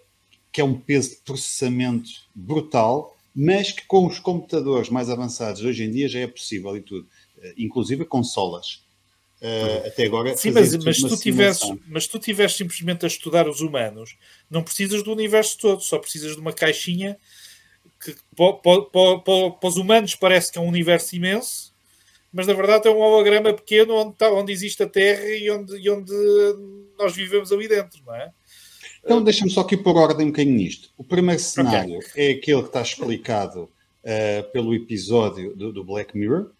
que 0.51 0.61
é 0.61 0.63
um 0.63 0.80
peso 0.80 1.11
de 1.11 1.17
processamento 1.17 2.09
brutal 2.34 3.15
mas 3.36 3.71
que 3.71 3.86
com 3.88 4.05
os 4.05 4.19
computadores 4.19 4.89
mais 4.89 5.09
avançados 5.09 5.63
hoje 5.63 5.84
em 5.84 5.91
dia 5.91 6.07
já 6.07 6.19
é 6.19 6.28
possível 6.28 6.78
e 6.78 6.82
tudo, 6.82 7.07
inclusive 7.57 8.05
consolas. 8.05 8.83
Uh, 9.41 9.87
até 9.87 10.05
agora. 10.05 10.37
Sim, 10.37 10.51
mas, 10.51 10.73
mas, 10.77 10.97
tu 10.99 11.17
tivesses, 11.19 11.69
mas 11.85 12.07
tu 12.07 12.17
tivesses 12.17 12.57
simplesmente 12.57 13.03
a 13.03 13.07
estudar 13.07 13.47
os 13.47 13.59
humanos, 13.59 14.15
não 14.49 14.63
precisas 14.63 15.03
do 15.03 15.11
universo 15.11 15.57
todo, 15.57 15.81
só 15.81 15.99
precisas 15.99 16.35
de 16.35 16.39
uma 16.39 16.53
caixinha 16.53 17.17
que 18.03 18.15
para 18.35 19.67
os 19.67 19.77
humanos 19.77 20.15
parece 20.15 20.51
que 20.51 20.57
é 20.57 20.61
um 20.61 20.67
universo 20.67 21.15
imenso, 21.15 21.73
mas 22.31 22.47
na 22.47 22.53
verdade 22.53 22.87
é 22.87 22.91
um 22.91 22.99
holograma 22.99 23.53
pequeno 23.53 23.95
onde, 23.95 24.15
tá, 24.15 24.31
onde 24.31 24.51
existe 24.51 24.83
a 24.83 24.87
Terra 24.87 25.25
e 25.29 25.49
onde, 25.49 25.77
e 25.77 25.89
onde 25.89 26.13
nós 26.97 27.15
vivemos 27.15 27.51
ali 27.51 27.67
dentro, 27.67 28.01
não 28.05 28.15
é? 28.15 28.31
Então 29.03 29.21
deixa-me 29.21 29.51
só 29.51 29.61
aqui 29.61 29.75
pôr 29.75 29.97
ordem 29.97 30.27
um 30.27 30.31
bocadinho 30.31 30.55
nisto. 30.55 30.89
O 30.97 31.03
primeiro 31.03 31.41
cenário 31.41 31.97
okay. 31.97 32.27
é 32.27 32.31
aquele 32.31 32.61
que 32.61 32.67
está 32.67 32.81
explicado 32.81 33.63
uh, 33.63 34.51
pelo 34.51 34.73
episódio 34.73 35.55
do, 35.55 35.73
do 35.73 35.83
Black 35.83 36.17
Mirror. 36.17 36.51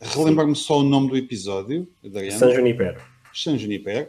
Relembra-me 0.00 0.56
só 0.56 0.78
o 0.78 0.82
nome 0.82 1.08
do 1.08 1.16
episódio, 1.16 1.86
Adriano. 2.04 2.38
San 2.38 2.54
Junipero. 2.54 3.00
San 3.34 3.58
Junipero. 3.58 4.08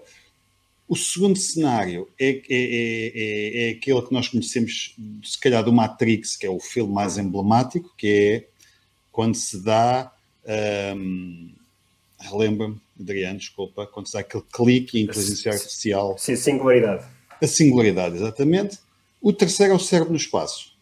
O 0.88 0.96
segundo 0.96 1.38
cenário 1.38 2.10
é, 2.20 2.30
é, 2.30 2.44
é, 2.50 3.68
é, 3.68 3.70
aquele 3.72 4.02
que 4.02 4.14
nós 4.14 4.28
conhecemos, 4.28 4.96
se 5.24 5.40
calhar, 5.40 5.64
do 5.64 5.72
Matrix, 5.72 6.36
que 6.36 6.46
é 6.46 6.50
o 6.50 6.60
filme 6.60 6.94
mais 6.94 7.18
emblemático, 7.18 7.94
que 7.98 8.08
é 8.08 8.48
quando 9.12 9.36
se 9.36 9.64
dá. 9.64 10.12
Um, 10.96 11.54
Relembra-me, 12.20 12.80
Adriano, 13.00 13.40
desculpa, 13.40 13.88
quando 13.88 14.08
se 14.08 14.14
dá 14.14 14.20
aquele 14.20 14.44
clique 14.54 15.00
em 15.00 15.04
inteligência 15.04 15.52
artificial. 15.52 16.16
Sim, 16.20 16.36
singularidade 16.36 17.06
a 17.42 17.48
singularidade, 17.48 18.16
exatamente. 18.16 18.78
O 19.20 19.34
terceiro 19.34 19.74
é 19.74 19.76
o 19.76 19.80
cérebro 19.80 20.12
no 20.12 20.18
espaço. 20.18 20.74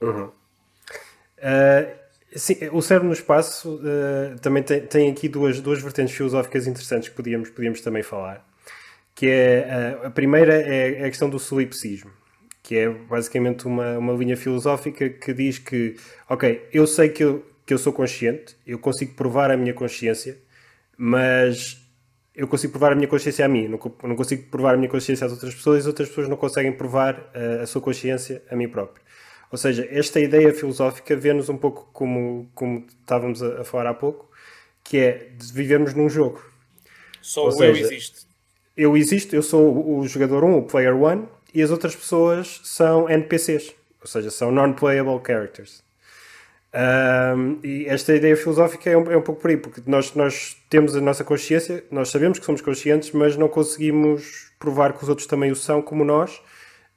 Uhum. 0.00 0.26
Uh, 1.38 1.94
sim, 2.34 2.56
o 2.72 2.82
cérebro 2.82 3.08
no 3.08 3.14
espaço 3.14 3.76
uh, 3.76 4.38
também 4.40 4.62
tem, 4.62 4.80
tem, 4.82 5.10
aqui 5.10 5.28
duas, 5.28 5.60
duas 5.60 5.80
vertentes 5.80 6.14
filosóficas 6.14 6.66
interessantes 6.66 7.08
que 7.08 7.14
podíamos, 7.14 7.50
podíamos 7.50 7.80
também 7.80 8.02
falar. 8.02 8.46
Que 9.14 9.28
é, 9.28 9.98
uh, 10.02 10.06
a 10.06 10.10
primeira 10.10 10.54
é, 10.54 11.00
é 11.00 11.04
a 11.04 11.08
questão 11.08 11.30
do 11.30 11.38
solipsismo, 11.38 12.10
que 12.62 12.76
é 12.76 12.88
basicamente 12.88 13.66
uma, 13.66 13.98
uma 13.98 14.12
linha 14.12 14.36
filosófica 14.36 15.08
que 15.08 15.32
diz 15.32 15.58
que, 15.58 15.96
ok, 16.28 16.68
eu 16.72 16.86
sei 16.86 17.08
que 17.08 17.24
eu, 17.24 17.46
que 17.64 17.72
eu 17.72 17.78
sou 17.78 17.92
consciente, 17.92 18.56
eu 18.66 18.78
consigo 18.78 19.14
provar 19.14 19.50
a 19.50 19.56
minha 19.56 19.72
consciência, 19.72 20.38
mas 20.96 21.80
eu 22.34 22.46
consigo 22.46 22.72
provar 22.72 22.92
a 22.92 22.94
minha 22.94 23.08
consciência 23.08 23.44
a 23.44 23.48
mim, 23.48 23.66
não, 23.66 23.80
não 24.02 24.14
consigo 24.14 24.50
provar 24.50 24.74
a 24.74 24.76
minha 24.76 24.90
consciência 24.90 25.26
às 25.26 25.32
outras 25.32 25.54
pessoas 25.54 25.78
e 25.78 25.80
as 25.80 25.86
outras 25.86 26.08
pessoas 26.08 26.28
não 26.28 26.36
conseguem 26.36 26.70
provar 26.70 27.18
uh, 27.34 27.62
a 27.62 27.66
sua 27.66 27.80
consciência 27.80 28.42
a 28.50 28.54
mim 28.54 28.68
próprio. 28.68 29.02
Ou 29.50 29.58
seja, 29.58 29.86
esta 29.90 30.20
ideia 30.20 30.52
filosófica 30.52 31.14
vê-nos 31.16 31.48
um 31.48 31.56
pouco 31.56 31.88
como, 31.92 32.50
como 32.54 32.86
estávamos 33.00 33.42
a, 33.42 33.60
a, 33.60 33.64
falar 33.64 33.88
há 33.88 33.94
pouco, 33.94 34.28
que 34.82 34.98
é 34.98 35.30
de 35.36 35.52
vivermos 35.52 35.94
num 35.94 36.08
jogo. 36.08 36.44
Só 37.22 37.42
Ou 37.42 37.48
o 37.48 37.52
seja, 37.52 37.80
eu 37.80 37.86
existe. 37.86 38.26
Eu 38.76 38.96
existo, 38.96 39.34
eu 39.34 39.42
sou 39.42 39.98
o, 39.98 40.06
jogador 40.06 40.44
1, 40.44 40.58
o 40.58 40.62
player 40.62 40.94
1, 40.94 41.26
e 41.54 41.62
as 41.62 41.70
outras 41.70 41.96
pessoas 41.96 42.60
são 42.64 43.08
NPCs, 43.08 43.74
ou 44.00 44.06
seja, 44.06 44.30
são 44.30 44.52
non-playable 44.52 45.20
characters. 45.26 45.82
Um, 46.76 47.58
e 47.64 47.86
esta 47.86 48.14
ideia 48.14 48.36
filosófica 48.36 48.90
é 48.90 48.96
um, 48.96 49.10
é 49.10 49.16
um 49.16 49.22
pouco 49.22 49.40
por 49.40 49.50
aí, 49.50 49.56
porque 49.56 49.80
nós, 49.86 50.14
nós 50.14 50.56
temos 50.68 50.94
a 50.94 51.00
nossa 51.00 51.24
consciência, 51.24 51.82
nós 51.90 52.10
sabemos 52.10 52.38
que 52.38 52.44
somos 52.44 52.60
conscientes, 52.60 53.12
mas 53.12 53.34
não 53.34 53.48
conseguimos 53.48 54.52
provar 54.58 54.92
que 54.92 55.02
os 55.02 55.08
outros 55.08 55.26
também 55.26 55.50
o 55.50 55.56
são 55.56 55.80
como 55.80 56.04
nós, 56.04 56.38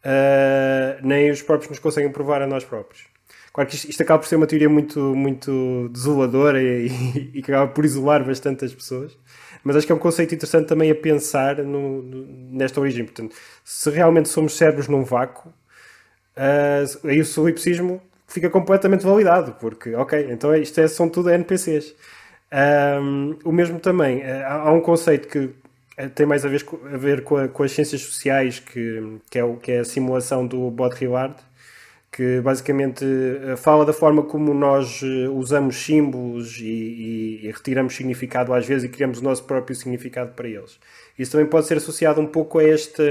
uh, 0.05 1.05
nem 1.05 1.31
os 1.31 1.41
próprios 1.41 1.69
nos 1.69 1.79
conseguem 1.79 2.11
provar 2.11 2.41
a 2.41 2.47
nós 2.47 2.63
próprios. 2.63 3.07
Claro 3.51 3.69
que 3.69 3.75
isto, 3.75 3.89
isto 3.89 4.03
acaba 4.03 4.19
por 4.19 4.27
ser 4.27 4.35
uma 4.35 4.47
teoria 4.47 4.69
muito, 4.69 4.99
muito 5.15 5.89
desoladora 5.89 6.61
e, 6.61 6.87
e, 6.87 7.31
e, 7.39 7.41
que 7.41 7.51
acaba 7.51 7.71
por 7.71 7.83
isolar 7.83 8.23
bastante 8.23 8.63
as 8.63 8.73
pessoas, 8.73 9.17
mas 9.63 9.75
acho 9.75 9.85
que 9.85 9.91
é 9.91 9.95
um 9.95 9.99
conceito 9.99 10.33
interessante 10.35 10.67
também 10.67 10.91
a 10.91 10.95
pensar 10.95 11.57
no, 11.57 12.01
no, 12.01 12.25
nesta 12.51 12.79
origem. 12.79 13.05
Portanto, 13.05 13.35
se 13.63 13.89
realmente 13.89 14.29
somos 14.29 14.55
cérebros 14.55 14.87
num 14.87 15.03
vácuo, 15.03 15.49
uh, 15.49 17.07
aí 17.07 17.19
o 17.19 17.25
solipsismo 17.25 18.01
fica 18.27 18.49
completamente 18.49 19.03
validado, 19.03 19.53
porque, 19.59 19.95
ok, 19.95 20.27
então 20.29 20.55
isto 20.55 20.79
é, 20.79 20.87
são 20.87 21.09
tudo 21.09 21.31
NPCs. 21.31 21.95
Um, 23.01 23.37
o 23.43 23.51
mesmo 23.51 23.79
também, 23.79 24.23
há 24.23 24.71
um 24.71 24.81
conceito 24.81 25.27
que 25.27 25.51
tem 26.07 26.25
mais 26.25 26.45
a 26.45 26.49
ver, 26.49 26.65
a 26.93 26.97
ver 26.97 27.23
com, 27.23 27.37
a, 27.37 27.47
com, 27.47 27.63
as 27.63 27.71
ciências 27.71 28.01
sociais, 28.01 28.59
que, 28.59 29.19
que, 29.29 29.39
é 29.39 29.55
que 29.61 29.71
é 29.71 29.79
a 29.79 29.85
simulação 29.85 30.47
do 30.47 30.69
Baudrillard, 30.71 31.35
que 32.11 32.41
basicamente 32.41 33.05
eh, 33.05 33.55
fala 33.55 33.85
da 33.85 33.93
forma 33.93 34.23
como 34.23 34.53
nós 34.53 35.01
usamos 35.31 35.75
símbolos 35.75 36.57
e, 36.59 36.63
e, 36.63 37.45
e, 37.45 37.51
retiramos 37.51 37.95
significado 37.95 38.53
às 38.53 38.65
vezes 38.65 38.85
e 38.85 38.89
criamos 38.89 39.19
o 39.19 39.23
nosso 39.23 39.43
próprio 39.43 39.75
significado 39.75 40.33
para 40.33 40.47
eles. 40.47 40.79
Isso 41.17 41.31
também 41.33 41.47
pode 41.47 41.67
ser 41.67 41.77
associado 41.77 42.19
um 42.19 42.25
pouco 42.25 42.59
a 42.59 42.63
este, 42.63 43.01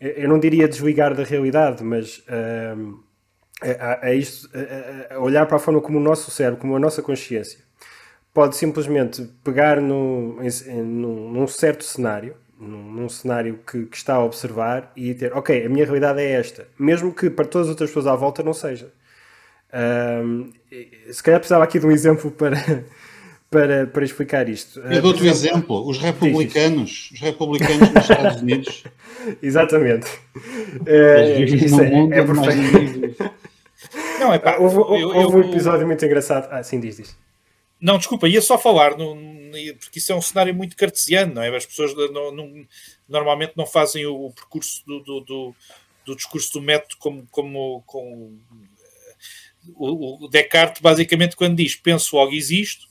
eu 0.00 0.28
não 0.28 0.38
diria 0.38 0.68
desligar 0.68 1.14
da 1.14 1.24
realidade, 1.24 1.82
mas 1.82 2.22
a, 3.64 4.06
a, 4.06 4.14
isto, 4.14 4.48
a, 4.54 5.14
a, 5.14 5.18
olhar 5.20 5.46
para 5.46 5.56
a 5.56 5.60
forma 5.60 5.80
como 5.80 5.98
o 5.98 6.00
nosso 6.00 6.30
cérebro, 6.30 6.60
como 6.60 6.76
a 6.76 6.78
nossa 6.78 7.02
consciência, 7.02 7.60
pode 8.34 8.56
simplesmente 8.56 9.22
pegar 9.44 9.80
no, 9.80 10.38
em, 10.42 10.82
num, 10.82 11.30
num 11.32 11.46
certo 11.46 11.84
cenário, 11.84 12.34
num, 12.58 12.92
num 12.92 13.08
cenário 13.08 13.60
que, 13.64 13.86
que, 13.86 13.96
está 13.96 14.14
a 14.16 14.24
observar 14.24 14.90
e 14.96 15.14
ter, 15.14 15.32
ok, 15.32 15.64
a 15.64 15.68
minha 15.68 15.84
realidade 15.84 16.20
é 16.20 16.32
esta, 16.32 16.66
mesmo 16.76 17.14
que 17.14 17.30
para 17.30 17.44
todas 17.44 17.68
as 17.68 17.70
outras 17.70 17.90
pessoas 17.90 18.08
à 18.08 18.16
volta 18.16 18.42
não 18.42 18.52
seja. 18.52 18.88
Um, 19.72 20.50
se 21.10 21.22
calhar 21.22 21.38
precisava 21.40 21.64
aqui 21.64 21.78
de 21.78 21.86
um 21.86 21.92
exemplo 21.92 22.30
para, 22.32 22.84
para, 23.48 23.86
para 23.86 24.04
explicar 24.04 24.48
isto. 24.48 24.80
Eu 24.80 25.00
dou-te 25.00 25.22
um 25.22 25.26
exemplo, 25.26 25.88
os 25.88 25.98
republicanos, 25.98 27.10
os 27.12 27.20
republicanos 27.20 27.88
nos 27.92 28.02
Estados 28.02 28.42
Unidos. 28.42 28.84
Exatamente. 29.40 30.10
É, 30.86 31.40
isso 31.40 31.80
é, 31.80 32.18
é 32.18 32.24
perfeito. 32.24 33.32
Não, 34.18 34.32
é 34.32 34.38
pá, 34.40 34.56
houve, 34.58 34.76
eu, 34.76 35.08
houve 35.08 35.18
eu, 35.18 35.30
um 35.30 35.50
episódio 35.50 35.86
muito 35.86 36.04
engraçado. 36.04 36.48
Ah, 36.50 36.62
sim, 36.64 36.80
diz, 36.80 36.96
diz. 36.96 37.16
Não, 37.84 37.98
desculpa, 37.98 38.26
ia 38.26 38.40
só 38.40 38.56
falar, 38.56 38.96
no, 38.96 39.14
porque 39.78 39.98
isso 39.98 40.10
é 40.10 40.14
um 40.14 40.22
cenário 40.22 40.54
muito 40.54 40.74
cartesiano, 40.74 41.34
não 41.34 41.42
é? 41.42 41.54
As 41.54 41.66
pessoas 41.66 41.92
normalmente 43.06 43.52
não 43.56 43.66
fazem 43.66 44.06
o, 44.06 44.30
percurso 44.30 44.82
do, 44.86 45.00
do, 45.00 45.20
do, 45.20 45.56
do, 46.06 46.16
discurso 46.16 46.54
do 46.54 46.62
método 46.62 46.96
como, 46.98 47.26
como, 47.30 47.82
como 47.86 48.40
o, 49.76 50.24
o 50.24 50.28
Descartes, 50.28 50.80
basicamente, 50.80 51.36
quando 51.36 51.56
diz 51.56 51.76
penso, 51.76 52.16
logo 52.16 52.32
existo, 52.32 52.88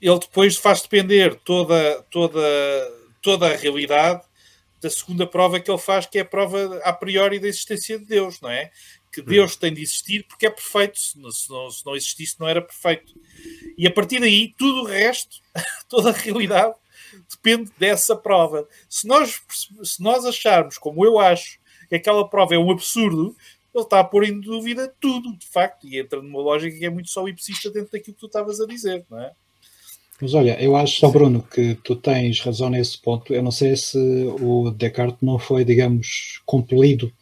ele 0.00 0.18
depois 0.18 0.56
faz 0.56 0.82
depender 0.82 1.36
toda, 1.44 2.02
toda, 2.10 2.40
toda 3.22 3.46
a 3.46 3.56
realidade 3.56 4.24
da 4.80 4.90
segunda 4.90 5.28
prova 5.28 5.60
que 5.60 5.70
ele 5.70 5.78
faz, 5.78 6.06
que 6.06 6.18
é 6.18 6.22
a 6.22 6.24
prova 6.24 6.80
a 6.82 6.92
priori 6.92 7.38
da 7.38 7.46
existência 7.46 7.96
de 7.96 8.04
Deus, 8.04 8.40
não 8.40 8.50
é? 8.50 8.72
Que 9.22 9.30
Deus 9.30 9.56
tem 9.56 9.72
de 9.72 9.82
existir 9.82 10.24
porque 10.26 10.46
é 10.46 10.50
perfeito, 10.50 10.98
se 10.98 11.18
não, 11.18 11.30
se 11.30 11.84
não 11.84 11.96
existisse 11.96 12.36
não 12.38 12.48
era 12.48 12.62
perfeito. 12.62 13.14
E 13.76 13.86
a 13.86 13.90
partir 13.90 14.20
daí, 14.20 14.54
tudo 14.56 14.82
o 14.82 14.84
resto, 14.84 15.38
toda 15.88 16.10
a 16.10 16.12
realidade, 16.12 16.74
depende 17.30 17.70
dessa 17.78 18.16
prova. 18.16 18.66
Se 18.88 19.06
nós, 19.06 19.40
se 19.82 20.02
nós 20.02 20.24
acharmos, 20.24 20.78
como 20.78 21.04
eu 21.04 21.18
acho, 21.18 21.58
que 21.88 21.94
aquela 21.94 22.28
prova 22.28 22.54
é 22.54 22.58
um 22.58 22.70
absurdo, 22.70 23.34
ele 23.74 23.84
está 23.84 24.00
a 24.00 24.04
pôr 24.04 24.24
em 24.24 24.40
dúvida 24.40 24.92
tudo, 25.00 25.36
de 25.36 25.46
facto, 25.46 25.86
e 25.86 25.98
entra 25.98 26.20
numa 26.20 26.40
lógica 26.40 26.76
que 26.76 26.84
é 26.84 26.90
muito 26.90 27.08
só 27.08 27.20
solipsista 27.20 27.70
dentro 27.70 27.92
daquilo 27.92 28.14
que 28.14 28.20
tu 28.20 28.26
estavas 28.26 28.60
a 28.60 28.66
dizer, 28.66 29.04
não 29.10 29.20
é? 29.20 29.32
Mas 30.20 30.34
olha, 30.34 30.60
eu 30.60 30.74
acho, 30.74 30.98
só 30.98 31.08
Bruno, 31.08 31.42
que 31.42 31.76
tu 31.76 31.94
tens 31.94 32.40
razão 32.40 32.68
nesse 32.68 32.98
ponto. 33.00 33.32
Eu 33.32 33.42
não 33.42 33.52
sei 33.52 33.76
se 33.76 33.96
o 34.40 34.70
Descartes 34.72 35.22
não 35.22 35.38
foi, 35.38 35.64
digamos, 35.64 36.42
compelido 36.44 37.12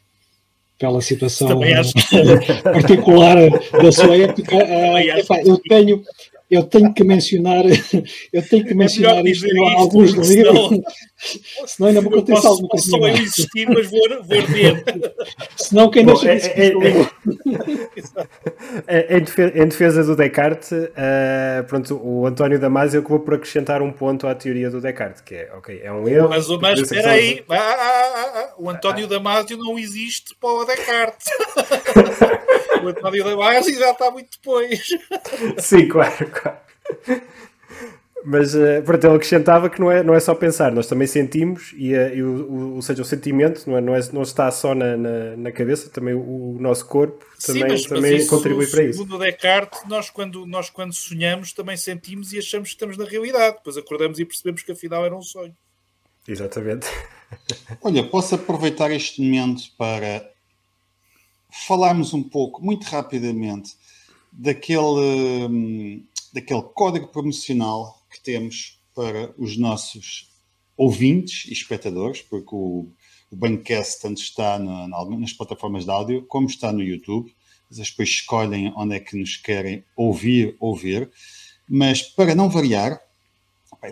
pela 0.79 1.01
situação 1.01 1.61
particular 2.63 3.37
da 3.83 3.93
sua 3.93 4.17
época. 4.17 4.57
Uh, 4.57 5.49
eu 5.49 5.59
tenho, 5.59 6.03
eu 6.49 6.63
tenho 6.63 6.95
que 6.95 7.03
mencionar, 7.03 7.65
eu 8.33 8.49
tenho 8.49 8.65
que 8.65 8.73
é 8.73 8.75
mencionar 8.75 9.27
é 9.27 9.31
isto 9.31 9.47
em 9.47 9.75
alguns 9.75 10.13
livros, 10.13 10.29
senão, 10.29 10.83
senão 11.67 11.89
ainda 11.89 12.01
vou 12.01 12.13
acontecer 12.13 12.47
alguma 12.47 12.69
coisa. 12.69 12.91
Só 12.91 12.99
eu 12.99 13.09
existir, 13.09 13.69
mas 13.69 13.91
vou, 13.91 14.01
vou 14.23 14.39
arder. 14.39 14.85
senão 15.57 15.91
quem 15.91 16.07
deixa 16.07 16.31
é, 16.31 16.37
é, 16.37 16.73
é, 18.87 19.17
é, 19.17 19.63
em 19.63 19.69
defesa 19.69 20.05
do 20.05 20.15
Descartes, 20.15 20.71
uh, 20.71 21.65
pronto, 21.67 22.01
o 22.03 22.27
António 22.27 22.61
Damasio 22.61 23.01
acabou 23.01 23.21
por 23.21 23.35
acrescentar 23.35 23.83
um 23.83 23.93
ponto 23.93 24.29
à 24.29 24.35
teoria 24.35 24.71
do 24.71 24.81
Descartes, 24.81 25.21
que 25.23 25.35
é, 25.35 25.53
ok, 25.53 25.81
é 25.83 25.91
um 25.91 26.07
erro. 26.07 26.29
Mas, 26.29 26.49
mas 26.49 26.81
espera 26.81 27.11
aí, 27.11 27.43
ah, 27.51 27.57
ah, 27.57 28.33
ah, 28.35 28.55
o 28.57 28.71
António 28.71 29.09
Damasio 29.09 29.57
não 29.57 29.77
existe 29.77 30.35
para 30.41 30.51
o 30.51 30.65
Descartes. 30.65 31.27
O 32.83 32.89
António 32.89 33.25
Damasio 33.25 33.79
já 33.79 33.91
está 33.91 34.11
muito 34.11 34.31
depois. 34.39 34.89
Sim, 35.59 35.89
claro, 35.89 36.31
claro. 36.31 36.59
Mas, 38.29 38.57
uh, 38.57 38.83
pronto, 38.85 39.07
ele 39.07 39.15
acrescentava 39.15 39.71
que 39.71 39.81
não 39.81 39.89
é, 39.89 40.03
não 40.03 40.13
é 40.13 40.19
só 40.19 40.35
pensar, 40.35 40.73
nós 40.73 40.89
também 40.89 41.07
sentimos, 41.07 41.73
e, 41.77 41.95
uh, 41.95 42.13
e 42.13 42.23
o, 42.25 42.51
o, 42.51 42.75
ou 42.75 42.83
seja, 42.83 43.01
o 43.01 43.05
sentimento 43.05 43.71
não, 43.71 43.79
é, 43.79 43.81
não, 43.81 43.95
é, 43.95 44.01
não 44.13 44.23
está 44.23 44.51
só 44.51 44.75
na, 44.75 44.97
na, 44.97 45.37
na 45.37 45.53
cabeça, 45.53 45.89
também 45.91 46.13
o, 46.13 46.57
o, 46.57 46.59
nosso 46.61 46.87
corpo 46.87 47.25
também, 47.47 47.63
Sim, 47.63 47.69
mas, 47.69 47.83
também 47.85 48.13
mas 48.15 48.23
isso, 48.23 48.31
contribui 48.31 48.67
para 48.67 48.83
isso. 48.83 48.99
Segundo 48.99 49.19
Descartes, 49.21 49.81
nós 49.87 50.11
quando, 50.11 50.45
nós 50.45 50.69
quando 50.69 50.93
sonhamos 50.93 51.53
também 51.53 51.77
sentimos 51.77 52.33
e 52.33 52.41
achamos 52.41 52.71
que 52.71 52.75
estamos 52.75 52.97
na 52.97 53.05
realidade, 53.05 53.59
depois 53.59 53.77
acordamos 53.77 54.19
e 54.19 54.25
percebemos 54.25 54.63
que 54.63 54.73
afinal 54.73 55.07
era 55.07 55.17
um 55.17 55.23
sonho. 55.23 55.55
Exatamente. 56.27 56.89
Olha, 57.81 58.03
posso 58.03 58.35
aproveitar 58.35 58.91
este 58.91 59.23
momento 59.23 59.63
para 59.79 60.29
falarmos 61.67 62.13
um 62.13 62.23
pouco, 62.23 62.65
muito 62.65 62.85
rapidamente, 62.85 63.75
daquele, 64.33 65.47
hum, 65.49 66.05
daquele 66.33 66.63
código 66.75 67.09
promocional 67.09 68.03
que 68.11 68.23
temos 68.23 68.81
para 68.95 69.35
os 69.39 69.57
nossos 69.57 70.31
ouvintes 70.77 71.47
e 71.49 71.53
espectadores, 71.53 72.23
porque 72.23 72.55
o, 72.55 72.89
o 73.31 73.37
Bancast 73.37 74.03
tanto 74.03 74.21
está 74.21 74.59
na, 74.59 74.87
nas 74.89 75.33
plataformas 75.33 75.85
de 75.85 75.91
áudio 75.91 76.27
como 76.27 76.47
está 76.47 76.73
no 76.73 76.83
YouTube. 76.83 77.35
Eles 77.71 77.91
depois 77.91 78.09
escolhem 78.09 78.73
onde 78.77 78.95
é 78.95 79.01
que 79.01 79.17
nos 79.17 79.37
querem 79.37 79.85
ouvir 79.97 80.57
ou 80.61 80.75
ver. 80.75 81.11
Mas 81.69 82.03
para 82.03 82.35
não 82.35 82.49
variar, 82.49 83.01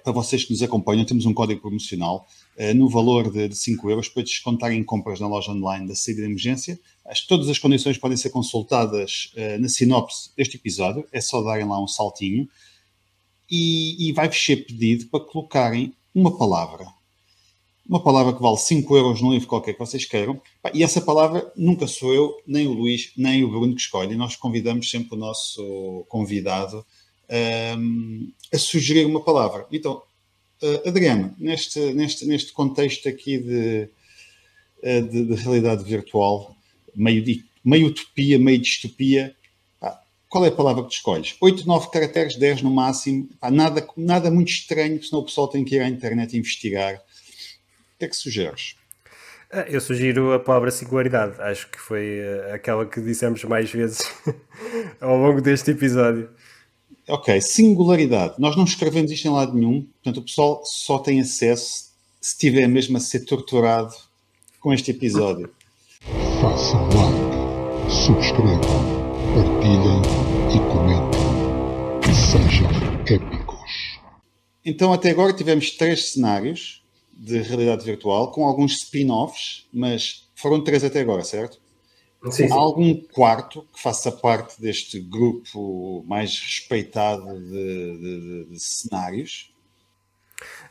para 0.00 0.12
vocês 0.12 0.44
que 0.44 0.52
nos 0.52 0.62
acompanham, 0.62 1.04
temos 1.04 1.26
um 1.26 1.34
código 1.34 1.60
promocional 1.60 2.26
uh, 2.58 2.74
no 2.74 2.88
valor 2.88 3.30
de, 3.30 3.48
de 3.48 3.56
5 3.56 3.90
euros 3.90 4.08
para 4.08 4.22
descontarem 4.22 4.82
compras 4.82 5.20
na 5.20 5.28
loja 5.28 5.52
online 5.52 5.86
da 5.86 5.94
saída 5.94 6.20
de 6.20 6.26
emergência. 6.26 6.78
As, 7.04 7.20
todas 7.20 7.48
as 7.48 7.58
condições 7.58 7.98
podem 7.98 8.16
ser 8.16 8.30
consultadas 8.30 9.32
uh, 9.36 9.60
na 9.60 9.68
sinopse 9.68 10.30
deste 10.36 10.56
episódio, 10.56 11.06
é 11.12 11.20
só 11.20 11.42
darem 11.42 11.66
lá 11.66 11.82
um 11.82 11.86
saltinho 11.86 12.48
e, 13.50 14.08
e 14.08 14.12
vai-vos 14.12 14.42
ser 14.42 14.66
pedido 14.66 15.06
para 15.06 15.20
colocarem 15.20 15.94
uma 16.14 16.36
palavra. 16.36 16.86
Uma 17.86 18.02
palavra 18.02 18.32
que 18.32 18.40
vale 18.40 18.56
5 18.56 18.96
euros 18.96 19.20
num 19.20 19.32
livro 19.32 19.46
qualquer 19.46 19.74
que 19.74 19.78
vocês 19.78 20.06
queiram. 20.06 20.40
E 20.72 20.82
essa 20.82 21.02
palavra 21.02 21.52
nunca 21.54 21.86
sou 21.86 22.14
eu, 22.14 22.34
nem 22.46 22.66
o 22.66 22.72
Luís, 22.72 23.12
nem 23.14 23.44
o 23.44 23.50
Bruno 23.50 23.74
que 23.74 23.80
escolhem. 23.82 24.16
Nós 24.16 24.36
convidamos 24.36 24.90
sempre 24.90 25.14
o 25.14 25.18
nosso 25.18 26.06
convidado 26.08 26.84
um, 27.30 28.32
a 28.52 28.58
sugerir 28.58 29.04
uma 29.06 29.22
palavra. 29.22 29.66
Então, 29.72 30.02
uh, 30.62 30.88
Adriana, 30.88 31.34
neste, 31.38 31.78
neste, 31.92 32.26
neste 32.26 32.52
contexto 32.52 33.08
aqui 33.08 33.38
de, 33.38 33.88
uh, 34.82 35.02
de, 35.08 35.24
de, 35.26 35.34
realidade 35.34 35.84
virtual, 35.84 36.56
meio, 36.94 37.22
de, 37.22 37.44
meio 37.64 37.88
utopia, 37.88 38.38
meio 38.38 38.58
distopia, 38.58 39.34
pá, 39.80 40.00
qual 40.28 40.44
é 40.44 40.48
a 40.48 40.52
palavra 40.52 40.84
que 40.84 40.94
escolhes? 40.94 41.36
8, 41.40 41.66
9 41.66 41.90
caracteres, 41.90 42.36
10 42.36 42.62
no 42.62 42.70
máximo, 42.70 43.28
pá, 43.40 43.50
nada, 43.50 43.86
nada 43.96 44.30
muito 44.30 44.50
estranho, 44.50 45.02
senão 45.02 45.22
o 45.22 45.24
pessoal 45.24 45.48
tem 45.48 45.64
que 45.64 45.76
ir 45.76 45.80
à 45.80 45.88
internet 45.88 46.36
investigar. 46.36 46.96
O 46.96 47.98
que 47.98 48.04
é 48.04 48.08
que 48.08 48.16
sugeres? 48.16 48.76
Ah, 49.56 49.66
eu 49.68 49.80
sugiro 49.80 50.32
a 50.32 50.40
palavra 50.40 50.68
singularidade. 50.72 51.40
Acho 51.40 51.70
que 51.70 51.78
foi 51.78 52.18
uh, 52.20 52.54
aquela 52.54 52.84
que 52.84 53.00
dissemos 53.00 53.44
mais 53.44 53.70
vezes 53.70 54.00
ao 55.00 55.16
longo 55.16 55.40
deste 55.40 55.70
episódio. 55.70 56.28
Ok, 57.06 57.38
singularidade. 57.38 58.36
Nós 58.38 58.56
não 58.56 58.64
escrevemos 58.64 59.10
isto 59.10 59.28
em 59.28 59.30
lado 59.30 59.52
nenhum, 59.52 59.82
portanto 59.82 60.18
o 60.18 60.22
pessoal 60.22 60.62
só 60.64 60.98
tem 60.98 61.20
acesso 61.20 61.92
se 62.18 62.32
estiver 62.32 62.66
mesmo 62.66 62.96
a 62.96 63.00
ser 63.00 63.26
torturado 63.26 63.94
com 64.58 64.72
este 64.72 64.90
episódio. 64.90 65.50
Façam 66.40 66.82
like, 66.88 67.92
subscrevam, 67.92 68.58
partilhem 69.34 70.00
e 70.48 70.58
comentem. 70.72 72.10
E 72.10 72.14
sejam 72.14 72.70
épicos. 73.02 74.00
Então 74.64 74.90
até 74.90 75.10
agora 75.10 75.34
tivemos 75.34 75.72
três 75.72 76.12
cenários 76.12 76.82
de 77.12 77.42
realidade 77.42 77.84
virtual 77.84 78.30
com 78.32 78.46
alguns 78.46 78.76
spin-offs, 78.76 79.66
mas 79.70 80.26
foram 80.34 80.64
três 80.64 80.82
até 80.82 81.00
agora, 81.02 81.22
certo? 81.22 81.60
Sim, 82.24 82.48
sim. 82.48 82.52
Há 82.52 82.54
algum 82.54 82.94
quarto 83.12 83.66
que 83.72 83.82
faça 83.82 84.10
parte 84.10 84.60
deste 84.60 84.98
grupo 85.00 86.04
mais 86.06 86.38
respeitado 86.40 87.38
de, 87.40 87.98
de, 87.98 88.44
de 88.50 88.60
cenários? 88.60 89.52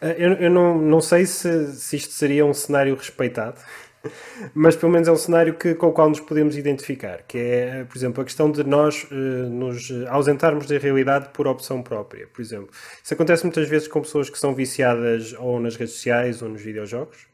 Eh, 0.01 0.15
eu, 0.17 0.33
eu, 0.33 0.49
não, 0.49 0.77
não 0.77 1.01
sei 1.01 1.25
se, 1.25 1.73
se 1.73 1.95
isto 1.95 2.13
seria 2.13 2.45
um 2.45 2.53
cenário 2.53 2.95
respeitado, 2.95 3.61
mas 4.53 4.75
pelo 4.75 4.91
menos 4.91 5.07
é 5.07 5.11
um 5.11 5.15
cenário 5.15 5.53
que, 5.53 5.75
com 5.75 5.87
o 5.87 5.91
qual 5.93 6.09
nos 6.09 6.19
podemos 6.19 6.57
identificar, 6.57 7.23
que 7.27 7.37
é, 7.37 7.83
por 7.83 7.97
exemplo, 7.97 8.21
a 8.21 8.25
questão 8.25 8.51
de 8.51 8.63
nós 8.63 9.03
uh, 9.11 9.13
nos 9.13 9.91
ausentarmos 10.09 10.65
da 10.65 10.77
realidade 10.77 11.29
por 11.33 11.47
opção 11.47 11.83
própria, 11.83 12.27
por 12.27 12.41
exemplo. 12.41 12.69
Isso 13.03 13.13
acontece 13.13 13.43
muitas 13.43 13.67
vezes 13.69 13.87
com 13.87 14.01
pessoas 14.01 14.29
que 14.29 14.39
são 14.39 14.55
viciadas 14.55 15.33
ou 15.37 15.59
nas 15.59 15.75
redes 15.75 15.95
sociais 15.95 16.41
ou 16.41 16.49
nos 16.49 16.61
videojogos, 16.61 17.27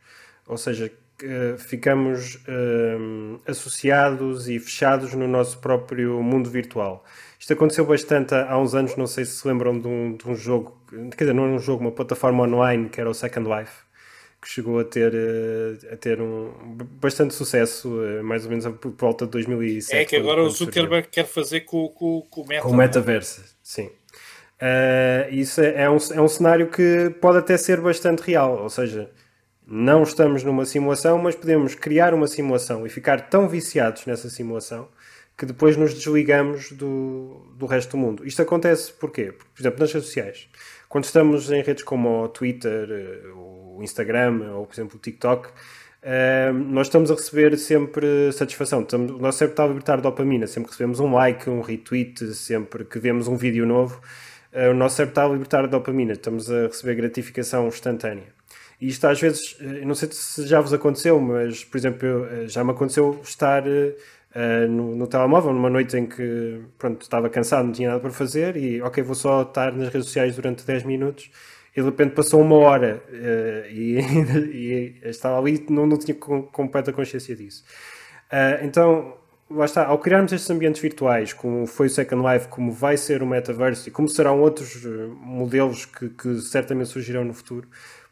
ou 0.48 0.58
seja, 0.58 0.92
ficamos 1.58 2.36
uh, 2.36 3.42
associados 3.46 4.48
e 4.48 4.60
fechados 4.60 5.14
no 5.14 5.28
nosso 5.28 5.60
próprio 5.60 6.22
mundo 6.22 6.50
virtual. 6.50 7.04
Isto 7.40 7.54
aconteceu 7.54 7.86
bastante 7.86 8.36
há 8.36 8.58
uns 8.58 8.76
anos, 8.76 8.96
não 8.96 9.08
sei 9.08 9.26
se 9.26 9.38
se 9.38 9.48
lembram 9.48 9.80
de 9.80 9.88
um, 9.88 10.16
de 10.16 10.28
um 10.28 10.36
jogo, 10.36 10.78
quer 10.90 11.24
dizer, 11.24 11.34
não 11.34 11.46
era 11.46 11.54
um 11.54 11.60
jogo, 11.60 11.82
uma 11.82 11.92
plataforma 11.92 12.44
online 12.44 12.90
que 12.90 13.00
era 13.00 13.10
o 13.10 13.14
Second 13.14 13.50
Life, 13.50 13.72
que 14.42 14.50
chegou 14.50 14.80
a 14.80 14.84
ter, 14.84 15.14
uh, 15.14 15.94
a 15.94 15.98
ter 15.98 16.22
um 16.22 16.52
bastante 17.00 17.34
sucesso, 17.34 17.90
uh, 17.90 18.24
mais 18.24 18.44
ou 18.44 18.50
menos 18.50 18.66
por 18.78 18.92
volta 18.98 19.26
de 19.26 19.32
2007. 19.32 19.96
É 19.96 20.06
que 20.06 20.16
agora 20.16 20.44
o 20.44 20.50
Zuckerberg 20.50 21.08
quer 21.10 21.26
fazer 21.26 21.62
com, 21.62 21.88
com, 21.90 22.22
com 22.30 22.42
o 22.42 22.48
Meta. 22.48 22.62
Com 22.62 22.70
o 22.70 22.76
Metaverse, 22.76 23.42
sim. 23.64 23.86
Uh, 24.62 25.32
isso 25.32 25.62
é, 25.62 25.84
é, 25.84 25.90
um, 25.90 25.98
é 26.14 26.22
um 26.22 26.28
cenário 26.28 26.70
que 26.70 27.16
pode 27.22 27.38
até 27.38 27.56
ser 27.58 27.80
bastante 27.80 28.20
real, 28.22 28.62
ou 28.62 28.70
seja, 28.70 29.10
não 29.70 30.02
estamos 30.02 30.44
numa 30.44 30.66
simulação, 30.66 31.20
mas 31.20 31.36
podemos 31.36 31.76
criar 31.76 32.14
uma 32.14 32.26
simulação 32.26 32.88
e 32.88 32.90
ficar 32.90 33.30
tão 33.30 33.48
viciados 33.48 34.06
nessa 34.08 34.30
simulação 34.30 34.88
que 35.38 35.46
depois 35.46 35.78
nos 35.78 35.94
desligamos 35.94 36.72
do, 36.72 37.46
do 37.56 37.66
resto 37.66 37.92
do 37.92 37.98
mundo. 37.98 38.26
Isto 38.26 38.42
acontece 38.42 38.92
porquê? 38.92 39.32
Por 39.32 39.62
exemplo, 39.62 39.80
nas 39.80 39.94
redes 39.94 40.08
sociais. 40.08 40.50
Quando 40.90 41.06
estamos 41.06 41.52
em 41.52 41.62
redes 41.62 41.84
como 41.84 42.24
o 42.24 42.28
Twitter, 42.28 42.90
eh, 42.90 43.28
o 43.36 43.80
Instagram 43.82 44.52
ou, 44.54 44.66
por 44.66 44.74
exemplo, 44.74 44.98
o 44.98 45.00
TikTok, 45.00 45.50
Uh, 46.02 46.54
nós 46.54 46.88
estamos 46.88 47.12
a 47.12 47.14
receber 47.14 47.58
sempre 47.58 48.32
satisfação. 48.32 48.84
Estamos, 48.84 49.12
o 49.12 49.18
nosso 49.18 49.40
cérebro 49.40 49.52
está 49.52 49.64
a 49.66 49.68
libertar 49.68 50.00
dopamina. 50.00 50.48
Sempre 50.48 50.70
que 50.70 50.72
recebemos 50.72 51.02
um 51.02 51.14
like, 51.14 51.50
um 51.50 51.60
retweet, 51.60 52.34
sempre 52.36 52.86
que 52.86 52.98
vemos 53.00 53.28
um 53.28 53.36
vídeo 53.36 53.66
novo, 53.66 54.00
o 54.72 54.74
nosso 54.74 54.96
cérebro 54.96 55.12
está 55.12 55.26
a 55.26 55.28
libertar 55.28 55.68
dopamina, 55.68 56.14
estamos 56.14 56.50
a 56.50 56.68
receber 56.68 56.96
gratificação 56.96 57.68
instantânea. 57.68 58.39
E 58.80 58.88
isto 58.88 59.06
às 59.06 59.20
vezes, 59.20 59.58
eu 59.60 59.86
não 59.86 59.94
sei 59.94 60.10
se 60.12 60.48
já 60.48 60.62
vos 60.62 60.74
aconteceu, 60.74 61.20
mas 61.20 61.66
por 61.66 61.78
exemplo, 61.78 62.08
eu, 62.08 62.48
já 62.48 62.64
me 62.64 62.72
aconteceu 62.72 63.20
estar 63.22 63.64
uh, 63.68 64.68
no, 64.70 64.96
no, 64.96 65.06
telemóvel 65.08 65.52
numa 65.52 65.70
noite 65.70 65.98
em 65.98 66.06
que 66.06 66.62
pronto, 66.78 67.02
estava 67.02 67.30
cansado, 67.30 67.66
não 67.66 67.74
tinha 67.74 67.90
nada 67.90 68.00
para 68.00 68.12
fazer 68.12 68.56
e 68.56 68.82
ok, 68.82 69.04
vou 69.04 69.16
só 69.16 69.42
estar 69.42 69.74
nas 69.74 69.90
redes 69.90 70.06
sociais 70.08 70.36
durante 70.36 70.66
10 70.66 70.84
minutos 70.84 71.30
e 71.76 71.82
de 71.82 71.86
repente 71.86 72.16
passou 72.16 72.42
uma 72.42 72.56
hora 72.56 73.04
uh, 73.10 73.70
e, 73.70 74.00
e, 74.54 74.96
estava 75.04 75.38
ali 75.40 75.66
e 75.68 75.72
não, 75.72 75.86
não 75.86 75.98
tinha 75.98 76.16
com, 76.16 76.44
completa 76.44 76.94
consciência 76.94 77.36
disso. 77.36 77.66
Uh, 78.32 78.64
então, 78.64 79.18
lá 79.50 79.66
está, 79.66 79.86
ao 79.88 79.98
criarmos 79.98 80.32
estes 80.32 80.50
ambientes 80.50 80.82
virtuais, 80.82 81.34
como 81.34 81.66
foi 81.66 81.88
o 81.88 81.90
Second 81.90 82.26
Life, 82.26 82.48
como 82.48 82.72
vai 82.72 82.96
ser 82.96 83.22
o 83.22 83.28
Metaverse 83.28 83.90
e 83.90 83.92
como 83.92 84.08
serão 84.08 84.40
outros 84.40 84.86
modelos 85.20 85.86
que, 85.86 86.10
que 86.10 86.40
certamente 86.40 86.90
surgirão 86.90 87.26
no 87.26 87.34
futuro, 87.34 87.68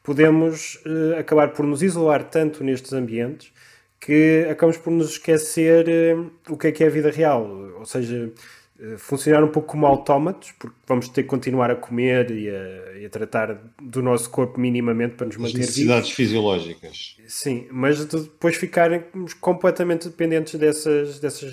podemos 0.07 0.75
uh, 0.85 1.19
acabar 1.19 1.49
por 1.49 1.65
nos 1.65 1.83
isolar 1.83 2.23
tanto 2.23 2.63
nestes 2.63 2.93
ambientes 2.93 3.51
que 3.99 4.47
acabamos 4.49 4.77
por 4.77 4.89
nos 4.89 5.09
esquecer 5.11 5.85
uh, 6.15 6.31
o 6.47 6.55
que 6.55 6.67
é 6.67 6.71
que 6.71 6.81
é 6.81 6.87
a 6.87 6.89
vida 6.89 7.11
real. 7.11 7.45
Ou 7.77 7.85
seja, 7.85 8.31
uh, 8.79 8.97
funcionar 8.97 9.43
um 9.43 9.49
pouco 9.49 9.67
como 9.67 9.85
autómatos, 9.85 10.53
porque 10.57 10.77
vamos 10.87 11.09
ter 11.09 11.23
que 11.23 11.27
continuar 11.27 11.69
a 11.71 11.75
comer 11.75 12.31
e 12.31 12.49
a, 12.49 12.99
e 13.01 13.05
a 13.05 13.09
tratar 13.09 13.61
do 13.81 14.01
nosso 14.01 14.29
corpo 14.29 14.57
minimamente 14.57 15.15
para 15.15 15.25
nos 15.27 15.35
As 15.35 15.41
manter 15.41 15.57
necessidades 15.57 16.03
vivos. 16.03 16.15
fisiológicas. 16.15 17.17
Sim, 17.27 17.67
mas 17.69 18.05
depois 18.05 18.55
ficarmos 18.55 19.33
completamente 19.33 20.07
dependentes 20.07 20.57
dessas, 20.57 21.19
dessas, 21.19 21.51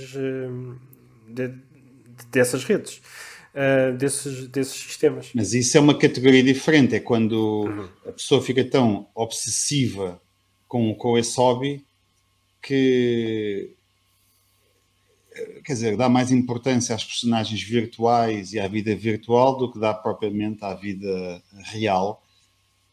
de, 1.27 1.55
dessas 2.31 2.63
redes 2.63 3.03
uh, 3.55 3.97
desses, 3.97 4.49
desses 4.49 4.77
sistemas. 4.77 5.31
Mas 5.35 5.55
isso 5.55 5.77
é 5.77 5.81
uma 5.81 5.97
categoria 5.97 6.43
diferente, 6.43 6.95
é 6.95 7.01
quando 7.01 7.65
uhum. 7.65 7.89
a 8.07 8.13
pessoa 8.13 8.43
fica 8.43 8.65
tão 8.65 9.09
obsessiva 9.15 10.21
com, 10.69 10.95
com 10.95 11.17
esse 11.17 11.37
hobby 11.37 11.85
que 12.61 13.75
quer 15.65 15.73
dizer, 15.73 15.97
dá 15.97 16.09
mais 16.09 16.31
importância 16.31 16.95
às 16.95 17.05
personagens 17.05 17.63
virtuais 17.63 18.53
e 18.53 18.61
à 18.61 18.69
vida 18.69 18.95
virtual 18.95 19.57
do 19.57 19.71
que 19.71 19.79
dá 19.79 19.93
propriamente 19.93 20.65
à 20.65 20.75
vida 20.75 21.43
real. 21.65 22.23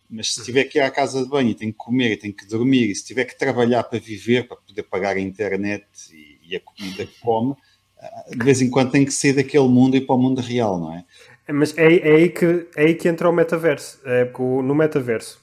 Mas 0.09 0.33
se 0.33 0.43
tiver 0.43 0.65
que 0.65 0.77
ir 0.77 0.81
à 0.81 0.91
casa 0.91 1.23
de 1.23 1.29
banho 1.29 1.51
e 1.51 1.55
tem 1.55 1.71
que 1.71 1.77
comer 1.77 2.13
e 2.13 2.17
tem 2.17 2.31
que 2.31 2.45
dormir, 2.45 2.89
e 2.89 2.95
se 2.95 3.05
tiver 3.05 3.25
que 3.25 3.37
trabalhar 3.37 3.83
para 3.83 3.99
viver, 3.99 4.47
para 4.47 4.57
poder 4.57 4.83
pagar 4.83 5.15
a 5.15 5.21
internet 5.21 5.85
e, 6.11 6.39
e 6.43 6.55
a 6.55 6.59
comida 6.59 7.05
que 7.05 7.19
come, 7.19 7.55
de 8.29 8.43
vez 8.43 8.61
em 8.61 8.69
quando 8.69 8.91
tem 8.91 9.05
que 9.05 9.11
sair 9.11 9.33
daquele 9.33 9.67
mundo 9.67 9.95
e 9.95 9.99
ir 9.99 10.01
para 10.01 10.15
o 10.15 10.19
mundo 10.19 10.41
real, 10.41 10.79
não 10.79 10.93
é? 10.93 11.03
Mas 11.51 11.77
é, 11.77 11.97
é, 11.97 12.15
aí, 12.15 12.29
que, 12.29 12.67
é 12.75 12.83
aí 12.83 12.95
que 12.95 13.07
entra 13.07 13.29
o 13.29 13.33
metaverso. 13.33 13.99
É 14.05 14.25
porque 14.25 14.41
no 14.41 14.73
metaverso 14.73 15.41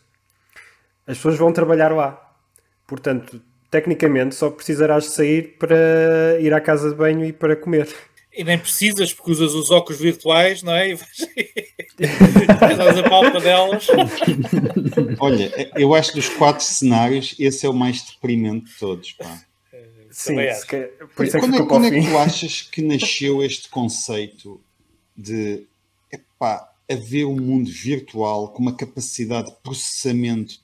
as 1.07 1.17
pessoas 1.17 1.39
vão 1.39 1.53
trabalhar 1.53 1.91
lá. 1.91 2.35
Portanto, 2.87 3.41
tecnicamente 3.71 4.35
só 4.35 4.51
precisarás 4.51 5.05
de 5.05 5.11
sair 5.11 5.57
para 5.59 6.39
ir 6.41 6.53
à 6.53 6.61
casa 6.61 6.91
de 6.91 6.97
banho 6.97 7.25
e 7.25 7.33
para 7.33 7.57
comer. 7.57 7.89
E 8.33 8.45
nem 8.45 8.59
precisas 8.59 9.13
porque 9.13 9.33
usas 9.33 9.55
os 9.55 9.71
óculos 9.71 10.01
virtuais, 10.01 10.63
não 10.63 10.73
é? 10.73 10.91
E 10.91 10.95
vais 10.95 11.09
a 12.99 13.09
palpa 13.09 13.41
delas. 13.41 13.87
Olha, 15.19 15.71
eu 15.77 15.95
acho 15.95 16.13
que 16.13 16.19
dos 16.19 16.29
quatro 16.29 16.63
cenários, 16.63 17.35
esse 17.39 17.67
é 17.67 17.69
o 17.69 17.75
mais 17.75 18.03
deprimente 18.03 18.67
de 18.67 18.79
todos, 18.79 19.13
pá. 19.13 19.41
Sim, 20.11 20.37
que, 20.69 20.77
por 21.15 21.27
isso 21.27 21.37
é 21.37 21.41
quando, 21.41 21.57
é, 21.57 21.67
quando 21.67 21.87
é 21.87 21.91
que 21.91 22.09
tu 22.09 22.19
achas 22.19 22.63
que 22.63 22.83
nasceu 22.83 23.43
este 23.43 23.69
conceito 23.69 24.61
de 25.17 25.67
epá, 26.11 26.73
haver 26.89 27.25
um 27.27 27.37
mundo 27.37 27.71
virtual 27.71 28.53
com 28.53 28.63
uma 28.63 28.75
capacidade 28.75 29.51
de 29.51 29.57
processamento 29.63 30.61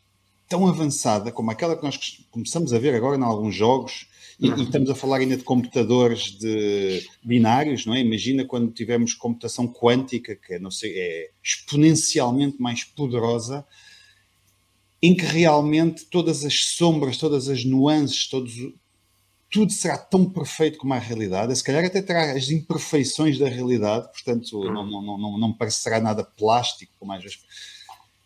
tão 0.48 0.66
avançada 0.66 1.32
como 1.32 1.50
aquela 1.50 1.76
que 1.76 1.82
nós 1.82 1.98
começamos 2.30 2.72
a 2.72 2.78
ver 2.78 2.94
agora 2.94 3.18
em 3.18 3.22
alguns 3.22 3.54
jogos 3.54 4.06
e, 4.38 4.48
e, 4.48 4.62
estamos 4.62 4.90
a 4.90 4.94
falar 4.94 5.18
ainda 5.18 5.36
de 5.36 5.44
computadores 5.44 6.32
de 6.38 7.06
binários, 7.22 7.86
não 7.86 7.94
é? 7.94 8.00
Imagina 8.00 8.44
quando 8.44 8.72
tivermos 8.72 9.14
computação 9.14 9.66
quântica, 9.66 10.34
que 10.34 10.54
é, 10.54 10.58
não 10.58 10.70
sei, 10.70 10.92
é 10.96 11.30
exponencialmente 11.42 12.60
mais 12.60 12.82
poderosa, 12.84 13.64
em 15.00 15.14
que 15.14 15.24
realmente 15.24 16.06
todas 16.06 16.44
as 16.44 16.54
sombras, 16.64 17.16
todas 17.16 17.48
as 17.48 17.64
nuances, 17.64 18.28
todos, 18.28 18.52
tudo 19.54 19.72
será 19.72 19.96
tão 19.96 20.28
perfeito 20.28 20.78
como 20.78 20.94
a 20.94 20.98
realidade, 20.98 21.54
se 21.54 21.62
calhar 21.62 21.84
até 21.84 22.02
terá 22.02 22.32
as 22.32 22.50
imperfeições 22.50 23.38
da 23.38 23.48
realidade, 23.48 24.10
portanto 24.10 24.60
hum. 24.60 24.64
não, 24.64 24.84
não, 24.84 25.16
não, 25.16 25.38
não 25.38 25.52
parecerá 25.52 26.00
nada 26.00 26.24
plástico, 26.24 26.92
como 26.98 27.12
às 27.12 27.22
vezes. 27.22 27.38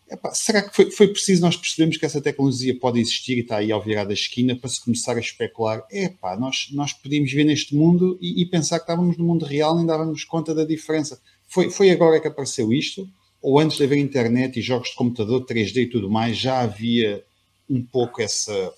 Epá, 0.09 0.33
será 0.33 0.63
que 0.63 0.75
foi, 0.75 0.89
foi 0.89 1.07
preciso 1.09 1.43
nós 1.43 1.55
percebermos 1.55 1.97
que 1.97 2.05
essa 2.07 2.19
tecnologia 2.19 2.75
pode 2.79 2.99
existir 2.99 3.37
e 3.37 3.41
está 3.41 3.57
aí 3.57 3.71
ao 3.71 3.79
virar 3.79 4.05
da 4.05 4.13
esquina 4.13 4.55
para 4.55 4.67
se 4.67 4.83
começar 4.83 5.15
a 5.17 5.19
especular? 5.19 5.85
Epá, 5.91 6.35
nós, 6.35 6.69
nós 6.71 6.93
podíamos 6.93 7.31
ver 7.31 7.43
neste 7.43 7.75
mundo 7.75 8.17
e, 8.19 8.41
e 8.41 8.45
pensar 8.47 8.79
que 8.79 8.85
estávamos 8.85 9.15
no 9.15 9.23
mundo 9.23 9.45
real 9.45 9.75
e 9.75 9.77
nem 9.77 9.85
dávamos 9.85 10.23
conta 10.23 10.55
da 10.55 10.65
diferença. 10.65 11.21
Foi, 11.47 11.69
foi 11.69 11.91
agora 11.91 12.19
que 12.19 12.27
apareceu 12.27 12.73
isto? 12.73 13.07
Ou 13.39 13.59
antes 13.59 13.77
de 13.77 13.83
haver 13.83 13.99
internet 13.99 14.57
e 14.57 14.63
jogos 14.63 14.89
de 14.89 14.95
computador, 14.95 15.45
3D 15.45 15.83
e 15.83 15.85
tudo 15.85 16.09
mais, 16.09 16.35
já 16.35 16.61
havia 16.61 17.23
um 17.69 17.83
pouco 17.83 18.19
essa, 18.19 18.73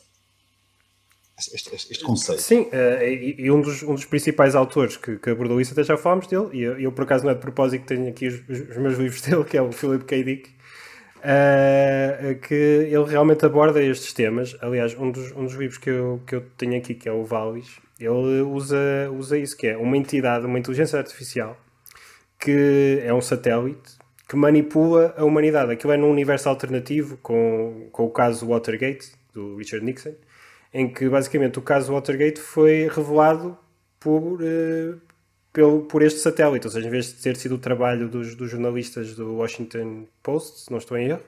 este, 1.53 1.75
este, 1.75 2.03
conceito. 2.03 2.41
Sim, 2.41 2.61
uh, 2.61 3.03
e, 3.03 3.35
e, 3.37 3.51
um, 3.51 3.61
dos, 3.61 3.83
um 3.83 3.93
dos 3.93 4.05
principais 4.05 4.55
autores 4.55 4.97
que, 4.97 5.17
que, 5.17 5.29
abordou 5.29 5.59
isso, 5.59 5.73
até 5.73 5.83
já 5.83 5.97
falámos 5.97 6.27
dele, 6.27 6.49
e 6.53 6.61
eu, 6.61 6.79
eu, 6.79 6.91
por 6.91 7.03
acaso 7.03 7.23
não 7.23 7.31
é 7.31 7.33
de 7.33 7.41
propósito 7.41 7.81
que 7.81 7.87
tenho 7.87 8.07
aqui 8.09 8.27
os, 8.27 8.41
os 8.49 8.77
meus 8.77 8.97
livros 8.97 9.21
dele, 9.25 9.43
que 9.43 9.57
é 9.57 9.61
o 9.61 9.71
Philip 9.71 10.05
K. 10.05 10.23
Dick, 10.23 10.49
uh, 11.21 12.39
que 12.39 12.53
ele 12.53 13.05
realmente 13.05 13.45
aborda 13.45 13.81
estes 13.81 14.13
temas. 14.13 14.55
Aliás, 14.61 14.95
um 14.97 15.11
dos, 15.11 15.31
um 15.31 15.45
dos 15.45 15.53
livros 15.53 15.77
que 15.77 15.89
eu, 15.89 16.21
que 16.25 16.35
eu 16.35 16.41
tenho 16.57 16.77
aqui, 16.77 16.93
que 16.93 17.07
é 17.07 17.11
o 17.11 17.23
Valis, 17.23 17.79
ele 17.99 18.41
usa, 18.41 19.11
usa 19.11 19.37
isso, 19.37 19.55
que 19.55 19.67
é 19.67 19.77
uma 19.77 19.95
entidade, 19.95 20.45
uma 20.45 20.59
inteligência 20.59 20.97
artificial, 20.97 21.57
que 22.39 23.01
é 23.03 23.13
um 23.13 23.21
satélite, 23.21 24.01
que 24.27 24.35
manipula 24.35 25.13
a 25.17 25.23
humanidade. 25.23 25.71
Aquilo 25.71 25.93
é 25.93 25.97
num 25.97 26.09
universo 26.09 26.49
alternativo, 26.49 27.17
com, 27.17 27.89
com 27.91 28.05
o 28.05 28.09
caso 28.09 28.47
Watergate, 28.47 29.11
do 29.33 29.55
Richard 29.55 29.85
Nixon, 29.85 30.13
em 30.73 30.91
que 30.91 31.07
basicamente 31.09 31.59
o 31.59 31.61
caso 31.61 31.93
Watergate 31.93 32.39
foi 32.39 32.87
revelado 32.87 33.57
por, 33.99 34.41
uh, 34.41 35.01
pelo, 35.51 35.81
por 35.81 36.01
este 36.01 36.19
satélite, 36.19 36.67
ou 36.67 36.71
seja, 36.71 36.87
em 36.87 36.91
vez 36.91 37.07
de 37.07 37.13
ter 37.15 37.35
sido 37.35 37.55
o 37.55 37.57
trabalho 37.57 38.07
dos, 38.07 38.35
dos 38.35 38.49
jornalistas 38.49 39.15
do 39.15 39.35
Washington 39.35 40.07
Post, 40.23 40.61
se 40.61 40.71
não 40.71 40.77
estou 40.77 40.97
em 40.97 41.09
erro, 41.09 41.23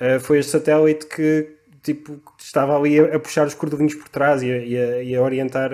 uh, 0.00 0.20
foi 0.20 0.38
este 0.38 0.52
satélite 0.52 1.06
que 1.06 1.56
tipo, 1.86 2.20
estava 2.36 2.76
ali 2.76 2.98
a, 2.98 3.14
a 3.14 3.18
puxar 3.20 3.46
os 3.46 3.54
cordovinhos 3.54 3.94
por 3.94 4.08
trás 4.08 4.42
e 4.42 4.50
a, 4.50 4.58
e 4.58 4.76
a, 4.76 5.02
e 5.04 5.14
a 5.14 5.22
orientar 5.22 5.70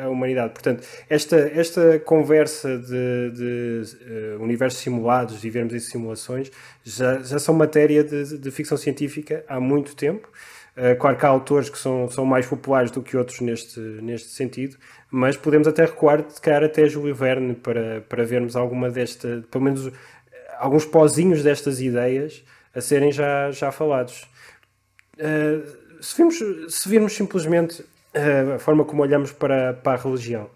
a, 0.00 0.08
humanidade. 0.08 0.52
Portanto, 0.52 0.86
esta, 1.10 1.36
esta 1.36 1.98
conversa 1.98 2.78
de, 2.78 3.32
de 3.32 3.82
uh, 4.38 4.42
universos 4.42 4.80
simulados, 4.80 5.40
vivermos 5.40 5.74
em 5.74 5.80
simulações, 5.80 6.52
já, 6.84 7.18
já 7.18 7.38
são 7.40 7.52
matéria 7.52 8.04
de, 8.04 8.38
de 8.38 8.50
ficção 8.52 8.78
científica 8.78 9.44
há 9.48 9.58
muito 9.58 9.96
tempo. 9.96 10.28
Uh, 10.76 10.94
claro 10.98 11.16
que 11.16 11.24
há 11.24 11.28
autores 11.28 11.70
que 11.70 11.78
são, 11.78 12.08
são 12.10 12.26
mais 12.26 12.46
populares 12.46 12.90
do 12.90 13.02
que 13.02 13.16
outros 13.16 13.40
neste, 13.40 13.80
neste 13.80 14.28
sentido, 14.28 14.76
mas 15.10 15.34
podemos 15.34 15.66
até 15.66 15.86
recuar 15.86 16.22
de 16.22 16.38
cara 16.38 16.66
até 16.66 16.86
Júlio 16.86 17.14
Verne 17.14 17.54
para, 17.54 18.02
para 18.02 18.24
vermos 18.24 18.54
alguma 18.56 18.90
desta, 18.90 19.42
pelo 19.50 19.64
menos 19.64 19.90
alguns 20.58 20.84
pozinhos 20.84 21.42
destas 21.42 21.80
ideias 21.80 22.44
a 22.74 22.80
serem 22.80 23.10
já, 23.10 23.50
já 23.50 23.72
falados. 23.72 24.28
Uh, 25.18 26.02
se, 26.02 26.16
virmos, 26.16 26.74
se 26.74 26.88
virmos 26.88 27.14
simplesmente 27.14 27.80
uh, 27.82 28.54
a 28.56 28.58
forma 28.58 28.84
como 28.84 29.02
olhamos 29.02 29.32
para, 29.32 29.72
para 29.72 29.98
a 29.98 30.02
religião, 30.02 30.50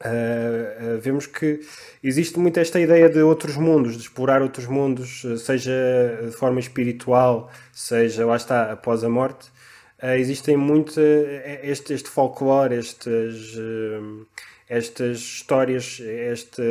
Uh, 0.00 1.00
vemos 1.00 1.26
que 1.26 1.60
existe 2.04 2.38
muito 2.38 2.60
esta 2.60 2.78
ideia 2.78 3.08
de 3.08 3.20
outros 3.20 3.56
mundos, 3.56 3.94
de 3.94 4.02
explorar 4.02 4.42
outros 4.42 4.66
mundos, 4.66 5.24
seja 5.44 5.72
de 6.24 6.30
forma 6.30 6.60
espiritual, 6.60 7.50
seja 7.72 8.24
lá 8.24 8.36
está 8.36 8.70
após 8.70 9.02
a 9.02 9.08
morte. 9.08 9.48
Uh, 10.00 10.14
existem 10.14 10.56
muito 10.56 11.00
este, 11.62 11.94
este 11.94 12.08
folclore, 12.08 12.76
estas, 12.76 13.56
estas 14.68 15.18
histórias, 15.18 16.00
esta, 16.00 16.62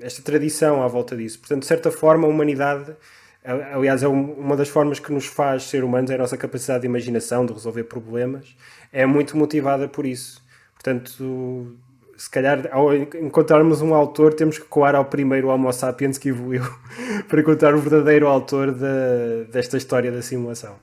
esta 0.00 0.22
tradição 0.22 0.82
à 0.82 0.88
volta 0.88 1.14
disso. 1.14 1.40
Portanto, 1.40 1.60
de 1.60 1.66
certa 1.66 1.90
forma, 1.90 2.26
a 2.26 2.30
humanidade, 2.30 2.96
aliás, 3.44 4.02
é 4.02 4.08
uma 4.08 4.56
das 4.56 4.70
formas 4.70 4.98
que 4.98 5.12
nos 5.12 5.26
faz 5.26 5.64
ser 5.64 5.84
humanos, 5.84 6.10
é 6.10 6.14
a 6.14 6.18
nossa 6.18 6.38
capacidade 6.38 6.80
de 6.80 6.86
imaginação, 6.86 7.44
de 7.44 7.52
resolver 7.52 7.84
problemas, 7.84 8.56
é 8.90 9.04
muito 9.04 9.36
motivada 9.36 9.86
por 9.88 10.06
isso. 10.06 10.42
Portanto, 10.74 11.76
se 12.22 12.30
calhar 12.30 12.68
ao 12.70 12.94
encontrarmos 12.94 13.82
um 13.82 13.92
autor 13.92 14.32
temos 14.32 14.56
que 14.56 14.64
coar 14.66 14.94
ao 14.94 15.06
primeiro 15.06 15.48
Homo 15.48 15.72
sapiens 15.72 16.18
que 16.18 16.28
evoluiu 16.28 16.62
para 17.28 17.40
encontrar 17.40 17.74
o 17.74 17.80
verdadeiro 17.80 18.28
autor 18.28 18.72
de, 18.72 19.50
desta 19.50 19.76
história 19.76 20.12
da 20.12 20.22
simulação. 20.22 20.76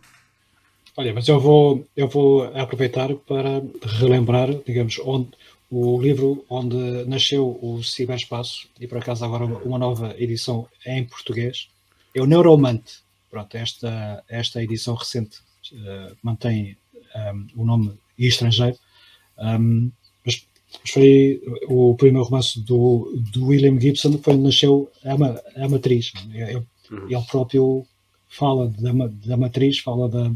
Olha, 0.97 1.13
mas 1.13 1.29
eu 1.29 1.39
vou, 1.39 1.87
eu 1.95 2.09
vou 2.09 2.43
aproveitar 2.53 3.15
para 3.15 3.63
relembrar, 3.99 4.53
digamos, 4.65 4.99
onde, 5.05 5.29
o 5.71 6.01
livro 6.01 6.43
onde 6.49 6.75
nasceu 7.05 7.57
o 7.61 7.81
ciberespaço, 7.81 8.67
e 8.77 8.85
por 8.85 8.97
acaso 8.97 9.23
agora 9.23 9.45
uma 9.45 9.77
nova 9.77 10.13
edição 10.17 10.67
em 10.85 11.05
português, 11.05 11.69
é 12.13 12.21
o 12.21 12.25
Neuromante. 12.25 12.99
Pronto, 13.31 13.55
esta, 13.55 14.25
esta 14.27 14.61
edição 14.61 14.93
recente 14.93 15.39
uh, 15.71 16.17
mantém 16.21 16.75
um, 17.33 17.61
o 17.61 17.65
nome 17.65 17.97
estrangeiro, 18.17 18.77
um, 19.37 19.89
mas, 20.81 20.91
foi 20.91 21.41
o 21.67 21.95
primeiro 21.95 22.25
romance 22.25 22.59
do, 22.59 23.11
do 23.31 23.47
William 23.47 23.79
Gibson, 23.79 24.17
foi 24.17 24.33
onde 24.33 24.43
nasceu 24.43 24.91
a, 25.03 25.63
a 25.63 25.69
Matriz. 25.69 26.11
Ele, 26.33 26.55
uhum. 26.91 27.09
ele 27.09 27.25
próprio 27.29 27.85
fala 28.27 28.67
da, 28.67 28.91
da 29.25 29.37
Matriz, 29.37 29.79
fala 29.79 30.07
da, 30.07 30.31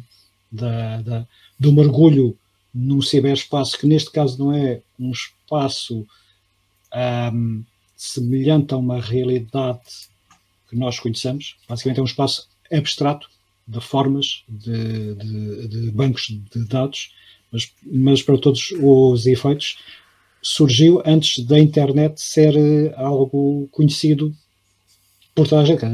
da, 0.51 1.01
da 1.01 1.27
do 1.59 1.71
mergulho 1.71 2.37
num 2.73 3.01
ciberespaço 3.01 3.77
que 3.77 3.85
neste 3.85 4.11
caso 4.11 4.39
não 4.39 4.51
é 4.51 4.81
um 4.99 5.11
espaço 5.11 6.05
um, 7.33 7.63
semelhante 7.95 8.73
a 8.73 8.77
uma 8.77 8.99
realidade 8.99 9.81
que 10.69 10.75
nós 10.75 10.99
conhecemos, 10.99 11.55
basicamente 11.69 11.99
é 11.99 12.01
um 12.01 12.05
espaço 12.05 12.49
abstrato 12.71 13.29
de 13.67 13.79
formas 13.79 14.43
de, 14.49 15.15
de, 15.15 15.67
de 15.67 15.91
bancos 15.91 16.27
de 16.27 16.67
dados, 16.67 17.13
mas, 17.51 17.71
mas, 17.83 18.21
para 18.23 18.37
todos 18.37 18.71
os 18.71 19.27
efeitos 19.27 19.77
surgiu 20.43 21.01
antes 21.05 21.43
da 21.45 21.57
internet 21.57 22.21
ser 22.21 22.55
eh, 22.55 22.93
algo 22.97 23.67
conhecido 23.71 24.33
por 25.33 25.47
toda 25.47 25.61
a 25.61 25.65
gente. 25.65 25.85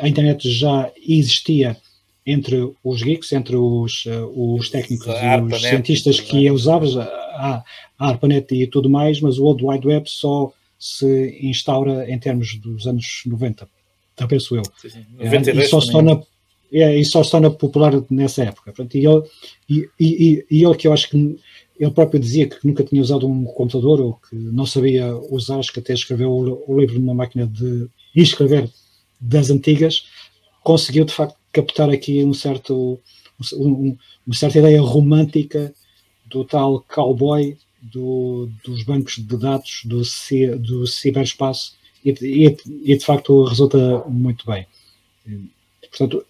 A 0.00 0.08
internet 0.08 0.48
já 0.50 0.90
existia 1.06 1.76
entre 2.24 2.72
os 2.82 3.02
geeks, 3.02 3.32
entre 3.32 3.56
os, 3.56 4.04
uh, 4.06 4.54
os 4.56 4.68
técnicos 4.68 5.08
a 5.08 5.36
e 5.36 5.42
os 5.42 5.60
cientistas 5.60 6.20
que 6.20 6.48
a 6.48 6.52
usavam, 6.52 7.00
a, 7.00 7.62
a 7.98 8.08
ARPANET 8.08 8.52
e 8.52 8.66
tudo 8.66 8.90
mais, 8.90 9.20
mas 9.20 9.38
o 9.38 9.44
World 9.44 9.64
Wide 9.64 9.86
Web 9.86 10.10
só 10.10 10.52
se 10.78 11.38
instaura 11.42 12.10
em 12.10 12.18
termos 12.18 12.56
dos 12.56 12.86
anos 12.86 13.22
90, 13.26 13.68
então 14.12 14.26
penso 14.26 14.56
eu. 14.56 14.62
Sim, 14.76 14.88
sim. 14.88 15.06
É, 15.20 15.60
e, 15.60 15.68
só 15.68 15.80
se 15.80 15.92
torna, 15.92 16.20
é, 16.72 16.98
e 16.98 17.04
só 17.04 17.22
se 17.22 17.30
torna 17.30 17.50
popular 17.50 17.92
nessa 18.10 18.42
época. 18.42 18.72
Portanto, 18.72 18.96
e, 18.96 19.06
ele, 19.06 19.22
e, 19.68 19.88
e, 20.00 20.46
e 20.50 20.64
ele 20.64 20.74
que 20.74 20.88
eu 20.88 20.92
acho 20.92 21.08
que 21.08 21.38
ele 21.78 21.90
próprio 21.90 22.20
dizia 22.20 22.48
que 22.48 22.66
nunca 22.66 22.84
tinha 22.84 23.02
usado 23.02 23.28
um 23.28 23.44
computador 23.44 24.00
ou 24.00 24.14
que 24.14 24.34
não 24.34 24.66
sabia 24.66 25.06
acho 25.58 25.72
que 25.72 25.80
até 25.80 25.92
escreveu 25.92 26.30
o, 26.30 26.64
o 26.66 26.80
livro 26.80 26.98
numa 26.98 27.14
máquina 27.14 27.46
de 27.46 27.88
escrever 28.14 28.70
das 29.20 29.50
antigas, 29.50 30.06
conseguiu 30.62 31.04
de 31.04 31.12
facto 31.12 31.36
captar 31.52 31.90
aqui 31.90 32.24
um 32.24 32.34
certo, 32.34 32.98
um, 33.54 33.96
uma 34.26 34.34
certa 34.34 34.58
ideia 34.58 34.80
romântica 34.80 35.72
do 36.26 36.44
tal 36.44 36.84
cowboy 36.88 37.56
do, 37.80 38.48
dos 38.64 38.82
bancos 38.82 39.16
de 39.16 39.36
dados 39.36 39.82
do, 39.84 40.02
do 40.58 40.86
ciberespaço 40.86 41.74
e, 42.04 42.10
e, 42.10 42.56
e, 42.92 42.96
de 42.96 43.04
facto 43.04 43.44
resulta 43.44 44.04
muito 44.08 44.46
bem. 44.46 44.66
Portanto, 45.90 46.24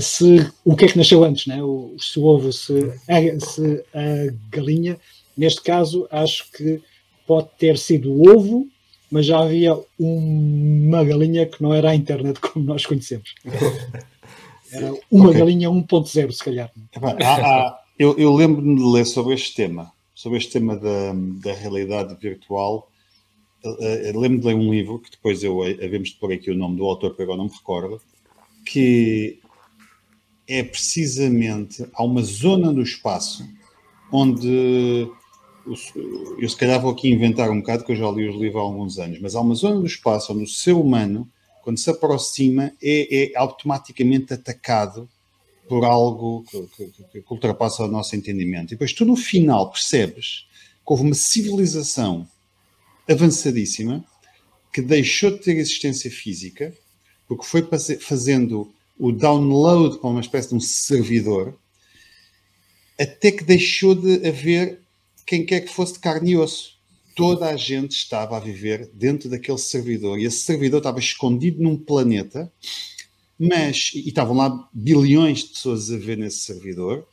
se, 0.00 0.50
o 0.64 0.74
que 0.74 0.86
é 0.86 0.88
que 0.88 0.98
nasceu 0.98 1.22
antes, 1.24 1.46
né? 1.46 1.62
o, 1.62 1.94
se 1.98 2.18
o 2.18 2.24
ovo, 2.24 2.52
se 2.52 2.92
a, 3.08 3.40
se 3.40 3.84
a 3.94 4.32
galinha, 4.50 4.98
neste 5.36 5.62
caso 5.62 6.08
acho 6.10 6.50
que 6.52 6.82
pode 7.26 7.48
ter 7.58 7.76
sido 7.76 8.12
o 8.12 8.28
ovo, 8.28 8.66
mas 9.10 9.26
já 9.26 9.40
havia 9.40 9.78
uma 9.98 11.04
galinha 11.04 11.46
que 11.46 11.62
não 11.62 11.74
era 11.74 11.90
a 11.90 11.94
internet 11.94 12.40
como 12.40 12.64
nós 12.64 12.86
conhecemos. 12.86 13.34
Era 14.72 14.94
uma 15.10 15.30
okay. 15.30 15.40
galinha 15.40 15.68
1.0, 15.68 16.30
se 16.30 16.44
calhar. 16.44 16.70
há, 17.02 17.34
há, 17.34 17.80
eu, 17.98 18.16
eu 18.16 18.32
lembro-me 18.32 18.76
de 18.76 18.84
ler 18.84 19.04
sobre 19.04 19.34
este 19.34 19.56
tema, 19.56 19.92
sobre 20.14 20.38
este 20.38 20.52
tema 20.52 20.76
da, 20.76 21.12
da 21.42 21.52
realidade 21.52 22.14
virtual. 22.20 22.88
Lembro-me 24.14 24.38
de 24.38 24.46
ler 24.46 24.54
um 24.54 24.70
livro, 24.70 25.00
que 25.00 25.10
depois 25.10 25.42
eu 25.42 25.62
havemos 25.62 26.10
de 26.10 26.14
pôr 26.14 26.32
aqui 26.32 26.52
o 26.52 26.56
nome 26.56 26.76
do 26.76 26.84
autor, 26.84 27.16
que 27.16 27.22
agora 27.22 27.38
não 27.38 27.46
me 27.46 27.52
recordo, 27.52 28.00
que 28.64 29.40
é 30.50 30.62
precisamente, 30.62 31.86
há 31.94 32.02
uma 32.02 32.22
zona 32.22 32.72
do 32.72 32.82
espaço 32.82 33.48
onde, 34.12 35.08
eu 36.38 36.48
se 36.48 36.56
calhar 36.56 36.80
vou 36.80 36.90
aqui 36.90 37.08
inventar 37.08 37.50
um 37.50 37.60
bocado, 37.60 37.84
que 37.84 37.92
eu 37.92 37.96
já 37.96 38.10
li 38.10 38.28
os 38.28 38.34
livros 38.34 38.56
há 38.56 38.64
alguns 38.64 38.98
anos, 38.98 39.20
mas 39.20 39.36
há 39.36 39.40
uma 39.40 39.54
zona 39.54 39.80
do 39.80 39.86
espaço 39.86 40.32
onde 40.32 40.44
o 40.44 40.48
ser 40.48 40.72
humano 40.72 41.28
quando 41.62 41.78
se 41.78 41.90
aproxima, 41.90 42.72
é, 42.82 43.32
é 43.32 43.36
automaticamente 43.36 44.34
atacado 44.34 45.08
por 45.68 45.84
algo 45.84 46.44
que, 46.50 46.66
que, 46.66 47.22
que, 47.22 47.24
ultrapassa 47.30 47.84
o 47.84 47.88
nosso 47.88 48.16
entendimento. 48.16 48.70
E 48.70 48.74
depois 48.74 48.92
tu, 48.92 49.04
no 49.04 49.16
final, 49.16 49.70
percebes 49.70 50.46
que 50.84 50.92
houve 50.92 51.04
uma 51.04 51.14
civilização 51.14 52.26
avançadíssima 53.08 54.04
que 54.72 54.82
deixou 54.82 55.30
de 55.30 55.38
ter 55.38 55.56
existência 55.56 56.10
física, 56.10 56.74
porque 57.28 57.44
foi 57.44 57.66
fazendo 58.00 58.72
o 59.00 59.10
download 59.10 59.98
com 59.98 60.10
uma 60.10 60.20
espécie 60.20 60.50
de 60.50 60.54
um 60.54 60.60
servidor, 60.60 61.58
até 62.98 63.32
que 63.32 63.42
deixou 63.42 63.94
de 63.94 64.28
haver 64.28 64.80
quem 65.26 65.44
quer 65.44 65.60
que 65.60 65.72
fosse 65.72 65.94
de 65.94 66.00
carne 66.00 66.32
e 66.32 66.36
osso 66.36 66.80
toda 67.20 67.50
a 67.50 67.56
gente 67.56 67.92
estava 67.92 68.38
a 68.38 68.40
viver 68.40 68.90
dentro 68.94 69.28
daquele 69.28 69.58
servidor 69.58 70.18
e 70.18 70.24
esse 70.24 70.38
servidor 70.38 70.78
estava 70.78 70.98
escondido 70.98 71.62
num 71.62 71.76
planeta, 71.76 72.50
mas 73.38 73.92
e 73.94 74.08
estavam 74.08 74.34
lá 74.34 74.68
bilhões 74.72 75.40
de 75.40 75.48
pessoas 75.50 75.90
a 75.90 75.98
ver 75.98 76.16
nesse 76.16 76.38
servidor. 76.38 77.06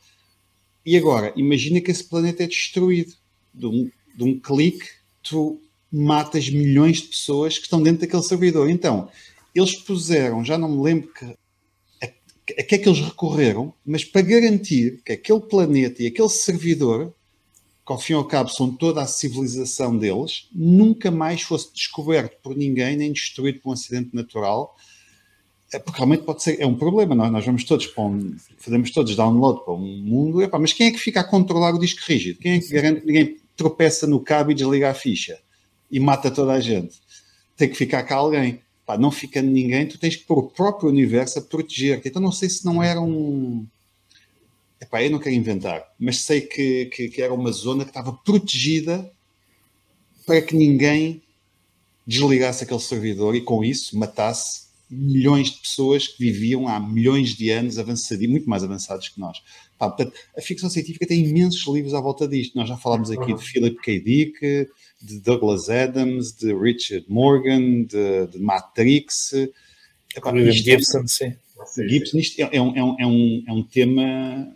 E 0.84 0.96
agora, 0.96 1.32
imagina 1.36 1.78
que 1.80 1.90
esse 1.90 2.04
planeta 2.04 2.42
é 2.42 2.46
destruído. 2.46 3.12
De 3.52 3.66
um, 3.66 3.90
de 4.16 4.24
um 4.24 4.38
clique, 4.38 4.86
tu 5.22 5.60
matas 5.92 6.48
milhões 6.48 7.02
de 7.02 7.08
pessoas 7.08 7.58
que 7.58 7.64
estão 7.64 7.82
dentro 7.82 8.00
daquele 8.00 8.22
servidor. 8.22 8.70
Então, 8.70 9.10
eles 9.54 9.74
puseram, 9.74 10.42
já 10.42 10.56
não 10.56 10.70
me 10.70 10.82
lembro 10.82 11.12
que, 11.12 11.36
a, 12.52 12.62
que 12.62 12.74
é 12.74 12.78
que 12.78 12.88
eles 12.88 13.00
recorreram, 13.00 13.72
mas 13.84 14.04
para 14.04 14.22
garantir 14.22 15.00
que 15.04 15.12
aquele 15.12 15.40
planeta 15.40 16.02
e 16.02 16.06
aquele 16.06 16.28
servidor 16.28 17.12
que 17.88 17.92
ao 17.92 17.98
fim 17.98 18.12
e 18.12 18.16
ao 18.16 18.24
cabo 18.26 18.50
são 18.50 18.70
toda 18.70 19.00
a 19.00 19.06
civilização 19.06 19.96
deles, 19.96 20.46
nunca 20.52 21.10
mais 21.10 21.40
fosse 21.40 21.72
descoberto 21.72 22.36
por 22.42 22.54
ninguém, 22.54 22.98
nem 22.98 23.10
destruído 23.10 23.60
por 23.60 23.70
um 23.70 23.72
acidente 23.72 24.14
natural, 24.14 24.76
é, 25.72 25.78
porque 25.78 25.98
realmente 25.98 26.22
pode 26.22 26.42
ser, 26.42 26.60
é 26.60 26.66
um 26.66 26.74
problema, 26.74 27.14
nós, 27.14 27.32
nós 27.32 27.46
vamos 27.46 27.64
todos 27.64 27.86
para 27.86 28.04
um, 28.04 28.36
fazemos 28.58 28.90
todos 28.90 29.16
download 29.16 29.64
para 29.64 29.72
um 29.72 30.02
mundo, 30.02 30.42
epá, 30.42 30.58
mas 30.58 30.74
quem 30.74 30.88
é 30.88 30.90
que 30.90 30.98
fica 30.98 31.20
a 31.20 31.24
controlar 31.24 31.74
o 31.74 31.78
disco 31.78 32.00
rígido? 32.06 32.38
Quem 32.38 32.52
é 32.52 32.58
que 32.58 32.68
garante 32.68 33.00
que 33.00 33.06
ninguém 33.06 33.36
tropeça 33.56 34.06
no 34.06 34.20
cabo 34.20 34.50
e 34.50 34.54
desliga 34.54 34.90
a 34.90 34.94
ficha 34.94 35.38
e 35.90 35.98
mata 35.98 36.30
toda 36.30 36.52
a 36.52 36.60
gente? 36.60 37.00
Tem 37.56 37.70
que 37.70 37.74
ficar 37.74 38.02
cá 38.02 38.16
alguém. 38.16 38.60
Epá, 38.88 38.96
não 38.96 39.10
ficando 39.10 39.50
ninguém, 39.50 39.86
tu 39.86 39.98
tens 39.98 40.16
que 40.16 40.24
pôr 40.24 40.38
o 40.38 40.48
próprio 40.48 40.88
universo 40.88 41.38
a 41.38 41.42
proteger-te. 41.42 42.08
Então 42.08 42.22
não 42.22 42.32
sei 42.32 42.48
se 42.48 42.64
não 42.64 42.82
era 42.82 42.98
um 42.98 43.66
Epá, 44.80 45.02
eu 45.02 45.10
não 45.10 45.18
quero 45.18 45.34
inventar, 45.34 45.84
mas 45.98 46.22
sei 46.22 46.40
que, 46.40 46.86
que, 46.86 47.08
que, 47.10 47.20
era 47.20 47.34
uma 47.34 47.52
zona 47.52 47.84
que 47.84 47.90
estava 47.90 48.12
protegida 48.12 49.12
para 50.24 50.40
que 50.40 50.56
ninguém 50.56 51.20
desligasse 52.06 52.64
aquele 52.64 52.80
servidor 52.80 53.34
e 53.34 53.42
com 53.42 53.62
isso 53.62 53.98
matasse 53.98 54.67
milhões 54.90 55.50
de 55.50 55.60
pessoas 55.60 56.06
que 56.06 56.18
viviam 56.18 56.66
há 56.66 56.80
milhões 56.80 57.34
de 57.34 57.50
anos 57.50 57.78
avançados, 57.78 58.26
muito 58.26 58.48
mais 58.48 58.64
avançados 58.64 59.08
que 59.08 59.20
nós. 59.20 59.38
Pá, 59.78 59.94
a 60.36 60.40
ficção 60.40 60.70
científica 60.70 61.06
tem 61.06 61.24
imensos 61.24 61.66
livros 61.72 61.94
à 61.94 62.00
volta 62.00 62.26
disto. 62.26 62.56
Nós 62.56 62.68
já 62.68 62.76
falámos 62.76 63.10
aqui 63.10 63.34
de 63.34 63.42
Philip 63.42 63.76
K. 63.82 64.00
Dick, 64.00 64.68
de 65.00 65.20
Douglas 65.20 65.68
Adams, 65.68 66.32
de 66.32 66.54
Richard 66.54 67.04
Morgan, 67.08 67.84
de, 67.84 68.26
de 68.32 68.38
Matrix. 68.38 69.32
Epá, 70.16 70.34
Gibson, 70.50 71.06
sim. 71.06 71.34
Gibson, 71.86 72.18
isto 72.18 72.40
é, 72.40 72.56
é, 72.56 72.60
um, 72.60 72.76
é, 72.76 72.82
um, 72.82 72.96
é, 72.98 73.06
um, 73.06 73.44
é 73.46 73.52
um 73.52 73.62
tema 73.62 74.52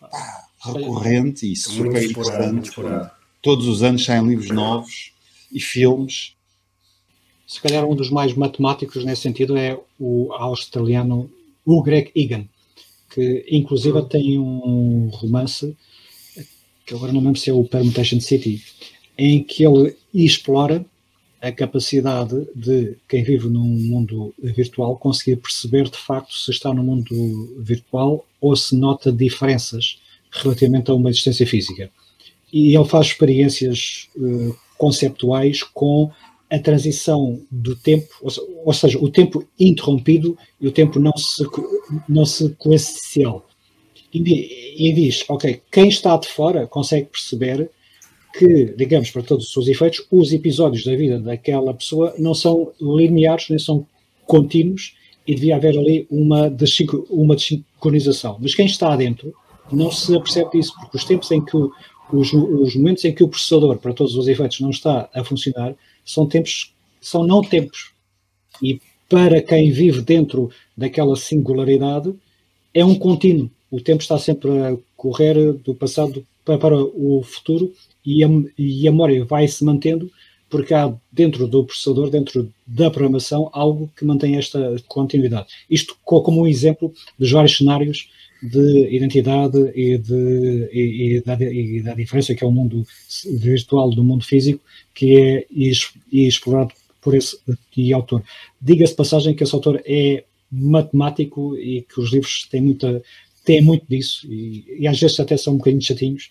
pá, 0.00 0.44
recorrente 0.64 1.50
e 1.50 1.56
super 1.56 2.02
importante. 2.02 2.70
Todos 3.42 3.66
os 3.66 3.82
anos 3.82 4.04
saem 4.04 4.26
livros 4.26 4.50
novos 4.50 5.12
e 5.50 5.60
filmes. 5.60 6.34
Se 7.52 7.60
calhar 7.60 7.84
um 7.84 7.94
dos 7.94 8.08
mais 8.08 8.32
matemáticos 8.32 9.04
nesse 9.04 9.20
sentido 9.20 9.58
é 9.58 9.78
o 10.00 10.32
australiano 10.32 11.30
Greg 11.84 12.10
Egan, 12.16 12.46
que 13.14 13.44
inclusive 13.50 13.98
uhum. 13.98 14.08
tem 14.08 14.38
um 14.38 15.10
romance 15.12 15.76
que 16.86 16.94
agora 16.94 17.12
não 17.12 17.20
lembro 17.20 17.38
se 17.38 17.50
é 17.50 17.52
o 17.52 17.62
Permutation 17.62 18.18
City, 18.20 18.64
em 19.18 19.42
que 19.42 19.66
ele 19.66 19.94
explora 20.14 20.82
a 21.42 21.52
capacidade 21.52 22.34
de 22.56 22.96
quem 23.06 23.22
vive 23.22 23.50
num 23.50 23.68
mundo 23.68 24.34
virtual 24.42 24.96
conseguir 24.96 25.36
perceber 25.36 25.90
de 25.90 25.98
facto 25.98 26.32
se 26.32 26.50
está 26.52 26.72
no 26.72 26.82
mundo 26.82 27.54
virtual 27.58 28.26
ou 28.40 28.56
se 28.56 28.74
nota 28.74 29.12
diferenças 29.12 30.00
relativamente 30.30 30.90
a 30.90 30.94
uma 30.94 31.10
existência 31.10 31.46
física. 31.46 31.90
E 32.50 32.74
ele 32.74 32.84
faz 32.86 33.08
experiências 33.08 34.08
uh, 34.16 34.56
conceptuais 34.78 35.62
com 35.62 36.10
a 36.52 36.58
transição 36.58 37.40
do 37.50 37.74
tempo, 37.74 38.06
ou, 38.66 38.74
seja, 38.74 38.98
o 38.98 39.08
tempo 39.08 39.42
interrompido 39.58 40.36
e 40.60 40.68
o 40.68 40.70
tempo 40.70 41.00
não, 41.00 41.16
se, 41.16 41.42
não 42.06 42.26
sequencial. 42.26 43.48
E, 44.12 44.76
e 44.76 44.92
diz, 44.92 45.24
ok, 45.30 45.62
quem 45.72 45.88
está 45.88 46.14
de 46.18 46.28
fora 46.28 46.66
consegue 46.66 47.06
perceber 47.06 47.70
que, 48.38 48.66
digamos, 48.76 49.10
para 49.10 49.22
todos 49.22 49.46
os 49.46 49.52
seus 49.52 49.66
efeitos, 49.66 50.06
os 50.10 50.30
episódios 50.30 50.84
da 50.84 50.94
vida 50.94 51.18
daquela 51.18 51.72
pessoa 51.72 52.14
não 52.18 52.34
são 52.34 52.70
lineares, 52.78 53.48
nem 53.48 53.58
são 53.58 53.86
contínuos, 54.26 54.94
e 55.26 55.34
devia 55.34 55.56
haver 55.56 55.78
ali 55.78 56.06
uma, 56.10 56.50
desincro, 56.50 57.06
uma 57.08 57.34
desincronização. 57.34 58.36
Mas 58.38 58.54
quem 58.54 58.66
está 58.66 58.94
dentro 58.94 59.32
não 59.70 59.90
se 59.90 60.14
apercebe 60.14 60.50
disso, 60.50 60.74
porque 60.78 60.98
os 60.98 61.04
tempos 61.04 61.30
em 61.30 61.42
que 61.42 61.56
os, 61.56 62.30
os 62.34 62.76
momentos 62.76 63.06
em 63.06 63.14
que 63.14 63.24
o 63.24 63.28
processador, 63.28 63.78
para 63.78 63.94
todos 63.94 64.14
os 64.16 64.28
efeitos, 64.28 64.60
não 64.60 64.68
está 64.68 65.08
a 65.14 65.24
funcionar, 65.24 65.74
são 66.04 66.26
tempos, 66.26 66.72
são 67.00 67.26
não 67.26 67.42
tempos. 67.42 67.92
E 68.62 68.80
para 69.08 69.42
quem 69.42 69.70
vive 69.70 70.00
dentro 70.00 70.50
daquela 70.76 71.16
singularidade, 71.16 72.14
é 72.72 72.84
um 72.84 72.94
contínuo. 72.94 73.50
O 73.70 73.80
tempo 73.80 74.02
está 74.02 74.18
sempre 74.18 74.50
a 74.50 74.76
correr 74.96 75.52
do 75.52 75.74
passado 75.74 76.26
para, 76.44 76.76
o 76.76 77.22
futuro 77.22 77.72
e 78.04 78.24
a, 78.24 78.28
e 78.58 78.88
a 78.88 78.90
memória 78.90 79.24
vai 79.24 79.46
se 79.46 79.64
mantendo 79.64 80.10
porque 80.52 80.74
há 80.74 80.94
dentro 81.10 81.48
do 81.48 81.64
processador, 81.64 82.10
dentro 82.10 82.52
da 82.66 82.90
programação, 82.90 83.48
algo 83.54 83.90
que 83.96 84.04
mantém 84.04 84.36
esta 84.36 84.76
continuidade. 84.86 85.46
Isto 85.68 85.96
como 86.04 86.42
um 86.42 86.46
exemplo 86.46 86.92
dos 87.18 87.30
vários 87.30 87.56
cenários 87.56 88.10
de 88.42 88.94
identidade 88.94 89.58
e, 89.74 89.96
de, 89.98 90.68
e, 90.72 91.16
e, 91.16 91.20
da, 91.20 91.34
e 91.40 91.80
da, 91.80 91.94
diferença 91.94 92.34
que 92.34 92.42
é 92.42 92.46
o 92.46 92.50
mundo 92.50 92.84
virtual 93.38 93.90
do 93.90 94.02
mundo 94.02 94.24
físico, 94.24 94.60
que 94.92 95.16
é 95.16 95.46
explorado 96.10 96.72
por 97.00 97.14
esse 97.14 97.38
autor. 97.94 98.22
Diga-se 98.60 98.94
passagem 98.94 99.34
que 99.34 99.44
esse 99.44 99.54
autor 99.54 99.80
é 99.86 100.24
matemático 100.50 101.56
e 101.56 101.82
que 101.82 102.00
os 102.00 102.12
livros 102.12 102.48
têm, 102.50 102.60
muita, 102.60 103.02
têm 103.44 103.62
muito 103.62 103.86
disso, 103.88 104.26
e, 104.30 104.64
e 104.80 104.88
às 104.88 104.98
vezes 104.98 105.18
até 105.20 105.36
são 105.36 105.54
um 105.54 105.58
bocadinho 105.58 105.82
chatinhos, 105.82 106.30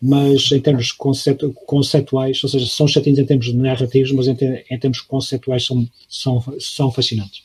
mas 0.00 0.50
em 0.50 0.60
termos 0.60 0.90
conceituais, 0.90 2.42
ou 2.42 2.50
seja, 2.50 2.66
são 2.66 2.88
chatinhos 2.88 3.20
em 3.20 3.24
termos 3.24 3.54
narrativos, 3.54 4.10
mas 4.10 4.26
em, 4.26 4.36
em 4.68 4.78
termos 4.78 5.00
conceituais 5.00 5.64
são, 5.64 5.88
são, 6.08 6.44
são 6.58 6.90
fascinantes. 6.90 7.44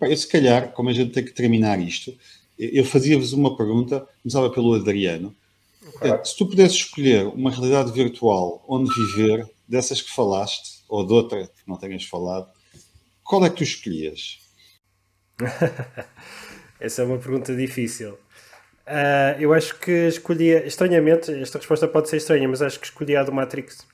Eu, 0.00 0.16
se 0.16 0.28
calhar, 0.28 0.72
como 0.72 0.90
a 0.90 0.92
gente 0.92 1.12
tem 1.12 1.24
que 1.24 1.32
terminar 1.32 1.80
isto, 1.80 2.14
eu 2.58 2.84
fazia-vos 2.84 3.32
uma 3.32 3.56
pergunta, 3.56 4.06
começava 4.22 4.50
pelo 4.50 4.74
Adriano. 4.74 5.34
É, 6.00 6.24
se 6.24 6.36
tu 6.36 6.46
pudesses 6.46 6.78
escolher 6.78 7.26
uma 7.26 7.50
realidade 7.50 7.92
virtual 7.92 8.64
onde 8.68 8.90
viver, 8.94 9.48
dessas 9.66 10.00
que 10.00 10.10
falaste, 10.10 10.82
ou 10.88 11.06
de 11.06 11.12
outra 11.12 11.46
que 11.46 11.62
não 11.66 11.76
tenhas 11.76 12.04
falado, 12.04 12.48
qual 13.24 13.44
é 13.44 13.50
que 13.50 13.56
tu 13.56 13.62
escolhias? 13.62 14.38
Essa 16.80 17.02
é 17.02 17.04
uma 17.04 17.18
pergunta 17.18 17.54
difícil. 17.54 18.14
Uh, 18.86 19.38
eu 19.38 19.54
acho 19.54 19.78
que 19.78 20.08
escolhia, 20.08 20.66
estranhamente, 20.66 21.32
esta 21.32 21.58
resposta 21.58 21.86
pode 21.86 22.08
ser 22.08 22.16
estranha, 22.16 22.48
mas 22.48 22.60
acho 22.60 22.80
que 22.80 22.86
escolhi 22.86 23.14
a 23.16 23.22
do 23.22 23.32
Matrix. 23.32 23.86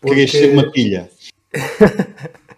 Porque... 0.00 0.26
Querias 0.26 0.30
ser 0.30 0.52
uma 0.52 0.70
pilha. 0.70 1.10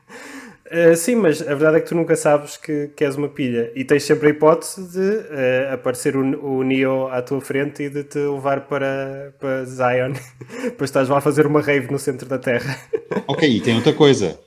uh, 0.72 0.96
sim, 0.96 1.14
mas 1.14 1.40
a 1.42 1.54
verdade 1.54 1.78
é 1.78 1.80
que 1.80 1.88
tu 1.88 1.94
nunca 1.94 2.16
sabes 2.16 2.56
que, 2.56 2.88
que 2.88 3.04
és 3.04 3.16
uma 3.16 3.28
pilha 3.28 3.72
e 3.74 3.84
tens 3.84 4.04
sempre 4.04 4.28
a 4.28 4.30
hipótese 4.30 4.90
de 4.90 4.98
uh, 4.98 5.74
aparecer 5.74 6.16
o, 6.16 6.22
o 6.44 6.62
Neo 6.62 7.08
à 7.08 7.22
tua 7.22 7.40
frente 7.40 7.82
e 7.82 7.90
de 7.90 8.04
te 8.04 8.18
levar 8.18 8.66
para, 8.66 9.34
para 9.38 9.64
Zion, 9.64 10.12
depois 10.64 10.90
estás 10.90 11.08
lá 11.08 11.18
a 11.18 11.20
fazer 11.20 11.46
uma 11.46 11.60
rave 11.60 11.90
no 11.90 11.98
centro 11.98 12.28
da 12.28 12.38
Terra. 12.38 12.78
ok, 13.26 13.48
e 13.48 13.60
tem 13.60 13.74
outra 13.74 13.92
coisa: 13.92 14.38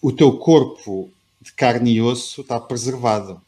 o 0.00 0.12
teu 0.12 0.36
corpo 0.38 1.12
de 1.40 1.52
carne 1.52 1.94
e 1.94 2.02
osso 2.02 2.40
está 2.40 2.58
preservado. 2.60 3.40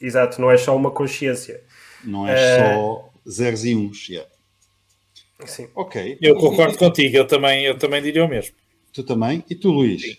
Exato, 0.00 0.40
não 0.40 0.50
é 0.50 0.56
só 0.56 0.76
uma 0.76 0.90
consciência. 0.90 1.60
Não 2.04 2.26
é 2.28 2.34
uh... 2.34 2.58
só 2.58 3.10
zeros 3.28 3.64
e 3.64 3.74
uns. 3.74 4.08
Yeah. 4.08 4.30
Sim. 5.46 5.68
Ok. 5.74 6.18
Eu 6.20 6.36
concordo 6.36 6.76
contigo, 6.76 7.16
eu 7.16 7.26
também, 7.26 7.64
eu 7.64 7.78
também 7.78 8.02
diria 8.02 8.24
o 8.24 8.28
mesmo. 8.28 8.54
Tu 8.92 9.02
também? 9.04 9.44
E 9.48 9.54
tu, 9.54 9.70
Luís? 9.70 10.18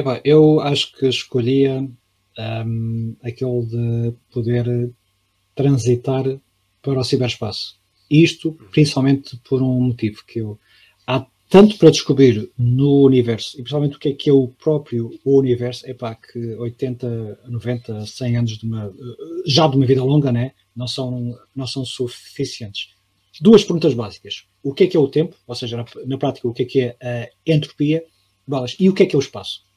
Epá, 0.00 0.18
eu 0.24 0.60
acho 0.60 0.96
que 0.96 1.06
escolhia 1.06 1.86
um, 2.66 3.16
aquele 3.22 3.66
de 3.66 4.14
poder 4.32 4.90
transitar 5.54 6.24
para 6.80 7.00
o 7.00 7.04
ciberespaço. 7.04 7.78
Isto 8.10 8.52
principalmente 8.72 9.36
por 9.44 9.62
um 9.62 9.78
motivo 9.78 10.24
que 10.26 10.38
eu 10.38 10.58
há 11.06 11.26
tanto 11.50 11.76
para 11.76 11.90
descobrir 11.90 12.50
no 12.56 13.04
universo, 13.04 13.56
e 13.56 13.62
principalmente 13.62 13.96
o 13.96 13.98
que 13.98 14.08
é 14.08 14.14
que 14.14 14.30
é 14.30 14.32
o 14.32 14.48
próprio 14.48 15.10
universo, 15.22 15.86
é 15.86 15.92
pá, 15.92 16.14
que 16.14 16.38
80, 16.54 17.40
90, 17.46 18.06
100 18.06 18.36
anos 18.38 18.56
de 18.56 18.64
uma, 18.64 18.90
já 19.44 19.68
de 19.68 19.76
uma 19.76 19.84
vida 19.84 20.02
longa, 20.02 20.32
né, 20.32 20.52
não 20.74 20.88
são, 20.88 21.38
não 21.54 21.66
são 21.66 21.84
suficientes. 21.84 22.94
Duas 23.38 23.64
perguntas 23.64 23.92
básicas. 23.92 24.46
O 24.62 24.72
que 24.72 24.84
é 24.84 24.86
que 24.86 24.96
é 24.96 25.00
o 25.00 25.08
tempo? 25.08 25.36
Ou 25.46 25.54
seja, 25.54 25.76
na, 25.76 25.84
na 26.06 26.16
prática, 26.16 26.48
o 26.48 26.54
que 26.54 26.62
é 26.62 26.64
que 26.64 26.80
é 26.80 26.96
a 27.46 27.52
entropia? 27.52 28.02
Balas. 28.46 28.76
E 28.80 28.88
o 28.88 28.94
que 28.94 29.02
é 29.02 29.06
que 29.06 29.14
é 29.14 29.18
o 29.18 29.20
espaço? 29.20 29.68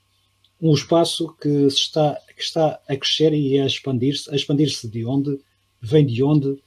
Um 0.64 0.74
espaço 0.74 1.36
que 1.42 1.50
está, 1.68 2.18
que 2.36 2.42
está 2.42 2.80
a 2.88 2.96
crescer 2.96 3.34
e 3.34 3.60
a 3.60 3.66
expandir-se. 3.66 4.32
A 4.32 4.36
expandir-se 4.36 4.88
de 4.88 5.06
onde? 5.06 5.38
Vem 5.82 6.06
de 6.06 6.24
onde? 6.24 6.58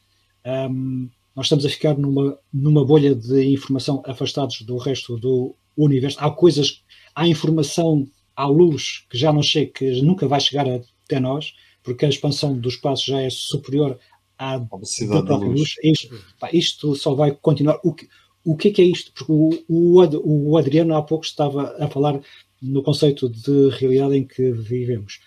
Um, 0.44 1.08
nós 1.34 1.46
estamos 1.46 1.64
a 1.64 1.68
ficar 1.68 1.96
numa, 1.96 2.38
numa 2.52 2.84
bolha 2.84 3.14
de 3.14 3.52
informação 3.52 4.02
afastados 4.06 4.62
do 4.62 4.76
resto 4.76 5.16
do 5.18 5.54
universo. 5.76 6.18
Há 6.20 6.30
coisas, 6.30 6.82
há 7.14 7.26
informação, 7.26 8.06
há 8.34 8.46
luz 8.46 9.04
que 9.10 9.18
já 9.18 9.32
não 9.32 9.42
chega, 9.42 9.72
que 9.72 10.02
nunca 10.02 10.28
vai 10.28 10.40
chegar 10.40 10.66
até 10.66 11.18
nós, 11.18 11.54
porque 11.82 12.04
a 12.04 12.08
expansão 12.08 12.58
do 12.58 12.68
espaço 12.68 13.06
já 13.06 13.20
é 13.20 13.30
superior 13.30 13.98
à 14.38 14.58
da 14.58 15.22
própria 15.22 15.48
luz. 15.48 15.60
luz. 15.60 15.74
Isto, 15.82 16.24
pá, 16.38 16.50
isto, 16.52 16.94
só 16.96 17.14
vai 17.14 17.32
continuar. 17.32 17.80
O 17.82 17.92
que, 17.92 18.08
o 18.44 18.56
que 18.56 18.68
é, 18.68 18.70
que 18.72 18.82
é 18.82 18.84
isto? 18.84 19.12
Porque 19.12 19.32
o, 19.68 20.00
o 20.48 20.56
Adriano 20.56 20.94
há 20.94 21.02
pouco 21.02 21.24
estava 21.24 21.76
a 21.78 21.88
falar 21.88 22.20
no 22.62 22.82
conceito 22.82 23.28
de 23.28 23.68
realidade 23.70 24.16
em 24.16 24.26
que 24.26 24.52
vivemos. 24.52 25.20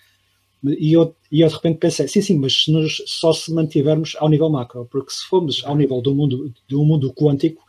E 0.64 0.92
eu, 0.92 1.16
e 1.32 1.40
eu 1.40 1.48
de 1.48 1.54
repente 1.54 1.78
pensei, 1.78 2.06
sim, 2.06 2.20
sim, 2.20 2.38
mas 2.38 2.64
se 2.64 2.70
nos, 2.70 3.02
só 3.06 3.32
se 3.32 3.52
mantivermos 3.52 4.14
ao 4.18 4.28
nível 4.28 4.50
macro, 4.50 4.86
porque 4.90 5.10
se 5.10 5.24
formos 5.24 5.62
ao 5.64 5.74
nível 5.74 6.02
do 6.02 6.14
mundo, 6.14 6.52
do 6.68 6.84
mundo 6.84 7.12
quântico, 7.14 7.64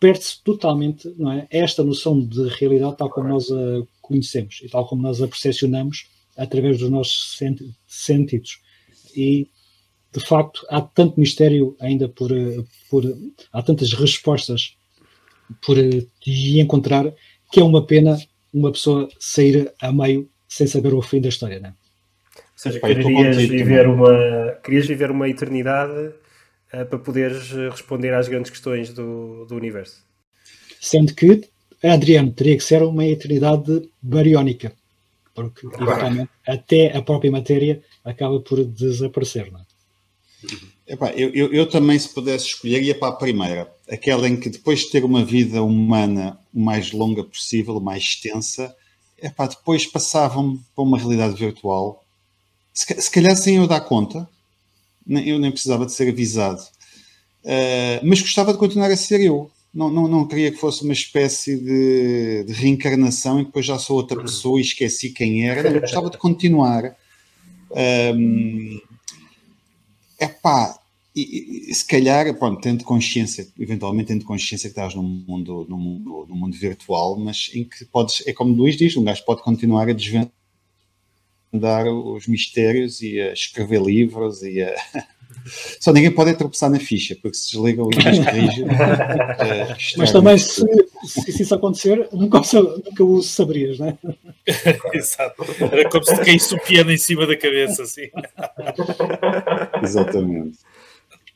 perde-se 0.00 0.42
totalmente 0.42 1.12
não 1.18 1.32
é, 1.32 1.46
esta 1.50 1.84
noção 1.84 2.20
de 2.20 2.48
realidade 2.48 2.96
tal 2.96 3.10
como 3.10 3.28
nós 3.28 3.50
a 3.50 3.86
conhecemos 4.00 4.60
e 4.62 4.68
tal 4.68 4.86
como 4.86 5.02
nós 5.02 5.20
a 5.22 5.28
percepcionamos 5.28 6.06
através 6.36 6.78
dos 6.78 6.90
nossos 6.90 7.38
sentidos. 7.86 8.60
E, 9.16 9.48
de 10.12 10.20
facto, 10.20 10.66
há 10.68 10.80
tanto 10.80 11.18
mistério 11.18 11.76
ainda 11.80 12.08
por, 12.08 12.30
por 12.90 13.04
há 13.52 13.62
tantas 13.62 13.92
respostas 13.92 14.76
por 15.64 15.76
encontrar 16.26 17.12
que 17.52 17.60
é 17.60 17.64
uma 17.64 17.84
pena 17.86 18.18
uma 18.54 18.70
pessoa 18.70 19.08
sair 19.18 19.72
a 19.80 19.92
meio 19.92 20.30
sem 20.48 20.66
saber 20.66 20.94
o 20.94 21.02
fim 21.02 21.20
da 21.20 21.28
história, 21.28 21.58
não 21.58 21.70
é? 21.70 21.72
Ou 21.72 22.44
seja, 22.54 22.80
querias 22.80 23.36
viver, 23.36 23.86
uma, 23.88 24.52
querias 24.62 24.86
viver 24.86 25.10
uma 25.10 25.28
eternidade 25.28 26.14
uh, 26.72 26.86
para 26.86 26.98
poderes 26.98 27.50
responder 27.50 28.14
às 28.14 28.28
grandes 28.28 28.50
questões 28.50 28.92
do, 28.92 29.44
do 29.44 29.56
universo. 29.56 30.04
Sendo 30.80 31.14
que, 31.14 31.42
Adriano, 31.82 32.30
teria 32.32 32.56
que 32.56 32.62
ser 32.62 32.82
uma 32.82 33.04
eternidade 33.04 33.90
bariónica, 34.00 34.72
porque 35.34 35.66
eventualmente 35.66 36.30
até 36.46 36.96
a 36.96 37.02
própria 37.02 37.30
matéria 37.30 37.82
acaba 38.04 38.38
por 38.40 38.64
desaparecer. 38.64 39.50
Não 39.50 39.60
é? 39.60 39.64
Epá, 40.86 41.10
eu, 41.12 41.30
eu, 41.30 41.52
eu, 41.52 41.68
também, 41.68 41.98
se 41.98 42.12
pudesse 42.12 42.46
escolher, 42.46 42.82
ia 42.82 42.94
para 42.94 43.08
a 43.08 43.16
primeira, 43.16 43.73
aquela 43.90 44.28
em 44.28 44.36
que 44.36 44.48
depois 44.48 44.80
de 44.80 44.90
ter 44.90 45.04
uma 45.04 45.24
vida 45.24 45.62
humana 45.62 46.38
o 46.52 46.60
mais 46.60 46.92
longa 46.92 47.22
possível, 47.22 47.80
mais 47.80 48.02
extensa, 48.02 48.74
depois 49.20 49.86
passavam 49.86 50.58
para 50.74 50.84
uma 50.84 50.98
realidade 50.98 51.34
virtual 51.34 52.04
se, 52.74 53.00
se 53.00 53.10
calhar 53.10 53.36
sem 53.36 53.56
eu 53.56 53.68
dar 53.68 53.80
conta, 53.82 54.28
eu 55.08 55.38
nem 55.38 55.52
precisava 55.52 55.86
de 55.86 55.92
ser 55.92 56.08
avisado, 56.08 56.60
uh, 57.44 58.00
mas 58.02 58.20
gostava 58.20 58.52
de 58.52 58.58
continuar 58.58 58.90
a 58.90 58.96
ser 58.96 59.20
eu. 59.20 59.50
Não, 59.72 59.90
não, 59.90 60.06
não 60.06 60.26
queria 60.26 60.52
que 60.52 60.58
fosse 60.58 60.82
uma 60.84 60.92
espécie 60.92 61.56
de, 61.56 62.44
de 62.44 62.52
reencarnação 62.52 63.40
e 63.40 63.44
depois 63.44 63.66
já 63.66 63.78
sou 63.78 63.96
outra 63.96 64.20
pessoa 64.20 64.58
e 64.58 64.62
esqueci 64.62 65.10
quem 65.10 65.48
era. 65.48 65.68
Não, 65.68 65.80
gostava 65.80 66.10
de 66.10 66.16
continuar. 66.16 66.96
Um, 68.16 68.80
epá, 70.20 70.78
e, 71.14 71.70
e, 71.70 71.74
se 71.74 71.86
calhar, 71.86 72.32
pronto, 72.36 72.60
tendo 72.60 72.84
consciência, 72.84 73.46
eventualmente 73.58 74.08
tendo 74.08 74.24
consciência 74.24 74.68
que 74.68 74.72
estás 74.72 74.94
num 74.94 75.02
mundo, 75.02 75.66
num 75.68 75.78
mundo, 75.78 76.26
num 76.28 76.36
mundo 76.36 76.56
virtual, 76.56 77.18
mas 77.18 77.50
em 77.54 77.64
que 77.64 77.84
podes, 77.84 78.26
é 78.26 78.32
como 78.32 78.52
o 78.52 78.56
Luís 78.56 78.76
diz, 78.76 78.96
um 78.96 79.04
gajo 79.04 79.24
pode 79.24 79.42
continuar 79.42 79.88
a 79.88 79.92
desvendar 79.92 80.30
dar 81.58 81.86
os 81.86 82.26
mistérios 82.26 83.00
e 83.00 83.20
a 83.20 83.32
escrever 83.32 83.80
livros 83.80 84.42
e 84.42 84.62
a... 84.62 84.74
Só 85.78 85.92
ninguém 85.92 86.10
pode 86.10 86.34
tropeçar 86.36 86.70
na 86.70 86.78
ficha, 86.78 87.14
porque 87.20 87.36
se 87.36 87.50
desliga 87.50 87.82
o 87.82 87.90
livro 87.90 88.24
corrige. 88.24 88.64
Mas 89.98 90.10
também, 90.10 90.38
se, 90.38 90.64
se, 91.04 91.42
isso 91.42 91.54
acontecer, 91.54 92.08
nunca, 92.12 92.40
nunca 92.40 93.04
o 93.04 93.22
saberias, 93.22 93.78
não 93.78 93.88
é? 93.88 93.98
Exato. 94.96 95.44
Era 95.60 95.90
como 95.90 96.02
se 96.02 96.16
caísse 96.16 96.54
o 96.54 96.60
piano 96.62 96.90
em 96.90 96.96
cima 96.96 97.26
da 97.26 97.36
cabeça, 97.36 97.82
assim. 97.82 98.08
Exatamente. 99.82 100.58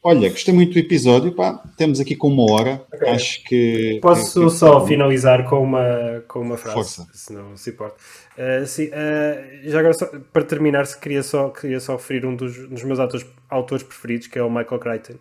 Olha, 0.03 0.31
gostei 0.31 0.55
muito 0.55 0.73
do 0.73 0.79
episódio. 0.79 1.33
Pá, 1.33 1.61
temos 1.77 1.99
aqui 1.99 2.15
com 2.15 2.29
uma 2.29 2.53
hora. 2.53 2.83
Okay. 2.95 3.09
Acho 3.09 3.45
que. 3.45 3.99
Posso 4.01 4.45
que, 4.45 4.51
só 4.51 4.87
finalizar 4.87 5.49
com 5.49 5.63
uma, 5.63 6.23
com 6.29 6.41
uma 6.41 6.57
frase, 6.57 6.77
Força. 6.77 7.09
se 7.13 7.33
não 7.33 7.57
se 7.57 7.71
importa. 7.71 7.97
Uh, 8.37 8.65
sim, 8.65 8.87
uh, 8.87 9.69
já 9.69 9.81
agora, 9.81 9.95
só, 9.95 10.07
para 10.33 10.45
terminar, 10.45 10.87
se 10.87 10.99
queria, 10.99 11.23
só, 11.23 11.49
queria 11.49 11.81
só 11.81 11.97
referir 11.97 12.25
um 12.25 12.37
dos, 12.37 12.69
dos 12.69 12.85
meus 12.85 13.01
autores, 13.01 13.27
autores 13.51 13.83
preferidos, 13.83 14.29
que 14.29 14.39
é 14.39 14.43
o 14.43 14.49
Michael 14.49 14.79
Crichton, 14.79 15.15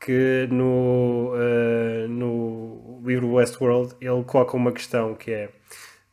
que 0.00 0.48
no, 0.50 1.32
uh, 1.34 2.08
no 2.08 3.00
livro 3.04 3.34
Westworld 3.34 3.94
ele 4.00 4.24
coloca 4.24 4.56
uma 4.56 4.72
questão 4.72 5.14
que 5.14 5.30
é. 5.30 5.48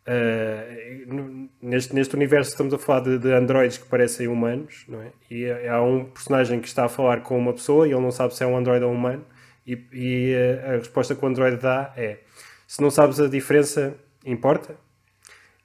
Uh, 0.09 1.49
neste, 1.61 1.93
neste 1.93 2.15
universo 2.15 2.49
estamos 2.49 2.73
a 2.73 2.79
falar 2.79 3.01
de, 3.01 3.19
de 3.19 3.31
androides 3.31 3.77
que 3.77 3.85
parecem 3.85 4.27
humanos, 4.27 4.85
não 4.87 5.03
é? 5.03 5.11
E 5.29 5.51
há 5.67 5.81
um 5.83 6.05
personagem 6.05 6.59
que 6.59 6.67
está 6.67 6.85
a 6.85 6.89
falar 6.89 7.21
com 7.21 7.37
uma 7.37 7.53
pessoa 7.53 7.87
e 7.87 7.91
ele 7.91 8.01
não 8.01 8.09
sabe 8.09 8.35
se 8.35 8.43
é 8.43 8.47
um 8.47 8.57
androide 8.57 8.83
ou 8.83 8.91
um 8.91 8.95
humano, 8.95 9.23
e, 9.67 9.77
e 9.93 10.35
a, 10.35 10.71
a 10.71 10.77
resposta 10.77 11.13
que 11.13 11.23
o 11.23 11.27
androide 11.27 11.57
dá 11.57 11.93
é: 11.95 12.19
se 12.67 12.81
não 12.81 12.89
sabes 12.89 13.19
a 13.19 13.27
diferença, 13.27 13.95
importa? 14.25 14.75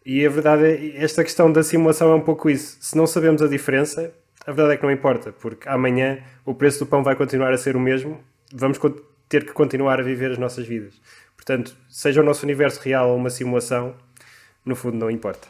E 0.05 0.27
a 0.27 0.29
verdade 0.29 0.65
é, 0.65 1.03
esta 1.03 1.25
questão 1.25 1.51
da 1.51 1.63
simulação 1.63 2.13
é 2.13 2.15
um 2.15 2.21
pouco 2.21 2.51
isso. 2.51 2.77
Se 2.81 2.95
não 2.97 3.07
sabemos 3.07 3.41
a 3.41 3.49
diferença, 3.49 4.13
a 4.47 4.53
verdade 4.53 4.75
é 4.75 4.77
que 4.77 4.83
não 4.83 4.91
importa, 4.91 5.33
porque 5.33 5.67
amanhã 5.67 6.19
o 6.45 6.55
preço 6.55 6.81
do 6.81 6.87
pão 6.87 7.03
vai 7.03 7.17
continuar 7.17 7.55
a 7.55 7.57
ser 7.57 7.77
o 7.77 7.81
mesmo, 7.81 8.21
vamos 8.53 8.79
ter 9.27 9.47
que 9.47 9.53
continuar 9.53 9.99
a 10.01 10.03
viver 10.03 10.33
as 10.33 10.39
nossas 10.39 10.67
vidas. 10.67 11.01
Portanto, 11.35 11.75
seja 11.89 12.21
o 12.21 12.25
nosso 12.25 12.45
universo 12.45 12.81
real 12.81 13.11
ou 13.11 13.17
uma 13.17 13.31
simulação, 13.31 13.95
no 14.65 14.75
fundo 14.75 14.97
não 14.97 15.11
importa. 15.11 15.49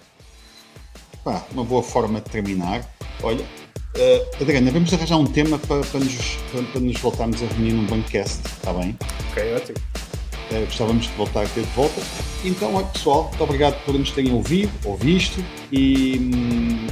Pá, 1.22 1.44
uma 1.52 1.64
boa 1.64 1.82
forma 1.82 2.20
de 2.20 2.30
terminar. 2.30 2.84
Olha, 3.22 3.42
uh, 3.42 4.42
Adriana, 4.42 4.70
vamos 4.70 4.92
arranjar 4.92 5.16
um 5.16 5.26
tema 5.26 5.58
para, 5.58 5.80
para, 5.84 6.00
nos, 6.00 6.36
para, 6.52 6.62
para 6.64 6.80
nos 6.80 7.00
voltarmos 7.00 7.42
a 7.42 7.46
reunir 7.46 7.72
num 7.72 7.86
bancast, 7.86 8.44
está 8.46 8.72
bem? 8.72 8.96
Ok, 9.30 9.54
ótimo. 9.54 9.78
Uh, 10.50 10.66
gostávamos 10.66 11.06
de 11.06 11.12
voltar 11.12 11.44
a 11.44 11.48
ter 11.48 11.62
de 11.62 11.70
volta. 11.70 12.00
Então, 12.44 12.74
olha, 12.74 12.86
pessoal, 12.86 13.28
muito 13.28 13.44
obrigado 13.44 13.82
por 13.84 13.94
nos 13.94 14.10
terem 14.10 14.32
ouvido 14.32 14.72
ou 14.84 14.96
visto 14.96 15.42
e 15.72 16.18
hum, 16.18 16.86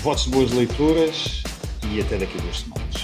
votos 0.00 0.24
de 0.24 0.30
boas 0.30 0.52
leituras 0.52 1.42
e 1.90 2.00
até 2.00 2.16
daqui 2.16 2.38
a 2.38 2.42
duas 2.42 2.60
semanas. 2.60 3.03